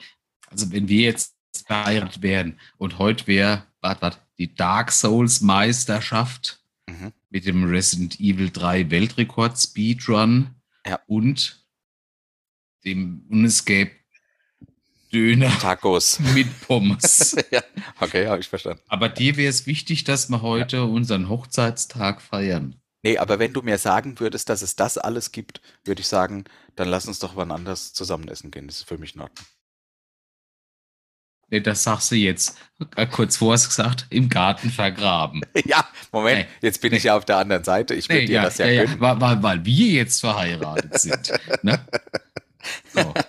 also 0.48 0.72
wenn 0.72 0.88
wir 0.88 1.02
jetzt 1.02 1.36
verheiratet 1.66 2.22
wären 2.22 2.60
und 2.78 2.98
heute 2.98 3.28
wäre, 3.28 3.68
warte, 3.82 4.02
warte, 4.02 4.20
die 4.38 4.54
Dark 4.56 4.92
Souls 4.92 5.42
Meisterschaft 5.42 6.60
Mhm. 6.88 7.14
Mit 7.30 7.46
dem 7.46 7.64
Resident 7.70 8.20
Evil 8.20 8.50
3 8.52 8.90
Weltrekord 8.90 9.58
Speedrun 9.58 10.56
Ja. 10.86 11.00
und 11.08 11.66
dem 12.86 13.26
Unescape 13.30 13.92
Döner 15.12 15.50
Tacos. 15.60 16.20
mit 16.36 16.48
Pommes. 16.62 17.36
ja, 17.52 17.64
okay, 18.00 18.28
habe 18.28 18.42
ich 18.42 18.48
verstanden. 18.48 18.82
Aber 18.88 19.10
dir 19.10 19.38
wäre 19.38 19.50
es 19.50 19.66
wichtig, 19.66 20.04
dass 20.04 20.30
wir 20.30 20.42
heute 20.44 20.84
unseren 20.86 21.30
Hochzeitstag 21.30 22.22
feiern. 22.22 22.76
Nee, 23.02 23.18
aber 23.18 23.40
wenn 23.40 23.54
du 23.54 23.62
mir 23.62 23.78
sagen 23.78 24.20
würdest, 24.20 24.50
dass 24.50 24.62
es 24.62 24.76
das 24.76 24.98
alles 24.98 25.32
gibt, 25.32 25.62
würde 25.84 26.02
ich 26.02 26.08
sagen, 26.08 26.44
dann 26.76 26.90
lass 26.90 27.08
uns 27.08 27.18
doch 27.20 27.36
wann 27.36 27.52
anders 27.52 27.94
zusammen 27.94 28.28
essen 28.28 28.52
gehen. 28.52 28.68
Das 28.68 28.78
ist 28.80 28.88
für 28.88 28.98
mich 28.98 29.16
in 29.16 29.22
Ordnung. 29.22 29.48
Nee, 31.50 31.62
das 31.62 31.84
sagst 31.84 32.12
du 32.12 32.16
jetzt. 32.16 32.58
Äh, 32.96 33.08
Kurz 33.08 33.38
vor 33.38 33.54
hast 33.54 33.66
du 33.66 33.70
gesagt, 33.70 34.06
im 34.10 34.30
Garten 34.30 34.70
vergraben. 34.70 35.42
ja, 35.66 35.84
Moment, 36.12 36.40
Nee. 36.40 36.48
jetzt 36.62 36.82
bin 36.82 36.94
ich 36.94 37.04
ja 37.06 37.16
auf 37.18 37.26
der 37.26 37.38
anderen 37.38 37.64
Seite. 37.64 37.96
Ich 37.96 38.08
würde 38.10 38.22
Nee, 38.22 38.28
dir 38.28 38.42
das 38.44 38.58
ja, 38.60 38.68
gönnen. 38.68 39.00
weil, 39.00 39.20
weil, 39.20 39.44
weil 39.44 39.66
wir 39.66 39.88
jetzt 39.88 40.20
verheiratet 40.22 41.00
sind. 41.00 41.32
ne? 41.64 41.80
so. 42.94 43.14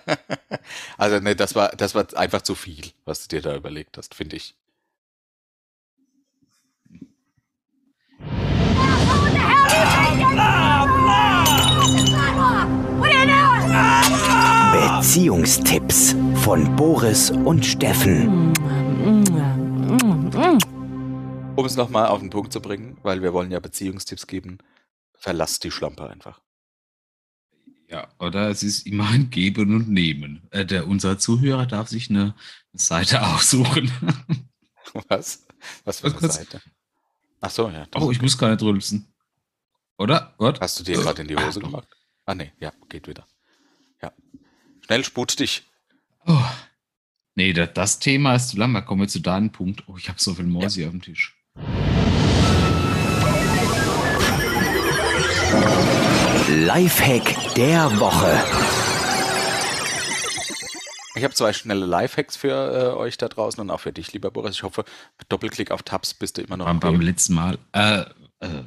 Also, 0.97 1.19
ne, 1.19 1.35
das 1.35 1.55
war, 1.55 1.69
das 1.69 1.95
war 1.95 2.05
einfach 2.15 2.43
zu 2.43 2.53
viel, 2.53 2.91
was 3.05 3.27
du 3.27 3.35
dir 3.37 3.41
da 3.41 3.55
überlegt 3.55 3.97
hast, 3.97 4.13
finde 4.13 4.35
ich. 4.35 4.53
Beziehungstipps 14.71 16.15
von 16.41 16.75
Boris 16.75 17.29
und 17.29 17.63
Steffen. 17.63 18.51
Um 21.55 21.65
es 21.65 21.75
nochmal 21.75 22.07
auf 22.07 22.19
den 22.19 22.31
Punkt 22.31 22.51
zu 22.51 22.59
bringen, 22.61 22.97
weil 23.03 23.21
wir 23.21 23.31
wollen 23.31 23.51
ja 23.51 23.59
Beziehungstipps 23.59 24.25
geben, 24.25 24.57
verlass 25.13 25.59
die 25.59 25.69
Schlampe 25.69 26.09
einfach. 26.09 26.41
Ja, 27.87 28.07
oder 28.17 28.49
es 28.49 28.63
ist 28.63 28.87
immer 28.87 29.09
ein 29.09 29.29
Geben 29.29 29.75
und 29.75 29.89
Nehmen. 29.89 30.47
Äh, 30.49 30.65
der, 30.65 30.87
unser 30.87 31.19
Zuhörer 31.19 31.67
darf 31.67 31.89
sich 31.89 32.09
eine 32.09 32.33
Seite 32.73 33.21
aussuchen. 33.21 33.91
Was? 35.09 35.45
Was 35.83 35.99
für 35.99 36.07
eine? 36.07 36.31
Seite? 36.31 36.61
Ach 37.39 37.51
so, 37.51 37.69
ja. 37.69 37.85
oh, 37.95 38.09
ich 38.09 38.21
muss 38.21 38.37
gar 38.37 38.49
nicht 38.49 38.63
rülpsen. 38.63 39.13
Oder? 39.97 40.33
Gott? 40.37 40.59
Hast 40.59 40.79
du 40.79 40.83
dir 40.83 40.95
gerade 40.97 41.21
in 41.21 41.27
die 41.27 41.37
Hose 41.37 41.59
gemacht? 41.59 41.87
Ah, 42.25 42.33
nee, 42.33 42.51
ja, 42.59 42.71
geht 42.89 43.07
wieder. 43.07 43.27
Ja. 44.01 44.11
Schnell 44.81 45.03
sput 45.03 45.39
dich. 45.39 45.70
Oh. 46.27 46.45
Nee, 47.35 47.53
das, 47.53 47.69
das 47.73 47.99
Thema 47.99 48.35
ist 48.35 48.49
zu 48.49 48.57
lang. 48.57 48.73
Da 48.73 48.81
kommen 48.81 49.01
wir 49.01 49.07
zu 49.07 49.19
deinem 49.19 49.51
Punkt. 49.51 49.83
Oh, 49.87 49.95
ich 49.97 50.09
habe 50.09 50.19
so 50.19 50.33
viel 50.33 50.45
Mäuse 50.45 50.85
auf 50.85 50.91
dem 50.91 51.01
Tisch. 51.01 51.35
Lifehack 56.49 57.53
der 57.55 57.99
Woche. 57.99 58.43
Ich 61.15 61.23
habe 61.23 61.33
zwei 61.33 61.53
schnelle 61.53 61.85
Lifehacks 61.85 62.37
für 62.37 62.93
äh, 62.93 62.97
euch 62.97 63.17
da 63.17 63.27
draußen 63.27 63.59
und 63.59 63.69
auch 63.69 63.79
für 63.79 63.91
dich, 63.91 64.13
lieber 64.13 64.31
Boris. 64.31 64.55
Ich 64.55 64.63
hoffe, 64.63 64.85
mit 65.17 65.31
Doppelklick 65.31 65.71
auf 65.71 65.83
Tabs 65.83 66.13
bist 66.13 66.37
du 66.37 66.41
immer 66.41 66.57
noch 66.57 66.65
Beim, 66.65 66.75
am 66.75 66.79
beim 66.79 67.01
letzten 67.01 67.33
Mal. 67.33 67.57
Äh, 67.73 68.01
äh, 68.39 68.63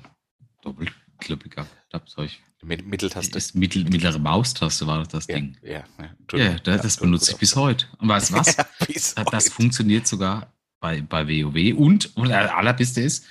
Doppelklippiger. 0.63 1.67
Zeug. 2.07 2.41
Mit 2.65 2.87
Mitteltaste. 2.87 3.33
Das 3.33 3.55
mittel, 3.55 3.85
mittlere 3.85 4.19
Maustaste 4.19 4.87
war 4.87 5.05
das, 5.07 5.27
Ja, 5.27 5.35
Ding. 5.37 5.57
ja, 5.63 5.85
ja, 6.33 6.39
Ja, 6.39 6.59
das, 6.61 6.83
das 6.83 6.97
benutze 6.97 7.33
ich 7.33 7.37
bis 7.39 7.57
heute. 7.57 7.87
Und 7.99 8.09
weißt 8.09 8.31
du 8.31 8.35
was? 8.39 8.57
Ja, 8.57 8.67
Das, 8.87 9.15
heute. 9.17 9.51
funktioniert 9.51 10.07
sogar 10.07 10.53
bei, 10.81 11.01
bei 11.03 11.27
WoW 11.29 11.77
und, 11.79 12.17
und 12.17 12.29
das 12.31 12.51
allerbeste 12.51 13.01
ist, 13.01 13.25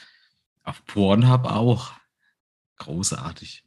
auf 0.63 0.85
Pornhub 0.85 1.45
auch. 1.45 1.91
Großartig. 2.77 3.63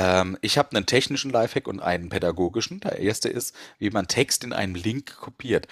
Ähm, 0.00 0.38
ich 0.40 0.56
habe 0.56 0.74
einen 0.74 0.86
technischen 0.86 1.30
Lifehack 1.30 1.68
und 1.68 1.80
einen 1.80 2.08
pädagogischen. 2.08 2.80
Der 2.80 3.00
erste 3.00 3.28
ist, 3.28 3.54
wie 3.78 3.90
man 3.90 4.08
Text 4.08 4.44
in 4.44 4.54
einem 4.54 4.74
Link 4.74 5.14
kopiert. 5.18 5.68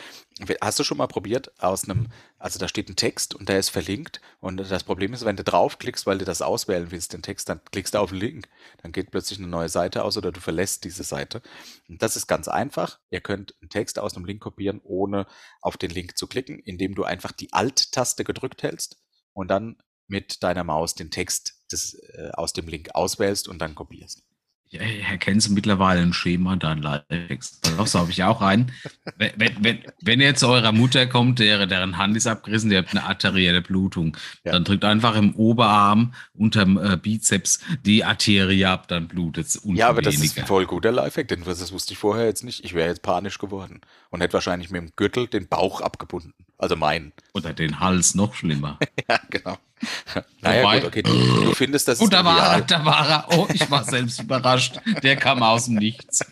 Hast 0.60 0.78
du 0.78 0.84
schon 0.84 0.98
mal 0.98 1.06
probiert 1.06 1.50
aus 1.62 1.84
einem, 1.84 2.08
also 2.38 2.58
da 2.58 2.68
steht 2.68 2.90
ein 2.90 2.96
Text 2.96 3.34
und 3.34 3.48
der 3.48 3.58
ist 3.58 3.70
verlinkt 3.70 4.20
und 4.40 4.58
das 4.58 4.84
Problem 4.84 5.14
ist, 5.14 5.24
wenn 5.24 5.36
du 5.36 5.44
draufklickst, 5.44 6.04
weil 6.04 6.18
du 6.18 6.26
das 6.26 6.42
auswählen 6.42 6.90
willst, 6.90 7.14
den 7.14 7.22
Text, 7.22 7.48
dann 7.48 7.62
klickst 7.72 7.94
du 7.94 7.98
auf 7.98 8.10
den 8.10 8.18
Link, 8.18 8.48
dann 8.82 8.92
geht 8.92 9.10
plötzlich 9.10 9.38
eine 9.38 9.48
neue 9.48 9.70
Seite 9.70 10.04
aus 10.04 10.18
oder 10.18 10.30
du 10.30 10.40
verlässt 10.40 10.84
diese 10.84 11.04
Seite. 11.04 11.40
Und 11.88 12.02
das 12.02 12.14
ist 12.14 12.26
ganz 12.26 12.48
einfach. 12.48 12.98
Ihr 13.08 13.22
könnt 13.22 13.54
einen 13.62 13.70
Text 13.70 13.98
aus 13.98 14.14
einem 14.14 14.26
Link 14.26 14.42
kopieren, 14.42 14.82
ohne 14.84 15.26
auf 15.62 15.78
den 15.78 15.90
Link 15.90 16.18
zu 16.18 16.26
klicken, 16.26 16.58
indem 16.58 16.94
du 16.94 17.04
einfach 17.04 17.32
die 17.32 17.54
Alt-Taste 17.54 18.24
gedrückt 18.24 18.62
hältst 18.62 18.98
und 19.32 19.48
dann 19.48 19.78
mit 20.06 20.42
deiner 20.42 20.64
Maus 20.64 20.94
den 20.94 21.10
Text 21.10 21.57
des, 21.68 21.94
äh, 21.94 22.30
aus 22.32 22.52
dem 22.52 22.68
Link 22.68 22.90
auswählst 22.94 23.48
und 23.48 23.58
dann 23.60 23.74
kopierst. 23.74 24.22
Ja, 24.70 24.82
erkennst 24.82 25.48
du 25.48 25.54
mittlerweile 25.54 26.02
ein 26.02 26.12
Schema 26.12 26.54
dein 26.56 26.82
Lifehacks. 26.82 27.58
So 27.86 28.00
habe 28.00 28.10
ich 28.10 28.22
auch 28.22 28.42
einen. 28.42 28.70
Wenn, 29.16 29.32
wenn, 29.62 29.78
wenn, 30.02 30.20
ihr 30.20 30.34
zu 30.34 30.46
eurer 30.48 30.72
Mutter 30.72 31.06
kommt, 31.06 31.38
der, 31.38 31.66
deren 31.66 31.96
Hand 31.96 32.18
ist 32.18 32.26
abgerissen, 32.26 32.68
der 32.68 32.80
hat 32.80 32.90
eine 32.90 33.04
arterielle 33.04 33.62
Blutung, 33.62 34.14
Ja. 34.44 34.52
dann 34.52 34.64
drückt 34.64 34.84
einfach 34.84 35.16
im 35.16 35.34
Oberarm 35.36 36.12
unterm 36.34 36.76
äh, 36.76 36.98
Bizeps 36.98 37.60
die 37.86 38.04
Arterie 38.04 38.66
ab, 38.66 38.88
dann 38.88 39.08
blutet 39.08 39.46
es 39.46 39.62
Ja, 39.64 39.88
aber 39.88 40.02
das 40.02 40.16
ist 40.16 40.38
ein 40.38 40.44
voll 40.44 40.66
guter 40.66 40.92
Lifehack, 40.92 41.28
denn 41.28 41.44
das 41.44 41.72
wusste 41.72 41.94
ich 41.94 41.98
vorher 41.98 42.26
jetzt 42.26 42.44
nicht. 42.44 42.62
Ich 42.62 42.74
wäre 42.74 42.88
jetzt 42.90 43.00
panisch 43.00 43.38
geworden 43.38 43.80
und 44.10 44.20
hätte 44.20 44.34
wahrscheinlich 44.34 44.68
mit 44.70 44.82
dem 44.82 44.92
Gürtel 44.96 45.28
den 45.28 45.48
Bauch 45.48 45.80
abgebunden. 45.80 46.34
Also 46.58 46.76
meinen. 46.76 47.14
Oder 47.32 47.54
den 47.54 47.80
Hals 47.80 48.14
noch 48.14 48.34
schlimmer. 48.34 48.78
Ja, 49.08 49.18
genau. 49.30 49.56
Naja, 50.40 50.62
Wobei- 50.62 50.78
gut, 50.80 50.88
okay. 50.88 51.02
Du, 51.02 51.12
du 51.44 51.54
findest 51.54 51.88
das 51.88 52.00
ist 52.00 52.12
da 52.12 52.24
war 52.24 52.54
er, 52.56 52.60
da 52.62 52.84
war 52.84 53.08
er. 53.08 53.38
Oh, 53.38 53.46
ich 53.52 53.68
war 53.70 53.84
selbst 53.84 54.20
überrascht. 54.22 54.78
Der 55.02 55.16
kam 55.16 55.42
aus 55.42 55.66
dem 55.66 55.74
Nichts. 55.74 56.24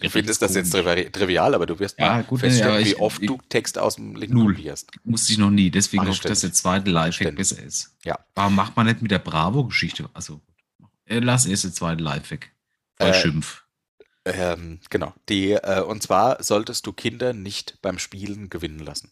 Du 0.00 0.08
findest 0.10 0.40
das 0.42 0.54
jetzt 0.54 0.74
trivi- 0.74 1.10
trivial, 1.10 1.54
aber 1.54 1.66
du 1.66 1.78
wirst 1.78 1.98
Ja, 1.98 2.06
mal 2.14 2.24
gut, 2.24 2.40
feststellen, 2.40 2.70
nee, 2.72 2.76
aber 2.78 2.84
wie 2.86 2.90
ich- 2.92 2.98
oft 3.00 3.20
ich- 3.22 3.28
du 3.28 3.38
Text 3.48 3.78
aus 3.78 3.96
dem 3.96 4.14
Link 4.16 4.32
Null. 4.32 4.54
kopierst. 4.54 4.90
Musste 5.04 5.32
ich 5.32 5.38
noch 5.38 5.50
nie. 5.50 5.70
Deswegen 5.70 6.02
hoffe 6.02 6.12
ich, 6.12 6.20
dass 6.20 6.40
der 6.40 6.52
zweite 6.52 6.90
Lifehack 6.90 7.34
besser 7.36 7.62
ist. 7.62 7.94
Ja. 8.04 8.18
Warum 8.34 8.54
macht 8.54 8.76
man 8.76 8.86
nicht 8.86 9.02
mit 9.02 9.10
der 9.10 9.18
Bravo-Geschichte? 9.18 10.08
Also, 10.14 10.40
äh, 11.06 11.18
lass 11.18 11.46
erst 11.46 11.64
den 11.64 11.72
zweiten 11.72 12.02
Lifehack. 12.02 12.50
Voll 12.96 13.08
Äh, 13.10 13.14
Schimpf. 13.14 13.62
Ähm, 14.24 14.80
genau. 14.90 15.14
Die, 15.28 15.52
äh, 15.52 15.80
und 15.82 16.02
zwar 16.02 16.42
solltest 16.42 16.86
du 16.86 16.92
Kinder 16.92 17.32
nicht 17.32 17.78
beim 17.82 17.98
Spielen 17.98 18.50
gewinnen 18.50 18.80
lassen. 18.80 19.10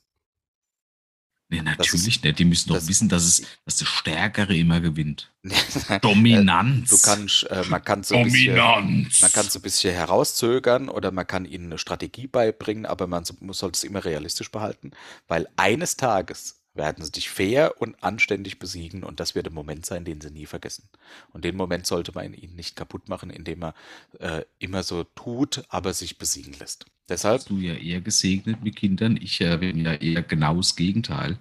Nee, 1.48 1.58
das 1.58 1.64
natürlich 1.78 1.94
ist- 2.08 2.24
nicht. 2.24 2.38
Die 2.38 2.44
müssen 2.44 2.68
doch 2.70 2.74
das- 2.76 2.88
wissen, 2.88 3.08
dass, 3.08 3.24
es, 3.24 3.42
dass 3.64 3.76
der 3.76 3.84
Stärkere 3.86 4.56
immer 4.56 4.80
gewinnt. 4.80 5.32
Äh, 5.88 6.00
Dominanz. 6.00 6.90
Du 6.90 6.98
kannst, 6.98 7.44
äh, 7.44 7.62
man 7.68 7.84
kann 7.84 8.02
so 8.02 8.16
ein 8.16 8.24
bisschen, 8.24 8.56
Dominanz. 8.56 9.20
Man 9.22 9.30
kann 9.32 9.46
es 9.46 9.54
ein 9.54 9.62
bisschen 9.62 9.94
herauszögern 9.94 10.88
oder 10.88 11.12
man 11.12 11.26
kann 11.26 11.44
ihnen 11.44 11.66
eine 11.66 11.78
Strategie 11.78 12.26
beibringen, 12.26 12.84
aber 12.86 13.06
man 13.06 13.24
so- 13.24 13.34
sollte 13.52 13.76
es 13.76 13.84
immer 13.84 14.04
realistisch 14.04 14.50
behalten, 14.50 14.90
weil 15.28 15.46
eines 15.56 15.96
Tages 15.96 16.56
werden 16.76 17.04
sie 17.04 17.12
dich 17.12 17.30
fair 17.30 17.80
und 17.80 18.02
anständig 18.02 18.58
besiegen 18.58 19.04
und 19.04 19.20
das 19.20 19.34
wird 19.34 19.48
ein 19.48 19.54
Moment 19.54 19.86
sein, 19.86 20.04
den 20.04 20.20
sie 20.20 20.30
nie 20.30 20.46
vergessen. 20.46 20.88
Und 21.32 21.44
den 21.44 21.56
Moment 21.56 21.86
sollte 21.86 22.12
man 22.12 22.34
ihnen 22.34 22.56
nicht 22.56 22.76
kaputt 22.76 23.08
machen, 23.08 23.30
indem 23.30 23.62
er 23.62 23.74
äh, 24.18 24.44
immer 24.58 24.82
so 24.82 25.04
tut, 25.04 25.64
aber 25.68 25.92
sich 25.92 26.18
besiegen 26.18 26.54
lässt. 26.58 26.86
Deshalb, 27.08 27.38
Bist 27.38 27.50
du 27.50 27.58
ja 27.58 27.74
eher 27.74 28.00
gesegnet 28.00 28.62
mit 28.62 28.76
Kindern. 28.76 29.16
Ich 29.16 29.40
äh, 29.40 29.56
bin 29.56 29.84
ja 29.84 29.94
eher 29.94 30.22
genau 30.22 30.56
das 30.56 30.76
Gegenteil. 30.76 31.38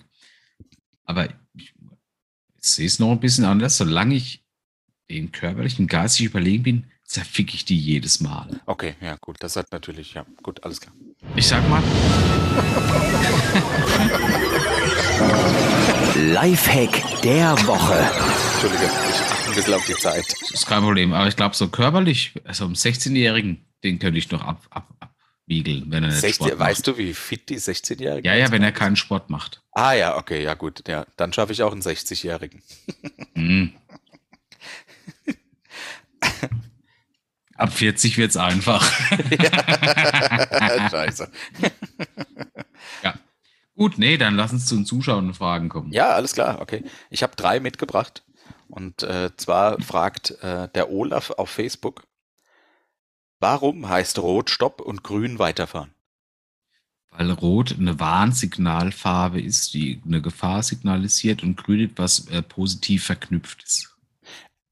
Aber 1.04 1.28
ich, 1.56 1.64
ich 1.64 1.74
sehe 2.58 2.88
es 2.88 3.00
noch 3.00 3.12
ein 3.12 3.20
bisschen 3.20 3.46
anders. 3.46 3.78
Solange 3.78 4.16
ich 4.16 4.44
den 5.10 5.32
körperlichen, 5.32 5.88
geistig 5.88 6.28
überlegen 6.28 6.64
bin, 6.64 6.92
zerfick 7.04 7.54
ich 7.54 7.66
die 7.66 7.78
jedes 7.78 8.20
Mal. 8.20 8.60
okay, 8.66 8.96
ja 9.00 9.16
gut, 9.22 9.38
das 9.40 9.56
hat 9.56 9.72
natürlich, 9.72 10.16
ja 10.16 10.26
gut, 10.42 10.64
alles 10.64 10.82
klar. 10.82 10.96
Ich 11.36 11.48
sag 11.48 11.68
mal, 11.70 11.84
Lifehack 16.16 17.22
der 17.22 17.52
Woche. 17.66 17.98
Entschuldige, 18.54 18.86
ich 18.86 19.22
achte 19.22 19.50
ein 19.50 19.56
bisschen 19.56 19.74
auf 19.74 19.86
die 19.86 19.94
Zeit. 19.96 20.26
das 20.42 20.52
ist 20.52 20.68
kein 20.68 20.82
Problem. 20.82 21.14
Aber 21.14 21.28
ich 21.28 21.36
glaube, 21.36 21.56
so 21.56 21.68
körperlich, 21.68 22.34
also 22.44 22.66
einem 22.66 22.74
16-Jährigen, 22.74 23.66
den 23.84 24.00
könnte 24.00 24.18
ich 24.18 24.32
noch 24.32 24.44
ab, 24.44 24.62
ab, 24.70 24.88
abwiegeln, 25.00 25.86
wenn 25.90 26.04
er 26.04 26.10
nicht 26.10 26.22
16, 26.22 26.34
Sport 26.34 26.60
macht. 26.60 26.70
weißt 26.70 26.88
du, 26.88 26.98
wie 26.98 27.14
fit 27.14 27.50
die 27.50 27.60
16-Jährigen 27.60 28.26
Ja, 28.26 28.36
ja, 28.36 28.52
wenn 28.52 28.64
er 28.64 28.72
keinen 28.72 28.96
Sport 28.96 29.30
macht. 29.30 29.62
Ah 29.72 29.94
ja, 29.94 30.18
okay, 30.18 30.44
ja 30.44 30.54
gut, 30.56 30.88
ja, 30.88 31.06
dann 31.18 31.34
schaffe 31.34 31.54
ich 31.54 31.64
auch 31.64 31.72
einen 31.72 31.82
60-Jährigen. 31.82 32.62
Hm. 33.36 33.74
Ab 37.58 37.72
40 37.72 38.18
wird's 38.18 38.36
einfach. 38.36 38.84
Scheiße. 40.92 41.32
ja. 43.04 43.14
Gut, 43.76 43.98
nee, 43.98 44.18
dann 44.18 44.36
lass 44.36 44.54
uns 44.54 44.68
zu 44.68 44.76
den 44.76 44.86
Zuschauern 44.86 45.34
Fragen 45.34 45.68
kommen. 45.68 45.92
Ja, 45.92 46.12
alles 46.12 46.34
klar, 46.34 46.62
okay. 46.62 46.84
Ich 47.10 47.24
habe 47.24 47.36
drei 47.36 47.60
mitgebracht. 47.60 48.24
Und 48.70 49.04
äh, 49.04 49.32
zwar 49.38 49.80
fragt 49.82 50.32
äh, 50.42 50.70
der 50.74 50.90
Olaf 50.90 51.32
auf 51.32 51.50
Facebook, 51.50 52.08
warum 53.40 53.88
heißt 53.88 54.20
Rot 54.20 54.50
Stopp 54.50 54.82
und 54.82 55.04
Grün 55.04 55.40
weiterfahren? 55.40 55.94
Weil 57.12 57.32
Rot 57.32 57.76
eine 57.78 58.00
Warnsignalfarbe 58.00 59.42
ist, 59.42 59.74
die 59.74 60.02
eine 60.06 60.22
Gefahr 60.22 60.64
signalisiert 60.64 61.44
und 61.44 61.56
Grün 61.58 61.92
etwas 61.92 62.28
äh, 62.30 62.42
positiv 62.42 63.06
verknüpft 63.06 63.64
ist. 63.64 63.96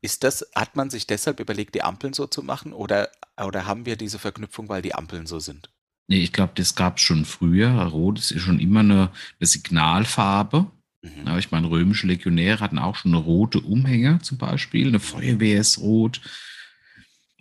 Ist 0.01 0.23
das, 0.23 0.45
hat 0.53 0.75
man 0.75 0.89
sich 0.89 1.07
deshalb 1.07 1.39
überlegt, 1.39 1.75
die 1.75 1.83
Ampeln 1.83 2.13
so 2.13 2.27
zu 2.27 2.43
machen 2.43 2.73
oder, 2.73 3.09
oder 3.41 3.65
haben 3.65 3.85
wir 3.85 3.95
diese 3.95 4.19
Verknüpfung, 4.19 4.67
weil 4.67 4.81
die 4.81 4.95
Ampeln 4.95 5.27
so 5.27 5.39
sind? 5.39 5.72
Nee, 6.07 6.19
ich 6.19 6.33
glaube, 6.33 6.53
das 6.55 6.75
gab 6.75 6.97
es 6.97 7.03
schon 7.03 7.25
früher. 7.25 7.71
Rot 7.71 8.19
ist 8.19 8.39
schon 8.39 8.59
immer 8.59 8.81
eine, 8.81 9.09
eine 9.39 9.47
Signalfarbe. 9.47 10.69
Mhm. 11.01 11.27
Ja, 11.27 11.37
ich 11.37 11.51
meine, 11.51 11.69
römische 11.69 12.07
Legionäre 12.07 12.59
hatten 12.59 12.79
auch 12.79 12.95
schon 12.95 13.13
eine 13.13 13.23
rote 13.23 13.59
Umhänge 13.59 14.19
zum 14.21 14.37
Beispiel. 14.37 14.87
Eine 14.87 14.99
Feuerwehr 14.99 15.59
ist 15.59 15.79
rot. 15.79 16.21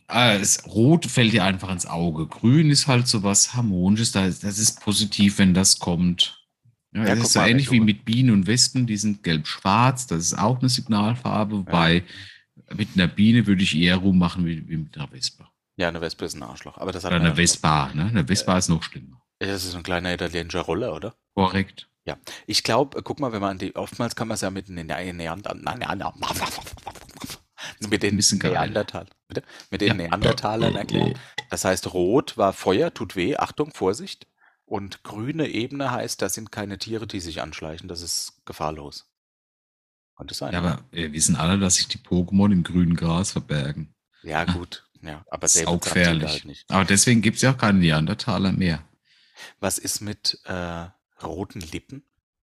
Äh, 0.08 0.38
es, 0.38 0.64
rot 0.66 1.06
fällt 1.06 1.32
dir 1.32 1.44
einfach 1.44 1.70
ins 1.70 1.86
Auge. 1.86 2.26
Grün 2.26 2.70
ist 2.70 2.86
halt 2.86 3.08
so 3.08 3.22
was 3.22 3.54
Harmonisches. 3.54 4.12
Das, 4.12 4.40
das 4.40 4.58
ist 4.58 4.80
positiv, 4.80 5.38
wenn 5.38 5.54
das 5.54 5.78
kommt. 5.78 6.38
Ja, 6.94 7.06
Ja, 7.06 7.14
das 7.14 7.24
ist 7.24 7.32
so 7.32 7.40
ähnlich 7.40 7.70
wie 7.70 7.80
mit 7.80 8.04
Bienen 8.04 8.30
und 8.30 8.46
Wespen. 8.46 8.86
Die 8.86 8.96
sind 8.96 9.22
gelb-schwarz. 9.22 10.06
Das 10.06 10.22
ist 10.24 10.38
auch 10.38 10.60
eine 10.60 10.68
Signalfarbe. 10.68 11.58
Wobei 11.58 12.04
mit 12.74 12.90
einer 12.94 13.08
Biene 13.08 13.46
würde 13.46 13.62
ich 13.62 13.76
eher 13.76 13.96
rummachen 13.96 14.44
wie, 14.46 14.68
wie 14.68 14.76
mit 14.76 14.96
einer 14.96 15.10
Wespe. 15.12 15.46
Ja, 15.76 15.88
eine 15.88 16.00
Wespe 16.00 16.24
ist 16.24 16.34
ein 16.34 16.42
Arschloch. 16.42 16.78
Aber 16.78 16.92
das 16.92 17.04
hat 17.04 17.12
Oder 17.12 17.20
eine 17.20 17.30
ja. 17.30 17.34
Vespa. 17.34 17.90
Ne? 17.94 18.06
Eine 18.06 18.26
Vespa 18.26 18.58
ist 18.58 18.68
noch 18.68 18.82
schlimmer. 18.82 19.22
Das 19.38 19.64
ist 19.64 19.74
ein 19.74 19.82
kleiner 19.82 20.12
italienischer 20.12 20.60
Roller, 20.60 20.94
oder? 20.94 21.14
Korrekt. 21.34 21.88
Ich 22.46 22.62
glaube, 22.64 23.02
guck 23.02 23.20
mal, 23.20 23.32
wenn 23.32 23.40
man 23.40 23.52
an 23.52 23.58
die, 23.58 23.76
oftmals 23.76 24.16
kann 24.16 24.26
man 24.28 24.34
es 24.34 24.40
ja 24.40 24.50
mit 24.50 24.68
den 24.68 24.74
Neandertal, 24.86 25.56
mit 27.88 28.02
den 28.02 28.14
Ein 28.14 28.16
bisschen 28.16 28.38
geil. 28.40 28.52
Neandertal, 28.52 29.06
bitte? 29.28 29.42
mit 29.70 29.80
den 29.80 29.88
Ja. 29.88 29.94
Neandertalern 29.94 30.74
erklären. 30.74 31.14
Das 31.50 31.64
heißt, 31.64 31.94
rot 31.94 32.36
war 32.36 32.52
Feuer, 32.52 32.92
tut 32.92 33.14
weh, 33.14 33.36
Achtung, 33.36 33.72
Vorsicht. 33.72 34.26
Und 34.64 35.04
grüne 35.04 35.48
Ebene 35.48 35.90
heißt, 35.90 36.20
das 36.22 36.34
sind 36.34 36.50
keine 36.50 36.78
Tiere, 36.78 37.06
die 37.06 37.20
sich 37.20 37.40
anschleichen, 37.40 37.88
das 37.88 38.00
ist 38.02 38.42
gefahrlos. 38.46 39.08
Könnte 40.16 40.34
sein. 40.34 40.52
Ja, 40.52 40.58
aber 40.60 40.84
wir 40.90 41.12
wissen 41.12 41.36
alle, 41.36 41.58
dass 41.58 41.76
sich 41.76 41.88
die 41.88 41.98
Pokémon 41.98 42.52
im 42.52 42.62
grünen 42.64 42.96
Gras 42.96 43.32
verbergen. 43.32 43.94
Ja, 44.22 44.44
gut. 44.44 44.84
Ja, 45.03 45.24
aber 45.30 45.48
selber 45.48 45.72
Saugefährlich. 45.72 46.30
halt 46.30 46.44
nicht. 46.44 46.70
Aber 46.70 46.84
deswegen 46.84 47.22
gibt 47.22 47.36
es 47.36 47.42
ja 47.42 47.53
auch 47.53 47.59
keine 47.59 47.78
Neandertaler 47.78 48.53
mehr. 48.53 48.84
Was 49.61 49.78
ist 49.78 50.00
mit 50.00 50.38
äh, 50.44 50.86
roten 51.22 51.61
Lippen? 51.61 52.05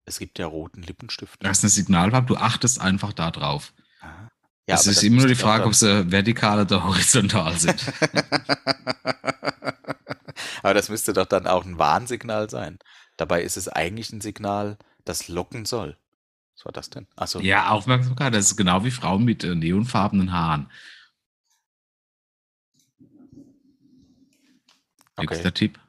Es 0.06 0.20
gibt 0.20 0.38
ja 0.38 0.46
roten 0.46 0.84
Lippenstifte. 0.84 1.40
Das 1.40 1.60
ist 1.60 1.64
eine 1.64 1.70
Signalfarbe, 1.72 2.28
du 2.28 2.36
achtest 2.36 2.80
einfach 2.80 3.14
da 3.14 3.32
drauf. 3.32 3.74
Aha. 4.02 4.32
es 4.68 4.82
aber 4.82 4.92
ist 4.92 5.04
immer 5.04 5.22
nur 5.22 5.28
die 5.28 5.36
Frage, 5.36 5.66
ob 5.66 5.74
sie 5.74 6.12
vertikal 6.12 6.62
oder 6.62 6.84
horizontal 6.84 7.58
sind. 7.58 7.84
Aber 10.64 10.74
das 10.74 10.90
müsste 10.90 11.12
doch 11.12 11.26
dann 11.26 11.46
auch 11.46 11.66
ein 11.66 11.78
Warnsignal 11.78 12.50
sein. 12.50 12.80
Dabei 13.18 13.44
ist 13.44 13.58
es 13.58 13.68
eigentlich 13.68 14.12
ein 14.14 14.22
Signal, 14.22 14.78
das 15.04 15.28
locken 15.28 15.66
soll. 15.66 15.98
Was 16.56 16.66
war 16.66 16.72
das 16.72 16.90
denn? 16.90 17.06
Achso, 17.16 17.40
ja, 17.42 17.70
Aufmerksamkeit, 17.70 18.34
das 18.34 18.46
ist 18.46 18.56
genau 18.58 18.86
wie 18.86 18.92
Frauen 18.92 19.26
mit 19.26 19.44
äh, 19.44 19.56
neonfarbenen 19.56 20.32
Haaren. 20.32 20.72
Okay. 25.18 25.28
Nächster 25.30 25.54
Tipp. 25.54 25.80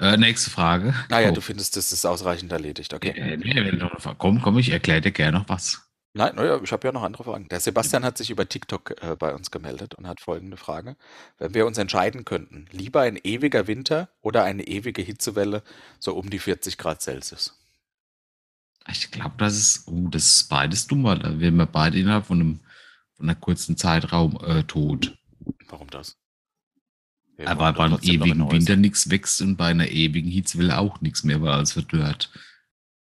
Äh, 0.00 0.16
nächste 0.16 0.50
Frage. 0.50 0.94
Naja, 1.08 1.30
Oh. 1.30 1.34
du 1.34 1.40
findest, 1.40 1.76
das 1.76 1.92
ist 1.92 2.04
ausreichend 2.04 2.50
erledigt, 2.52 2.92
okay? 2.94 3.10
Äh, 3.10 3.36
nee, 3.36 3.54
wenn 3.54 3.78
du 3.78 3.86
noch 3.86 4.18
komm, 4.18 4.42
komm, 4.42 4.58
ich 4.58 4.70
erkläre 4.70 5.00
dir 5.00 5.12
gerne 5.12 5.38
noch 5.38 5.48
was. 5.48 5.82
Nein, 6.16 6.36
naja, 6.36 6.60
ich 6.62 6.70
habe 6.72 6.86
ja 6.86 6.92
noch 6.92 7.02
andere 7.02 7.24
Fragen. 7.24 7.48
Der 7.48 7.58
Sebastian 7.58 8.04
hat 8.04 8.18
sich 8.18 8.30
über 8.30 8.48
TikTok 8.48 9.02
äh, 9.02 9.16
bei 9.16 9.34
uns 9.34 9.50
gemeldet 9.50 9.94
und 9.94 10.06
hat 10.06 10.20
folgende 10.20 10.56
Frage. 10.56 10.96
Wenn 11.38 11.54
wir 11.54 11.66
uns 11.66 11.76
entscheiden 11.76 12.24
könnten, 12.24 12.66
lieber 12.70 13.00
ein 13.00 13.18
ewiger 13.22 13.66
Winter 13.66 14.08
oder 14.20 14.44
eine 14.44 14.64
ewige 14.64 15.02
Hitzewelle, 15.02 15.62
so 15.98 16.14
um 16.14 16.30
die 16.30 16.38
40 16.38 16.78
Grad 16.78 17.02
Celsius. 17.02 17.60
Ich 18.88 19.10
glaube, 19.10 19.34
das 19.38 19.56
ist, 19.56 19.88
oh, 19.88 20.08
das 20.08 20.24
ist 20.26 20.48
beides 20.48 20.86
dumm, 20.86 21.04
weil 21.04 21.18
da 21.18 21.40
wären 21.40 21.56
wir 21.56 21.66
beide 21.66 21.98
innerhalb 21.98 22.26
von 22.26 22.40
einem, 22.40 22.60
von 23.16 23.28
einer 23.28 23.34
kurzen 23.34 23.76
Zeitraum 23.76 24.38
äh, 24.44 24.62
tot. 24.64 25.16
Warum 25.68 25.88
das? 25.90 26.16
Wollen 27.36 27.58
doch 27.90 28.00
beim 28.00 28.00
ewigen. 28.22 28.50
Winter 28.50 28.76
nichts 28.76 29.10
wächst 29.10 29.42
und 29.42 29.56
bei 29.56 29.68
einer 29.68 29.88
ewigen 29.88 30.30
Hitzewelle 30.30 30.78
auch 30.78 31.00
nichts 31.00 31.24
mehr, 31.24 31.40
weil 31.42 31.52
alles 31.52 31.72
verdörrt. 31.72 32.30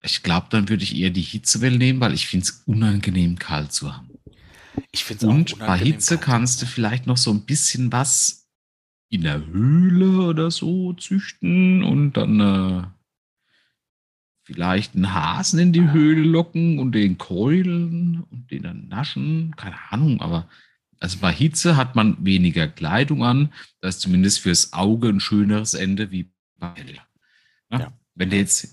Ich 0.02 0.22
glaube, 0.22 0.46
dann 0.50 0.68
würde 0.68 0.82
ich 0.84 0.96
eher 0.96 1.10
die 1.10 1.22
Hitzewelle 1.22 1.78
nehmen, 1.78 2.00
weil 2.00 2.14
ich 2.14 2.26
finde 2.26 2.44
es 2.44 2.62
unangenehm 2.66 3.38
kalt 3.38 3.72
zu 3.72 3.94
haben. 3.94 4.10
Ich 4.90 5.04
finde 5.04 5.26
es 5.26 5.32
Und 5.32 5.54
auch 5.54 5.58
bei 5.58 5.64
unangenehm 5.64 5.92
Hitze 5.92 6.14
kalt. 6.16 6.26
kannst 6.26 6.62
du 6.62 6.66
vielleicht 6.66 7.06
noch 7.06 7.16
so 7.16 7.30
ein 7.32 7.44
bisschen 7.44 7.92
was 7.92 8.48
in 9.08 9.22
der 9.22 9.44
Höhle 9.46 10.22
oder 10.26 10.50
so 10.50 10.94
züchten 10.94 11.82
und 11.84 12.14
dann 12.14 12.40
äh, 12.40 12.82
vielleicht 14.44 14.94
einen 14.94 15.12
Hasen 15.12 15.58
in 15.58 15.72
die 15.72 15.90
Höhle 15.90 16.22
locken 16.22 16.78
und 16.78 16.92
den 16.92 17.18
keulen 17.18 18.24
und 18.30 18.50
den 18.50 18.62
dann 18.62 18.88
naschen. 18.88 19.54
Keine 19.56 19.76
Ahnung, 19.90 20.20
aber 20.20 20.48
also 21.02 21.18
bei 21.18 21.32
Hitze 21.32 21.76
hat 21.76 21.96
man 21.96 22.24
weniger 22.24 22.68
Kleidung 22.68 23.24
an. 23.24 23.52
Das 23.80 23.96
ist 23.96 24.02
zumindest 24.02 24.38
fürs 24.38 24.72
Auge 24.72 25.08
ein 25.08 25.18
schöneres 25.18 25.74
Ende 25.74 26.12
wie 26.12 26.30
bei 26.58 26.68
Kälte. 26.70 27.00
Ja? 27.72 27.80
Ja. 27.80 27.98
Wenn 28.14 28.30
du 28.30 28.36
jetzt, 28.36 28.72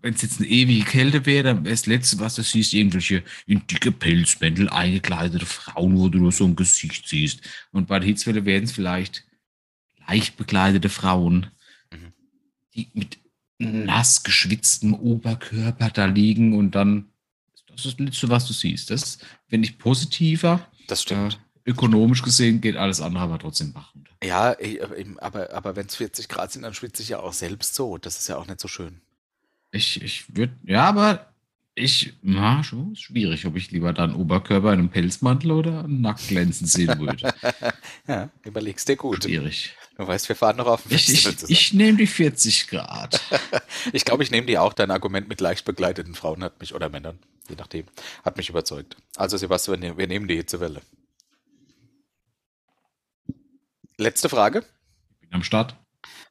wenn 0.00 0.14
es 0.14 0.22
jetzt 0.22 0.38
eine 0.40 0.48
ewige 0.48 0.84
Kälte 0.84 1.26
wäre, 1.26 1.44
dann 1.44 1.64
wäre 1.64 1.74
das 1.74 1.84
Letzte, 1.84 2.18
was 2.18 2.36
du 2.36 2.42
siehst, 2.42 2.72
irgendwelche 2.72 3.22
in 3.46 3.66
dicke 3.66 3.92
Pelzmäntel 3.92 4.70
eingekleidete 4.70 5.44
Frauen, 5.44 5.98
wo 5.98 6.08
du 6.08 6.18
nur 6.18 6.32
so 6.32 6.46
ein 6.46 6.56
Gesicht 6.56 7.08
siehst. 7.08 7.42
Und 7.72 7.88
bei 7.88 7.98
der 7.98 8.06
Hitzwelle 8.08 8.46
wären 8.46 8.64
es 8.64 8.72
vielleicht 8.72 9.24
leicht 10.08 10.38
bekleidete 10.38 10.88
Frauen, 10.88 11.48
Mhm. 11.92 12.12
die 12.74 12.88
mit 12.94 13.18
nass 13.58 14.22
geschwitztem 14.22 14.94
Oberkörper 14.94 15.90
da 15.90 16.06
liegen 16.06 16.56
und 16.56 16.74
dann, 16.74 17.10
das 17.66 17.84
ist 17.84 17.98
das 17.98 17.98
Letzte, 17.98 18.28
was 18.30 18.46
du 18.46 18.54
siehst. 18.54 18.90
Das 18.90 19.18
finde 19.48 19.68
ich 19.68 19.78
positiver. 19.78 20.66
Das 20.86 21.02
stimmt. 21.02 21.38
Ökonomisch 21.66 22.22
gesehen 22.22 22.60
geht 22.60 22.76
alles 22.76 23.00
andere 23.00 23.24
aber 23.24 23.38
trotzdem 23.38 23.72
Bach 23.72 23.92
runter. 23.94 24.12
Ja, 24.22 24.56
aber 25.18 25.52
aber, 25.52 25.76
wenn 25.76 25.86
es 25.86 25.96
40 25.96 26.28
Grad 26.28 26.52
sind, 26.52 26.62
dann 26.62 26.74
schwitze 26.74 27.02
ich 27.02 27.08
ja 27.10 27.18
auch 27.20 27.32
selbst 27.32 27.74
so. 27.74 27.98
Das 27.98 28.18
ist 28.18 28.28
ja 28.28 28.36
auch 28.36 28.46
nicht 28.46 28.60
so 28.60 28.68
schön. 28.68 29.00
Ich, 29.72 30.00
ich 30.00 30.36
würde, 30.36 30.54
ja, 30.64 30.84
aber 30.84 31.26
ich, 31.74 32.14
na, 32.22 32.64
schon 32.64 32.92
ist 32.92 33.02
schwierig, 33.02 33.44
ob 33.46 33.56
ich 33.56 33.70
lieber 33.70 33.92
dann 33.92 34.14
Oberkörper 34.14 34.72
in 34.72 34.78
einem 34.78 34.88
Pelzmantel 34.88 35.50
oder 35.50 35.82
nackt 35.86 36.28
glänzend 36.28 36.70
sehen 36.70 36.98
würde. 36.98 37.34
Ja, 38.08 38.30
überlegst 38.44 38.88
dir 38.88 38.94
gut. 38.94 39.24
Schwierig. 39.24 39.74
Du 39.96 40.06
weißt, 40.06 40.28
wir 40.28 40.36
fahren 40.36 40.58
noch 40.58 40.68
auf 40.68 40.82
dem 40.82 40.92
Ich, 40.92 41.06
Festival 41.06 41.32
ich, 41.32 41.38
zusammen. 41.38 41.52
ich 41.52 41.72
nehme 41.72 41.98
die 41.98 42.06
40 42.06 42.68
Grad. 42.68 43.20
Ich 43.92 44.04
glaube, 44.04 44.22
ich 44.22 44.30
nehme 44.30 44.46
dir 44.46 44.62
auch. 44.62 44.72
Dein 44.72 44.92
Argument 44.92 45.28
mit 45.28 45.40
leicht 45.40 45.64
bekleideten 45.64 46.14
Frauen 46.14 46.44
hat 46.44 46.60
mich, 46.60 46.72
oder 46.72 46.88
Männern, 46.88 47.18
je 47.48 47.56
nachdem, 47.56 47.86
hat 48.24 48.36
mich 48.36 48.48
überzeugt. 48.48 48.96
Also, 49.16 49.36
Sebastian, 49.36 49.82
wir 49.82 49.98
wir 49.98 50.06
nehmen 50.06 50.28
die 50.28 50.36
Hitzewelle. 50.36 50.82
Letzte 53.98 54.28
Frage. 54.28 54.64
Bin 55.20 55.32
am 55.32 55.42
Start. 55.42 55.76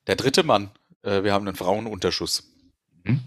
Der 0.08 0.16
dritte 0.16 0.44
Mann. 0.44 0.72
Äh, 1.02 1.24
wir 1.24 1.34
haben 1.34 1.48
einen 1.48 1.58
Frauenunterschuss. 1.58 2.44
Mhm. 3.04 3.22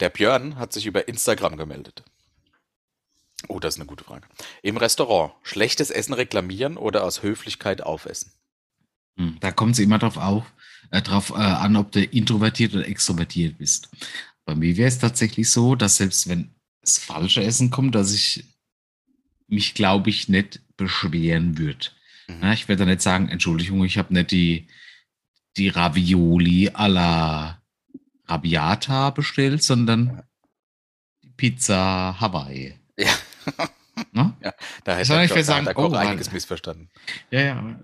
Der 0.00 0.10
Björn 0.10 0.56
hat 0.56 0.72
sich 0.72 0.86
über 0.86 1.08
Instagram 1.08 1.56
gemeldet. 1.56 2.04
Oh, 3.48 3.60
das 3.60 3.74
ist 3.74 3.80
eine 3.80 3.86
gute 3.86 4.04
Frage. 4.04 4.26
Im 4.62 4.76
Restaurant 4.76 5.32
schlechtes 5.42 5.90
Essen 5.90 6.12
reklamieren 6.12 6.76
oder 6.76 7.04
aus 7.04 7.22
Höflichkeit 7.22 7.82
aufessen? 7.82 8.32
Hm, 9.16 9.38
Da 9.40 9.52
kommt 9.52 9.72
es 9.72 9.78
immer 9.78 9.98
drauf, 9.98 10.16
auf, 10.16 10.44
äh, 10.90 11.02
drauf 11.02 11.30
äh, 11.30 11.34
an, 11.34 11.76
ob 11.76 11.92
du 11.92 12.02
introvertiert 12.04 12.74
oder 12.74 12.86
extrovertiert 12.86 13.58
bist. 13.58 13.88
Bei 14.44 14.54
mir 14.54 14.76
wäre 14.76 14.88
es 14.88 14.98
tatsächlich 14.98 15.50
so, 15.50 15.74
dass 15.74 15.96
selbst 15.96 16.28
wenn 16.28 16.54
das 16.80 16.98
falsche 16.98 17.42
Essen 17.42 17.70
kommt, 17.70 17.94
dass 17.94 18.12
ich 18.12 18.44
mich, 19.46 19.74
glaube 19.74 20.10
ich, 20.10 20.28
nicht 20.28 20.60
beschweren 20.76 21.58
würde. 21.58 21.88
Mhm. 22.28 22.42
Ja, 22.42 22.52
ich 22.52 22.68
werde 22.68 22.80
dann 22.80 22.88
nicht 22.88 23.02
sagen, 23.02 23.28
Entschuldigung, 23.28 23.84
ich 23.84 23.98
habe 23.98 24.12
nicht 24.14 24.30
die, 24.30 24.66
die 25.56 25.68
Ravioli 25.68 26.70
alla 26.72 27.60
Rabiata 28.26 29.10
bestellt, 29.10 29.62
sondern 29.62 30.22
die 31.22 31.30
Pizza 31.30 32.16
Hawaii. 32.20 32.74
Ja. 32.98 33.12
Ne? 34.12 34.34
Da 34.84 34.96
hätte 34.96 35.22
ich 35.24 35.30
Koch- 35.30 35.36
da 35.36 35.42
sagen, 35.44 35.66
hat 35.66 35.74
Koch 35.74 35.90
oh, 35.90 35.94
einiges 35.96 36.30
missverstanden. 36.30 36.88
Ja, 37.30 37.40
ja, 37.40 37.54
Mhm. 37.62 37.82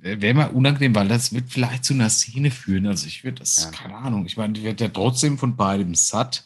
wäre 0.00 0.34
mal 0.34 0.50
unangenehm, 0.50 0.94
weil 0.94 1.08
das 1.08 1.32
wird 1.32 1.50
vielleicht 1.50 1.84
zu 1.84 1.92
einer 1.94 2.08
Szene 2.08 2.52
führen. 2.52 2.86
Also 2.86 3.08
ich 3.08 3.24
würde 3.24 3.40
das, 3.40 3.64
Ja. 3.64 3.70
keine 3.72 3.96
Ahnung, 3.96 4.26
ich 4.26 4.36
meine, 4.36 4.56
ich 4.56 4.62
werde 4.64 4.84
ja 4.84 4.90
trotzdem 4.90 5.38
von 5.38 5.56
beidem 5.56 5.94
satt. 5.96 6.44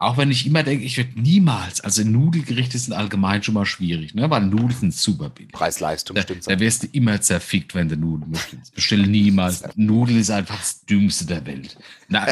Auch 0.00 0.16
wenn 0.16 0.30
ich 0.30 0.46
immer 0.46 0.62
denke, 0.62 0.84
ich 0.84 0.96
werde 0.96 1.20
niemals, 1.20 1.80
also 1.80 2.04
Nudelgerichte 2.04 2.78
sind 2.78 2.92
allgemein 2.92 3.42
schon 3.42 3.54
mal 3.54 3.66
schwierig, 3.66 4.14
ne? 4.14 4.30
weil 4.30 4.42
Nudeln 4.42 4.70
sind 4.70 4.94
super 4.94 5.28
billig. 5.28 5.52
Preis-Leistung 5.52 6.14
Da, 6.14 6.22
stimmt 6.22 6.48
da 6.48 6.60
wirst 6.60 6.84
du 6.84 6.86
immer 6.92 7.20
zerfickt, 7.20 7.74
wenn 7.74 7.88
du 7.88 7.96
Nudeln 7.96 8.30
möchtest. 8.30 8.74
Bestell 8.74 9.06
niemals. 9.06 9.64
Nudeln 9.76 10.20
ist 10.20 10.30
einfach 10.30 10.58
das 10.58 10.84
Dümmste 10.84 11.26
der 11.26 11.44
Welt. 11.46 11.76
Na, 12.08 12.26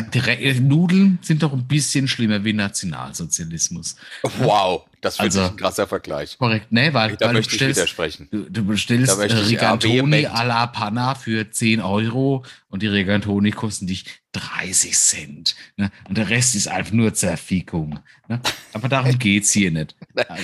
Nudeln 0.60 1.18
sind 1.22 1.42
doch 1.42 1.52
ein 1.52 1.66
bisschen 1.66 2.06
schlimmer 2.06 2.44
wie 2.44 2.52
Nationalsozialismus. 2.52 3.96
Wow, 4.38 4.84
Das 5.06 5.16
finde 5.18 5.26
Also- 5.28 5.42
ich 5.44 5.50
ein 5.52 5.56
krasser 5.56 5.86
Vergleich. 5.86 6.36
Korrekt, 6.36 6.72
ne, 6.72 6.92
weil, 6.92 7.16
Da 7.16 7.26
weil 7.26 7.34
du 7.34 7.38
möchte 7.38 7.40
ich 7.40 7.46
bestellst, 7.60 7.76
widersprechen. 7.78 8.28
du, 8.32 8.50
du 8.50 8.64
bestellst 8.64 9.16
äh, 9.20 9.26
ich 9.26 9.60
vehement- 9.60 10.26
à 10.34 10.44
la 10.44 10.66
Panna 10.66 11.14
für 11.14 11.48
10 11.48 11.80
Euro 11.80 12.44
und 12.68 12.82
die 12.82 12.88
Rigantoni 12.88 13.52
kosten 13.52 13.86
dich 13.86 14.04
30 14.32 14.96
Cent. 14.98 15.54
Ne? 15.76 15.92
Und 16.08 16.18
der 16.18 16.28
Rest 16.28 16.56
ist 16.56 16.66
einfach 16.66 16.92
nur 16.92 17.14
Zerfickung. 17.14 18.00
Ne? 18.28 18.40
Aber 18.72 18.88
darum 18.88 19.16
geht's 19.20 19.52
hier 19.52 19.70
nicht. 19.70 19.94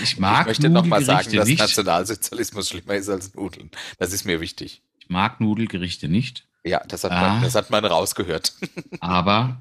Ich 0.04 0.18
mag 0.18 0.42
ich 0.42 0.46
möchte 0.46 0.68
nochmal 0.70 1.02
sagen, 1.04 1.32
dass 1.34 1.48
nicht. 1.48 1.58
Nationalsozialismus 1.58 2.68
schlimmer 2.68 2.94
ist 2.94 3.08
als 3.08 3.34
Nudeln. 3.34 3.70
Das 3.98 4.12
ist 4.12 4.24
mir 4.24 4.40
wichtig. 4.40 4.82
Ich 5.00 5.08
mag 5.08 5.40
Nudelgerichte 5.40 6.08
nicht, 6.08 6.46
Ja, 6.64 6.80
das 6.86 7.02
hat, 7.02 7.10
Ah. 7.10 7.20
man, 7.34 7.42
das 7.42 7.56
hat 7.56 7.70
man 7.70 7.84
rausgehört. 7.84 8.52
aber 9.00 9.60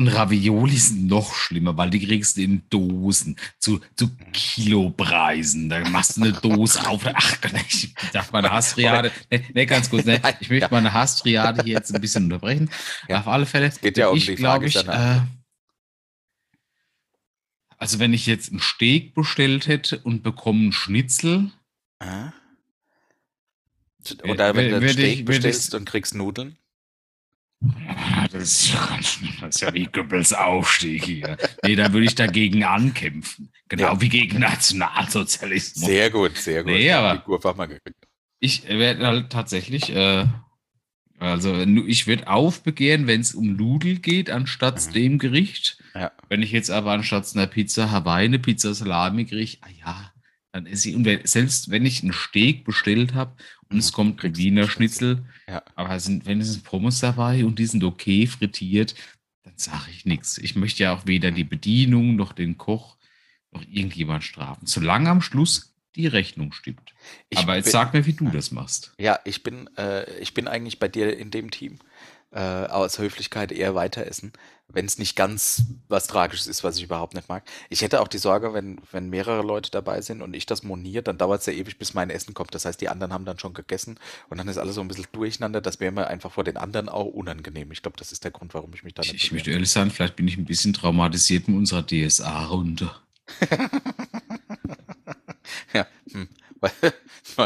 und 0.00 0.08
Ravioli 0.08 0.76
sind 0.76 1.06
noch 1.06 1.34
schlimmer, 1.34 1.76
weil 1.76 1.90
die 1.90 2.04
kriegst 2.06 2.36
du 2.36 2.42
in 2.42 2.62
Dosen 2.70 3.36
zu, 3.58 3.80
zu 3.96 4.10
Kilopreisen. 4.32 5.68
Da 5.68 5.86
machst 5.88 6.16
du 6.16 6.22
eine 6.22 6.32
Dose 6.32 6.86
auf. 6.88 7.02
Ach, 7.06 7.36
ich 7.68 7.94
darf 8.12 8.32
meine 8.32 8.50
Hassriade. 8.50 9.12
Ne, 9.30 9.44
ne, 9.52 9.66
ganz 9.66 9.90
kurz. 9.90 10.06
Ne, 10.06 10.20
ich 10.40 10.48
möchte 10.48 10.68
meine 10.70 10.92
Hassriade 10.92 11.62
hier 11.64 11.74
jetzt 11.74 11.94
ein 11.94 12.00
bisschen 12.00 12.24
unterbrechen. 12.24 12.70
Ja. 13.08 13.20
Auf 13.20 13.28
alle 13.28 13.44
Fälle. 13.46 13.70
geht 13.82 13.98
ja 13.98 14.08
um 14.08 14.16
ich 14.16 14.26
die 14.26 14.34
glaube 14.36 14.66
ich. 14.66 14.76
Äh, 14.76 15.20
also 17.76 17.98
wenn 17.98 18.12
ich 18.12 18.26
jetzt 18.26 18.50
einen 18.50 18.60
Steak 18.60 19.14
bestellt 19.14 19.66
hätte 19.66 19.98
und 19.98 20.22
bekomme 20.22 20.60
einen 20.62 20.72
Schnitzel, 20.72 21.50
Ah. 21.98 22.32
Oder 24.24 24.54
wenn 24.54 24.70
du 24.70 24.76
einen 24.76 24.88
Steak 24.88 25.16
dich- 25.18 25.24
bestellst 25.26 25.74
und 25.74 25.84
kriegst 25.84 26.14
Nudeln. 26.14 26.56
Das 28.32 28.42
ist, 28.42 28.72
ja, 28.72 28.98
das 29.40 29.56
ist 29.56 29.60
ja 29.60 29.74
wie 29.74 29.84
Goebbels 29.84 30.32
Aufstieg 30.32 31.04
hier. 31.04 31.36
Nee, 31.62 31.76
da 31.76 31.92
würde 31.92 32.06
ich 32.06 32.14
dagegen 32.14 32.64
ankämpfen. 32.64 33.50
Genau 33.68 33.94
Ja. 33.94 34.00
wie 34.00 34.08
gegen 34.08 34.38
Nationalsozialismus. 34.40 35.84
Sehr 35.84 36.10
gut, 36.10 36.36
sehr 36.38 36.62
gut. 36.64 36.72
Nee, 36.72 36.90
aber-. 36.92 37.22
Ich 38.40 38.66
werde 38.66 39.06
halt 39.06 39.30
tatsächlich, 39.30 39.94
äh, 39.94 40.24
also 41.18 41.54
ich 41.86 42.06
würde 42.06 42.28
aufbegehren, 42.28 43.06
wenn 43.06 43.20
es 43.20 43.34
um 43.34 43.56
Nudel 43.56 43.98
geht, 43.98 44.30
anstatt 44.30 44.86
Mhm. 44.86 44.92
dem 44.92 45.18
Gericht. 45.18 45.82
Ja. 45.94 46.12
Wenn 46.30 46.40
ich 46.42 46.52
jetzt 46.52 46.70
aber 46.70 46.92
anstatt 46.92 47.30
einer 47.34 47.46
Pizza 47.46 47.90
Hawaii 47.90 48.24
eine 48.24 48.38
Pizza 48.38 48.72
Salami 48.72 49.26
kriege, 49.26 49.58
ah 49.60 49.68
ja, 49.84 50.12
dann 50.52 50.64
ist 50.64 50.82
sie. 50.82 50.94
Und 50.94 51.06
selbst 51.28 51.70
wenn 51.70 51.84
ich 51.84 52.02
einen 52.02 52.14
Steak 52.14 52.64
bestellt 52.64 53.12
habe 53.12 53.36
und 53.68 53.76
es 53.78 53.90
Mhm, 53.90 53.94
kommt 53.94 54.24
ein 54.24 54.36
Wiener 54.36 54.62
einen 54.62 54.70
Schnitzel, 54.70 55.26
Ja. 55.50 55.62
aber 55.74 55.94
es 55.96 56.04
sind 56.04 56.26
wenigstens 56.26 56.62
Pommes 56.62 57.00
dabei 57.00 57.44
und 57.44 57.58
die 57.58 57.66
sind 57.66 57.82
okay 57.84 58.26
frittiert, 58.26 58.94
dann 59.42 59.54
sage 59.56 59.90
ich 59.90 60.04
nichts. 60.04 60.38
Ich 60.38 60.54
möchte 60.54 60.82
ja 60.84 60.94
auch 60.94 61.06
weder 61.06 61.30
die 61.30 61.44
Bedienung 61.44 62.14
noch 62.16 62.32
den 62.32 62.56
Koch 62.56 62.96
noch 63.52 63.62
irgendjemand 63.62 64.22
strafen, 64.22 64.66
solange 64.66 65.10
am 65.10 65.20
Schluss 65.22 65.74
die 65.96 66.06
Rechnung 66.06 66.52
stimmt. 66.52 66.94
Ich 67.30 67.38
aber 67.38 67.56
jetzt 67.56 67.64
bin- 67.64 67.72
sag 67.72 67.92
mir, 67.92 68.06
wie 68.06 68.12
du 68.12 68.28
das 68.30 68.52
machst. 68.52 68.92
Ja, 68.98 69.18
ich 69.24 69.42
bin, 69.42 69.68
äh, 69.76 70.08
ich 70.20 70.34
bin 70.34 70.46
eigentlich 70.46 70.78
bei 70.78 70.86
dir 70.88 71.16
in 71.18 71.30
dem 71.32 71.50
Team. 71.50 71.78
Äh, 72.32 72.38
aus 72.38 73.00
Höflichkeit 73.00 73.50
eher 73.50 73.74
weiter 73.74 74.06
essen, 74.06 74.32
wenn 74.72 74.86
es 74.86 74.98
nicht 74.98 75.16
ganz 75.16 75.62
was 75.88 76.06
Tragisches 76.06 76.46
ist, 76.46 76.64
was 76.64 76.76
ich 76.76 76.84
überhaupt 76.84 77.14
nicht 77.14 77.28
mag. 77.28 77.44
Ich 77.68 77.82
hätte 77.82 78.00
auch 78.00 78.08
die 78.08 78.18
Sorge, 78.18 78.52
wenn, 78.54 78.80
wenn 78.92 79.08
mehrere 79.10 79.42
Leute 79.42 79.70
dabei 79.70 80.00
sind 80.00 80.22
und 80.22 80.34
ich 80.34 80.46
das 80.46 80.62
moniere, 80.62 81.02
dann 81.02 81.18
dauert 81.18 81.40
es 81.40 81.46
ja 81.46 81.52
ewig, 81.52 81.78
bis 81.78 81.94
mein 81.94 82.10
Essen 82.10 82.34
kommt. 82.34 82.54
Das 82.54 82.64
heißt, 82.64 82.80
die 82.80 82.88
anderen 82.88 83.12
haben 83.12 83.24
dann 83.24 83.38
schon 83.38 83.54
gegessen 83.54 83.98
und 84.28 84.38
dann 84.38 84.48
ist 84.48 84.58
alles 84.58 84.74
so 84.76 84.80
ein 84.80 84.88
bisschen 84.88 85.06
durcheinander. 85.12 85.60
Das 85.60 85.80
wäre 85.80 85.92
mir 85.92 86.06
einfach 86.08 86.32
vor 86.32 86.44
den 86.44 86.56
anderen 86.56 86.88
auch 86.88 87.06
unangenehm. 87.06 87.70
Ich 87.72 87.82
glaube, 87.82 87.96
das 87.98 88.12
ist 88.12 88.24
der 88.24 88.30
Grund, 88.30 88.54
warum 88.54 88.72
ich 88.74 88.82
mich 88.84 88.94
da 88.94 89.02
Ich, 89.02 89.12
nicht 89.12 89.24
ich 89.24 89.32
möchte 89.32 89.46
bemühe. 89.46 89.58
ehrlich 89.58 89.70
sein, 89.70 89.90
vielleicht 89.90 90.16
bin 90.16 90.28
ich 90.28 90.36
ein 90.36 90.44
bisschen 90.44 90.72
traumatisiert 90.72 91.48
mit 91.48 91.56
unserer 91.56 91.86
DSA-Runde. 91.86 92.90
Ja, 95.72 95.86
hm. 96.12 96.28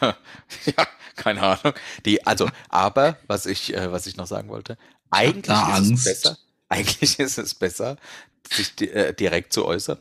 ja, 0.00 0.86
keine 1.16 1.42
Ahnung. 1.42 1.74
Die, 2.04 2.24
also, 2.26 2.48
aber 2.68 3.18
was 3.26 3.46
ich, 3.46 3.74
äh, 3.74 3.90
was 3.92 4.06
ich 4.06 4.16
noch 4.16 4.26
sagen 4.26 4.48
wollte, 4.48 4.76
eigentlich 5.10 5.56
ist 5.78 5.90
es 5.90 6.04
besser, 6.04 6.38
eigentlich 6.72 7.18
ist 7.20 7.38
es 7.38 7.54
besser, 7.54 7.96
sich 8.50 8.80
äh, 8.80 9.12
direkt 9.12 9.52
zu 9.52 9.64
äußern. 9.64 9.98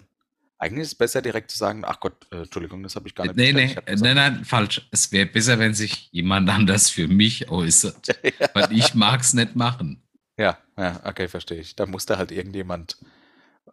Eigentlich 0.57 0.83
ist 0.83 0.87
es 0.89 0.95
besser, 0.95 1.21
direkt 1.23 1.49
zu 1.49 1.57
sagen, 1.57 1.83
ach 1.85 1.99
Gott, 1.99 2.13
äh, 2.31 2.37
Entschuldigung, 2.43 2.83
das 2.83 2.95
habe 2.95 3.07
ich 3.07 3.15
gar 3.15 3.23
nicht 3.25 3.35
Nee, 3.35 3.51
bestellt. 3.51 3.83
nee, 3.87 3.95
nein, 4.13 4.15
nein, 4.15 4.45
falsch. 4.45 4.87
Es 4.91 5.11
wäre 5.11 5.25
besser, 5.25 5.57
wenn 5.57 5.73
sich 5.73 6.09
jemand 6.11 6.47
anders 6.49 6.89
für 6.89 7.07
mich 7.07 7.49
äußert. 7.49 8.07
Weil 8.53 8.71
ich 8.71 8.93
mag 8.93 9.21
es 9.21 9.33
nicht 9.33 9.55
machen. 9.55 10.03
Ja, 10.37 10.57
ja, 10.77 10.99
okay, 11.03 11.27
verstehe 11.27 11.59
ich. 11.59 11.75
Da 11.75 11.85
muss 11.87 12.05
da 12.05 12.17
halt 12.17 12.31
irgendjemand. 12.31 12.97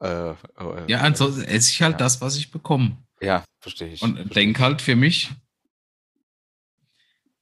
Äh, 0.00 0.30
äh, 0.30 0.34
Ja, 0.86 1.00
ansonsten 1.00 1.42
esse 1.42 1.70
ich 1.70 1.82
halt 1.82 1.92
Ja. 1.94 1.98
das, 1.98 2.20
was 2.22 2.36
ich 2.36 2.50
bekomme. 2.50 2.96
ja, 3.20 3.44
verstehe 3.60 3.88
ich. 3.88 4.00
Und 4.02 4.14
verstehe 4.16 4.34
denk 4.34 4.58
halt 4.58 4.80
für 4.80 4.96
mich, 4.96 5.30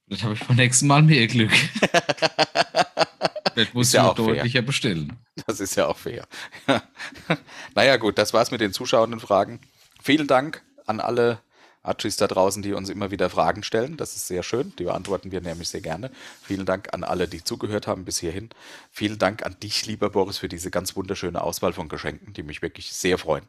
das 0.07 0.23
habe 0.23 0.33
ich 0.33 0.45
beim 0.45 0.57
nächsten 0.57 0.87
Mal 0.87 1.03
mehr 1.03 1.27
Glück. 1.27 1.51
Das 3.55 3.73
muss 3.73 3.87
ich 3.87 3.93
ja 3.95 4.03
noch 4.03 4.11
auch 4.11 4.15
fair. 4.17 4.35
deutlicher 4.35 4.61
bestellen. 4.61 5.17
Das 5.47 5.59
ist 5.59 5.75
ja 5.75 5.87
auch 5.87 5.97
fair. 5.97 6.27
naja, 7.75 7.97
gut, 7.97 8.19
das 8.19 8.31
war's 8.31 8.51
mit 8.51 8.61
den 8.61 8.71
zuschauenden 8.71 9.19
Fragen. 9.19 9.59
Vielen 9.99 10.27
Dank 10.27 10.61
an 10.85 10.99
alle 10.99 11.39
Archis 11.81 12.17
da 12.17 12.27
draußen, 12.27 12.61
die 12.61 12.73
uns 12.73 12.89
immer 12.89 13.09
wieder 13.09 13.31
Fragen 13.31 13.63
stellen. 13.63 13.97
Das 13.97 14.15
ist 14.15 14.27
sehr 14.27 14.43
schön. 14.43 14.73
Die 14.77 14.83
beantworten 14.83 15.31
wir 15.31 15.41
nämlich 15.41 15.69
sehr 15.69 15.81
gerne. 15.81 16.11
Vielen 16.43 16.67
Dank 16.67 16.93
an 16.93 17.03
alle, 17.03 17.27
die 17.27 17.43
zugehört 17.43 17.87
haben 17.87 18.05
bis 18.05 18.19
hierhin. 18.19 18.49
Vielen 18.91 19.17
Dank 19.17 19.43
an 19.43 19.55
dich, 19.63 19.87
lieber 19.87 20.11
Boris, 20.11 20.37
für 20.37 20.49
diese 20.49 20.69
ganz 20.69 20.95
wunderschöne 20.95 21.41
Auswahl 21.41 21.73
von 21.73 21.89
Geschenken, 21.89 22.33
die 22.33 22.43
mich 22.43 22.61
wirklich 22.61 22.93
sehr 22.93 23.17
freuen. 23.17 23.47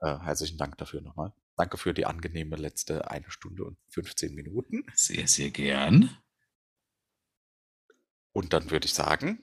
Äh, 0.00 0.18
herzlichen 0.18 0.58
Dank 0.58 0.76
dafür 0.76 1.00
nochmal. 1.00 1.32
Danke 1.60 1.76
für 1.76 1.92
die 1.92 2.06
angenehme 2.06 2.56
letzte 2.56 3.10
eine 3.10 3.30
Stunde 3.30 3.64
und 3.64 3.76
15 3.90 4.34
Minuten. 4.34 4.86
Sehr, 4.94 5.28
sehr 5.28 5.50
gern. 5.50 6.08
Und 8.32 8.54
dann 8.54 8.70
würde 8.70 8.86
ich 8.86 8.94
sagen, 8.94 9.42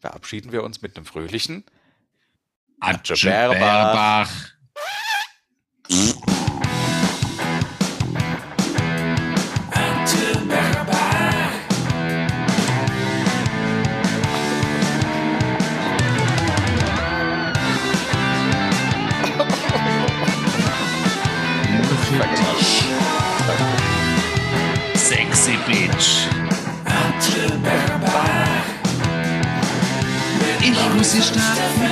verabschieden 0.00 0.50
wir 0.50 0.64
uns 0.64 0.82
mit 0.82 0.96
einem 0.96 1.06
fröhlichen 1.06 1.64
Atze 2.80 3.14
Atze 3.14 3.50
Berbach. 3.50 4.32
Muss 31.04 31.12
die 31.12 31.20
Stadt 31.20 31.58
für 31.58 31.84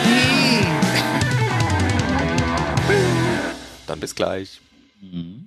Dann 3.87 4.01
bis 4.01 4.15
gleich. 4.15 4.59
dich. 5.03 5.42